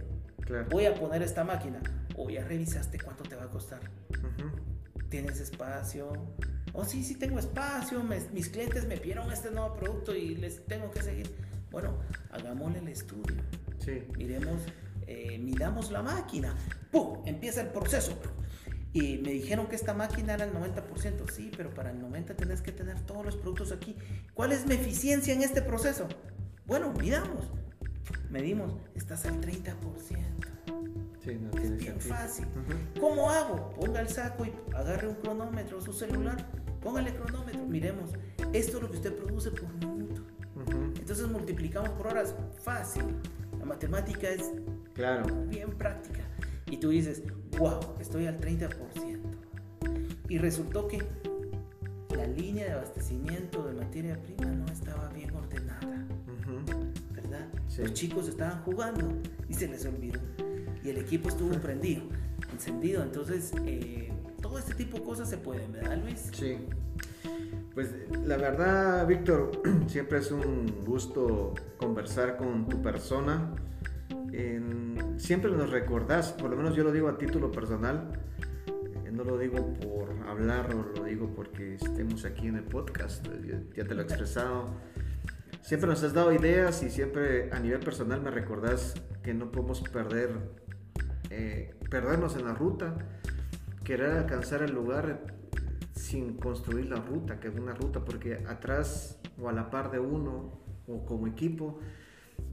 Claro. 0.46 0.66
Voy 0.70 0.86
a 0.86 0.94
poner 0.94 1.22
esta 1.22 1.44
máquina. 1.44 1.80
O 2.16 2.30
ya 2.30 2.42
revisaste 2.44 2.98
cuánto 2.98 3.24
te 3.24 3.36
va 3.36 3.44
a 3.44 3.50
costar. 3.50 3.80
Ujú. 4.10 4.50
¿Tienes 5.10 5.40
espacio? 5.40 6.12
Oh, 6.72 6.84
sí, 6.84 7.04
sí 7.04 7.14
tengo 7.16 7.38
espacio. 7.38 8.02
me- 8.02 8.20
mis 8.32 8.48
clientes 8.48 8.86
me 8.86 8.96
pidieron 8.96 9.30
este 9.30 9.50
nuevo 9.50 9.74
producto 9.76 10.14
y 10.14 10.34
les 10.36 10.64
tengo 10.66 10.90
que 10.90 11.02
seguir. 11.02 11.34
Bueno, 11.70 11.98
hagámosle 12.30 12.78
el 12.78 12.88
estudio. 12.88 13.36
Sí. 13.78 14.02
Miremos, 14.16 14.62
eh, 15.06 15.38
midamos 15.38 15.90
la 15.90 16.02
máquina. 16.02 16.54
¡Pum! 16.90 17.22
Empieza 17.26 17.60
el 17.60 17.68
proceso. 17.68 18.18
Y 18.92 19.18
me 19.18 19.30
dijeron 19.32 19.66
que 19.66 19.76
esta 19.76 19.92
máquina 19.92 20.34
era 20.34 20.44
el 20.44 20.52
90%. 20.54 21.28
Sí, 21.30 21.50
pero 21.56 21.74
para 21.74 21.90
el 21.90 21.98
90% 22.00 22.34
tenés 22.36 22.62
que 22.62 22.72
tener 22.72 22.98
todos 23.02 23.24
los 23.26 23.36
productos 23.36 23.72
aquí. 23.72 23.94
¿Cuál 24.32 24.52
es 24.52 24.64
mi 24.66 24.74
eficiencia 24.74 25.34
en 25.34 25.42
este 25.42 25.60
proceso? 25.60 26.08
Bueno, 26.66 26.92
midamos. 26.92 27.46
Medimos. 28.30 28.72
Estás 28.94 29.24
al 29.26 29.40
30%. 29.40 29.74
Sí, 31.24 31.34
no 31.40 31.48
Es 31.60 31.70
bien 31.76 31.78
sentido. 32.00 32.00
fácil. 32.14 32.46
¿Cómo 33.00 33.30
hago? 33.30 33.70
Ponga 33.70 34.00
el 34.00 34.08
saco 34.08 34.44
y 34.44 34.52
agarre 34.74 35.08
un 35.08 35.14
cronómetro, 35.16 35.80
su 35.80 35.92
celular, 35.92 36.46
póngale 36.82 37.14
cronómetro. 37.14 37.64
Miremos, 37.66 38.10
esto 38.52 38.76
es 38.76 38.82
lo 38.82 38.90
que 38.90 38.96
usted 38.96 39.14
produce 39.16 39.50
por 39.50 39.72
minuto. 39.74 40.22
Entonces 40.98 41.28
multiplicamos 41.28 41.90
por 41.90 42.08
horas. 42.08 42.34
Fácil. 42.62 43.04
La 43.58 43.64
matemática 43.64 44.28
es 44.28 44.52
Claro. 44.94 45.26
bien 45.48 45.70
práctica. 45.70 46.22
Y 46.66 46.78
tú 46.78 46.90
dices, 46.90 47.22
wow, 47.58 47.80
estoy 48.00 48.26
al 48.26 48.38
30%. 48.38 48.68
Y 50.28 50.38
resultó 50.38 50.88
que 50.88 51.02
la 52.16 52.26
línea 52.26 52.64
de 52.66 52.72
abastecimiento 52.72 53.62
de 53.64 53.74
materia 53.74 54.20
prima 54.20 54.46
no 54.50 54.66
estaba 54.66 55.08
bien 55.10 55.34
ordenada. 55.34 55.95
Los 57.78 57.92
chicos 57.92 58.28
estaban 58.28 58.62
jugando 58.62 59.06
y 59.48 59.54
se 59.54 59.68
les 59.68 59.84
olvidó. 59.86 60.20
Y 60.82 60.90
el 60.90 60.98
equipo 60.98 61.28
estuvo 61.28 61.52
prendido, 61.60 62.02
encendido. 62.52 63.02
Entonces, 63.02 63.52
eh, 63.64 64.12
todo 64.40 64.58
este 64.58 64.74
tipo 64.74 64.98
de 64.98 65.04
cosas 65.04 65.28
se 65.28 65.36
pueden, 65.38 65.72
¿verdad, 65.72 65.98
Luis? 66.02 66.30
Sí. 66.32 66.56
Pues 67.74 67.90
la 68.24 68.36
verdad, 68.38 69.06
Víctor, 69.06 69.50
siempre 69.88 70.18
es 70.18 70.30
un 70.30 70.84
gusto 70.86 71.52
conversar 71.76 72.36
con 72.36 72.66
tu 72.68 72.80
persona. 72.80 73.52
En- 74.32 75.14
siempre 75.18 75.50
nos 75.50 75.70
recordás, 75.70 76.32
por 76.32 76.50
lo 76.50 76.56
menos 76.56 76.74
yo 76.74 76.84
lo 76.84 76.92
digo 76.92 77.08
a 77.08 77.18
título 77.18 77.50
personal, 77.50 78.12
eh, 79.04 79.10
no 79.12 79.24
lo 79.24 79.38
digo 79.38 79.72
por 79.74 80.10
hablar 80.28 80.74
o 80.74 80.82
lo 80.98 81.04
digo 81.04 81.30
porque 81.34 81.74
estemos 81.74 82.24
aquí 82.24 82.46
en 82.48 82.56
el 82.56 82.64
podcast, 82.64 83.26
ya 83.76 83.84
te 83.84 83.94
lo 83.94 84.02
he 84.02 84.04
expresado. 84.04 84.70
Siempre 85.62 85.88
nos 85.88 86.02
has 86.02 86.12
dado 86.12 86.32
ideas 86.32 86.82
y 86.82 86.90
siempre 86.90 87.50
a 87.52 87.58
nivel 87.58 87.80
personal 87.80 88.20
me 88.20 88.30
recordás 88.30 88.94
que 89.22 89.34
no 89.34 89.50
podemos 89.50 89.80
perder, 89.80 90.30
eh, 91.30 91.74
perdernos 91.90 92.36
en 92.36 92.44
la 92.44 92.54
ruta, 92.54 92.96
querer 93.82 94.10
alcanzar 94.12 94.62
el 94.62 94.72
lugar 94.72 95.36
sin 95.92 96.36
construir 96.36 96.86
la 96.86 96.96
ruta, 96.96 97.40
que 97.40 97.48
es 97.48 97.54
una 97.56 97.74
ruta, 97.74 98.04
porque 98.04 98.44
atrás 98.48 99.18
o 99.40 99.48
a 99.48 99.52
la 99.52 99.70
par 99.70 99.90
de 99.90 99.98
uno 99.98 100.60
o 100.86 101.04
como 101.04 101.26
equipo, 101.26 101.80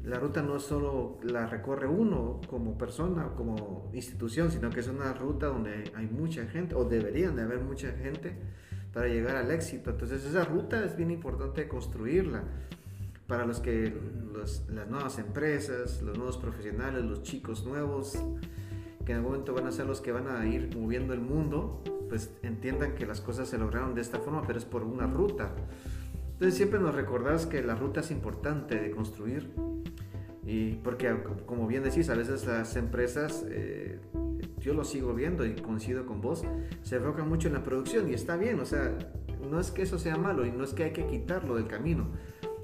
la 0.04 0.20
ruta 0.20 0.42
no 0.42 0.60
solo 0.60 1.20
la 1.24 1.46
recorre 1.46 1.88
uno 1.88 2.42
como 2.48 2.78
persona 2.78 3.30
como 3.36 3.90
institución, 3.94 4.52
sino 4.52 4.70
que 4.70 4.80
es 4.80 4.88
una 4.88 5.14
ruta 5.14 5.48
donde 5.48 5.92
hay 5.96 6.08
mucha 6.08 6.46
gente, 6.48 6.76
o 6.76 6.84
deberían 6.86 7.36
de 7.36 7.44
haber 7.44 7.60
mucha 7.60 7.92
gente 7.92 8.36
para 8.94 9.08
llegar 9.08 9.36
al 9.36 9.52
éxito. 9.52 9.92
Entonces 9.92 10.24
esa 10.26 10.46
ruta 10.46 10.84
es 10.84 10.96
bien 10.96 11.12
importante 11.12 11.68
construirla 11.68 12.44
para 13.34 13.48
los 13.48 13.62
que 13.62 13.92
los- 14.32 14.64
las 14.70 14.88
nuevas 14.88 15.18
empresas, 15.18 16.04
los 16.04 16.16
nuevos 16.16 16.38
profesionales, 16.38 17.04
los 17.04 17.24
chicos 17.24 17.66
nuevos, 17.66 18.16
que 19.04 19.12
en 19.12 19.18
algún 19.18 19.32
momento 19.32 19.56
van 19.56 19.66
a 19.66 19.72
ser 19.72 19.88
los 19.88 20.02
que 20.02 20.12
van 20.12 20.28
a 20.28 20.46
ir 20.46 20.78
moviendo 20.78 21.16
el 21.16 21.20
mundo, 21.20 21.82
pues 22.10 22.30
entiendan 22.44 22.94
que 22.94 23.08
las 23.08 23.22
cosas 23.22 23.50
se 23.50 23.58
lograron 23.58 23.96
de 23.96 24.02
esta 24.02 24.20
forma, 24.20 24.44
pero 24.46 24.60
es 24.60 24.66
por 24.66 24.84
una 24.84 25.08
ruta. 25.08 25.56
Entonces 26.34 26.54
siempre 26.54 26.80
nos 26.80 26.94
recordás 26.94 27.48
que 27.48 27.64
la 27.64 27.74
ruta 27.74 28.02
es 28.02 28.12
importante 28.12 28.80
de 28.80 28.92
construir 28.92 29.50
y 30.46 30.74
porque 30.84 31.12
como 31.48 31.66
bien 31.66 31.82
decís, 31.82 32.12
a 32.12 32.14
veces 32.16 32.46
las 32.46 32.76
empresas, 32.76 33.44
eh, 33.50 34.00
yo 34.60 34.76
lo 34.76 34.84
sigo 34.84 35.16
viendo 35.16 35.44
y 35.44 35.56
coincido 35.56 36.06
con 36.06 36.22
vos, 36.22 36.44
se 36.84 36.98
enfocan 36.98 37.28
mucho 37.28 37.48
en 37.48 37.56
la 37.56 37.64
producción 37.64 38.08
y 38.10 38.14
está 38.14 38.38
bien, 38.38 38.60
o 38.60 38.66
sea, 38.66 38.96
no 39.50 39.60
es 39.60 39.72
que 39.72 39.82
eso 39.82 39.98
sea 39.98 40.18
malo 40.18 40.46
y 40.46 40.52
no 40.52 40.64
es 40.64 40.74
que 40.76 40.84
hay 40.84 40.94
que 40.94 41.08
quitarlo 41.08 41.56
del 41.56 41.66
camino, 41.66 42.12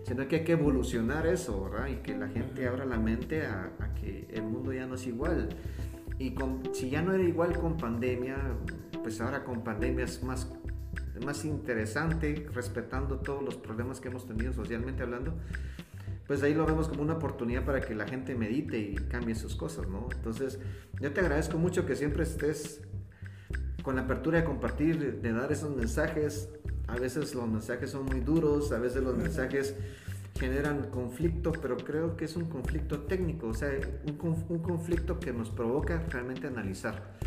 sino 0.05 0.27
que 0.27 0.37
hay 0.37 0.43
que 0.43 0.53
evolucionar 0.53 1.27
eso, 1.27 1.63
¿verdad? 1.69 1.87
Y 1.87 1.95
que 1.97 2.17
la 2.17 2.27
gente 2.29 2.67
abra 2.67 2.85
la 2.85 2.97
mente 2.97 3.45
a, 3.45 3.71
a 3.79 3.93
que 3.93 4.27
el 4.31 4.43
mundo 4.43 4.73
ya 4.73 4.85
no 4.87 4.95
es 4.95 5.05
igual. 5.07 5.49
Y 6.17 6.33
con- 6.33 6.73
si 6.73 6.89
ya 6.89 7.01
no 7.01 7.13
era 7.13 7.23
igual 7.23 7.57
con 7.57 7.77
pandemia, 7.77 8.37
pues 9.03 9.21
ahora 9.21 9.43
con 9.43 9.63
pandemia 9.63 10.05
es 10.05 10.23
más, 10.23 10.51
más 11.25 11.45
interesante, 11.45 12.47
respetando 12.53 13.19
todos 13.19 13.43
los 13.43 13.55
problemas 13.55 13.99
que 13.99 14.09
hemos 14.09 14.27
tenido 14.27 14.51
socialmente 14.51 15.03
hablando, 15.03 15.35
pues 16.27 16.43
ahí 16.43 16.53
lo 16.53 16.65
vemos 16.65 16.87
como 16.89 17.01
una 17.01 17.13
oportunidad 17.13 17.65
para 17.65 17.81
que 17.81 17.95
la 17.95 18.07
gente 18.07 18.35
medite 18.35 18.77
y 18.77 18.95
cambie 18.95 19.33
sus 19.35 19.55
cosas, 19.55 19.87
¿no? 19.87 20.07
Entonces, 20.13 20.59
yo 20.99 21.11
te 21.11 21.21
agradezco 21.21 21.57
mucho 21.57 21.85
que 21.85 21.95
siempre 21.95 22.23
estés 22.23 22.81
con 23.81 23.95
la 23.95 24.01
apertura 24.03 24.39
de 24.39 24.43
compartir, 24.43 24.99
de, 24.99 25.11
de 25.13 25.33
dar 25.33 25.51
esos 25.51 25.75
mensajes. 25.75 26.49
A 26.91 26.95
veces 26.95 27.35
los 27.35 27.47
mensajes 27.47 27.91
son 27.91 28.05
muy 28.05 28.19
duros, 28.19 28.71
a 28.71 28.79
veces 28.79 29.03
los 29.03 29.15
mensajes 29.15 29.75
generan 30.39 30.89
conflicto, 30.89 31.51
pero 31.51 31.77
creo 31.77 32.15
que 32.15 32.25
es 32.25 32.35
un 32.35 32.45
conflicto 32.45 33.01
técnico, 33.01 33.47
o 33.47 33.53
sea, 33.53 33.71
un, 34.05 34.45
un 34.49 34.59
conflicto 34.59 35.19
que 35.19 35.33
nos 35.33 35.49
provoca 35.49 36.03
realmente 36.09 36.47
analizar. 36.47 37.17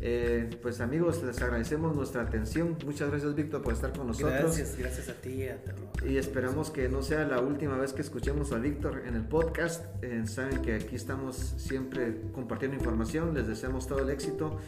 Eh, 0.00 0.50
pues 0.62 0.80
amigos, 0.80 1.22
les 1.22 1.40
agradecemos 1.40 1.96
nuestra 1.96 2.22
atención. 2.22 2.76
Muchas 2.84 3.10
gracias 3.10 3.34
Víctor 3.34 3.62
por 3.62 3.72
estar 3.72 3.92
con 3.92 4.08
nosotros. 4.08 4.56
Gracias, 4.56 4.76
gracias 4.78 5.08
a 5.08 5.14
ti. 5.14 5.44
a. 5.44 5.58
Y 6.06 6.18
esperamos 6.18 6.70
que 6.70 6.88
no 6.88 7.02
sea 7.02 7.26
la 7.26 7.40
última 7.40 7.76
vez 7.76 7.92
que 7.92 8.02
escuchemos 8.02 8.52
a 8.52 8.58
Víctor 8.58 9.02
en 9.06 9.14
el 9.14 9.24
podcast. 9.24 9.84
Eh, 10.02 10.22
saben 10.26 10.60
que 10.60 10.74
aquí 10.74 10.96
estamos 10.96 11.36
siempre 11.56 12.20
compartiendo 12.32 12.76
información. 12.76 13.34
Les 13.34 13.46
deseamos 13.46 13.86
todo 13.86 14.00
el 14.00 14.10
éxito 14.10 14.58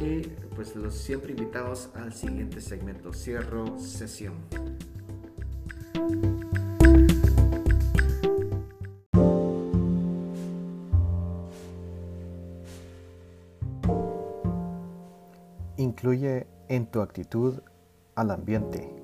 y 0.00 0.20
pues 0.54 0.74
los 0.76 0.94
siempre 0.94 1.32
invitados 1.32 1.90
al 1.94 2.12
siguiente 2.12 2.60
segmento. 2.60 3.12
Cierro 3.12 3.78
sesión. 3.78 4.34
Incluye 15.76 16.46
en 16.68 16.86
tu 16.86 17.00
actitud 17.00 17.60
al 18.14 18.30
ambiente. 18.30 19.01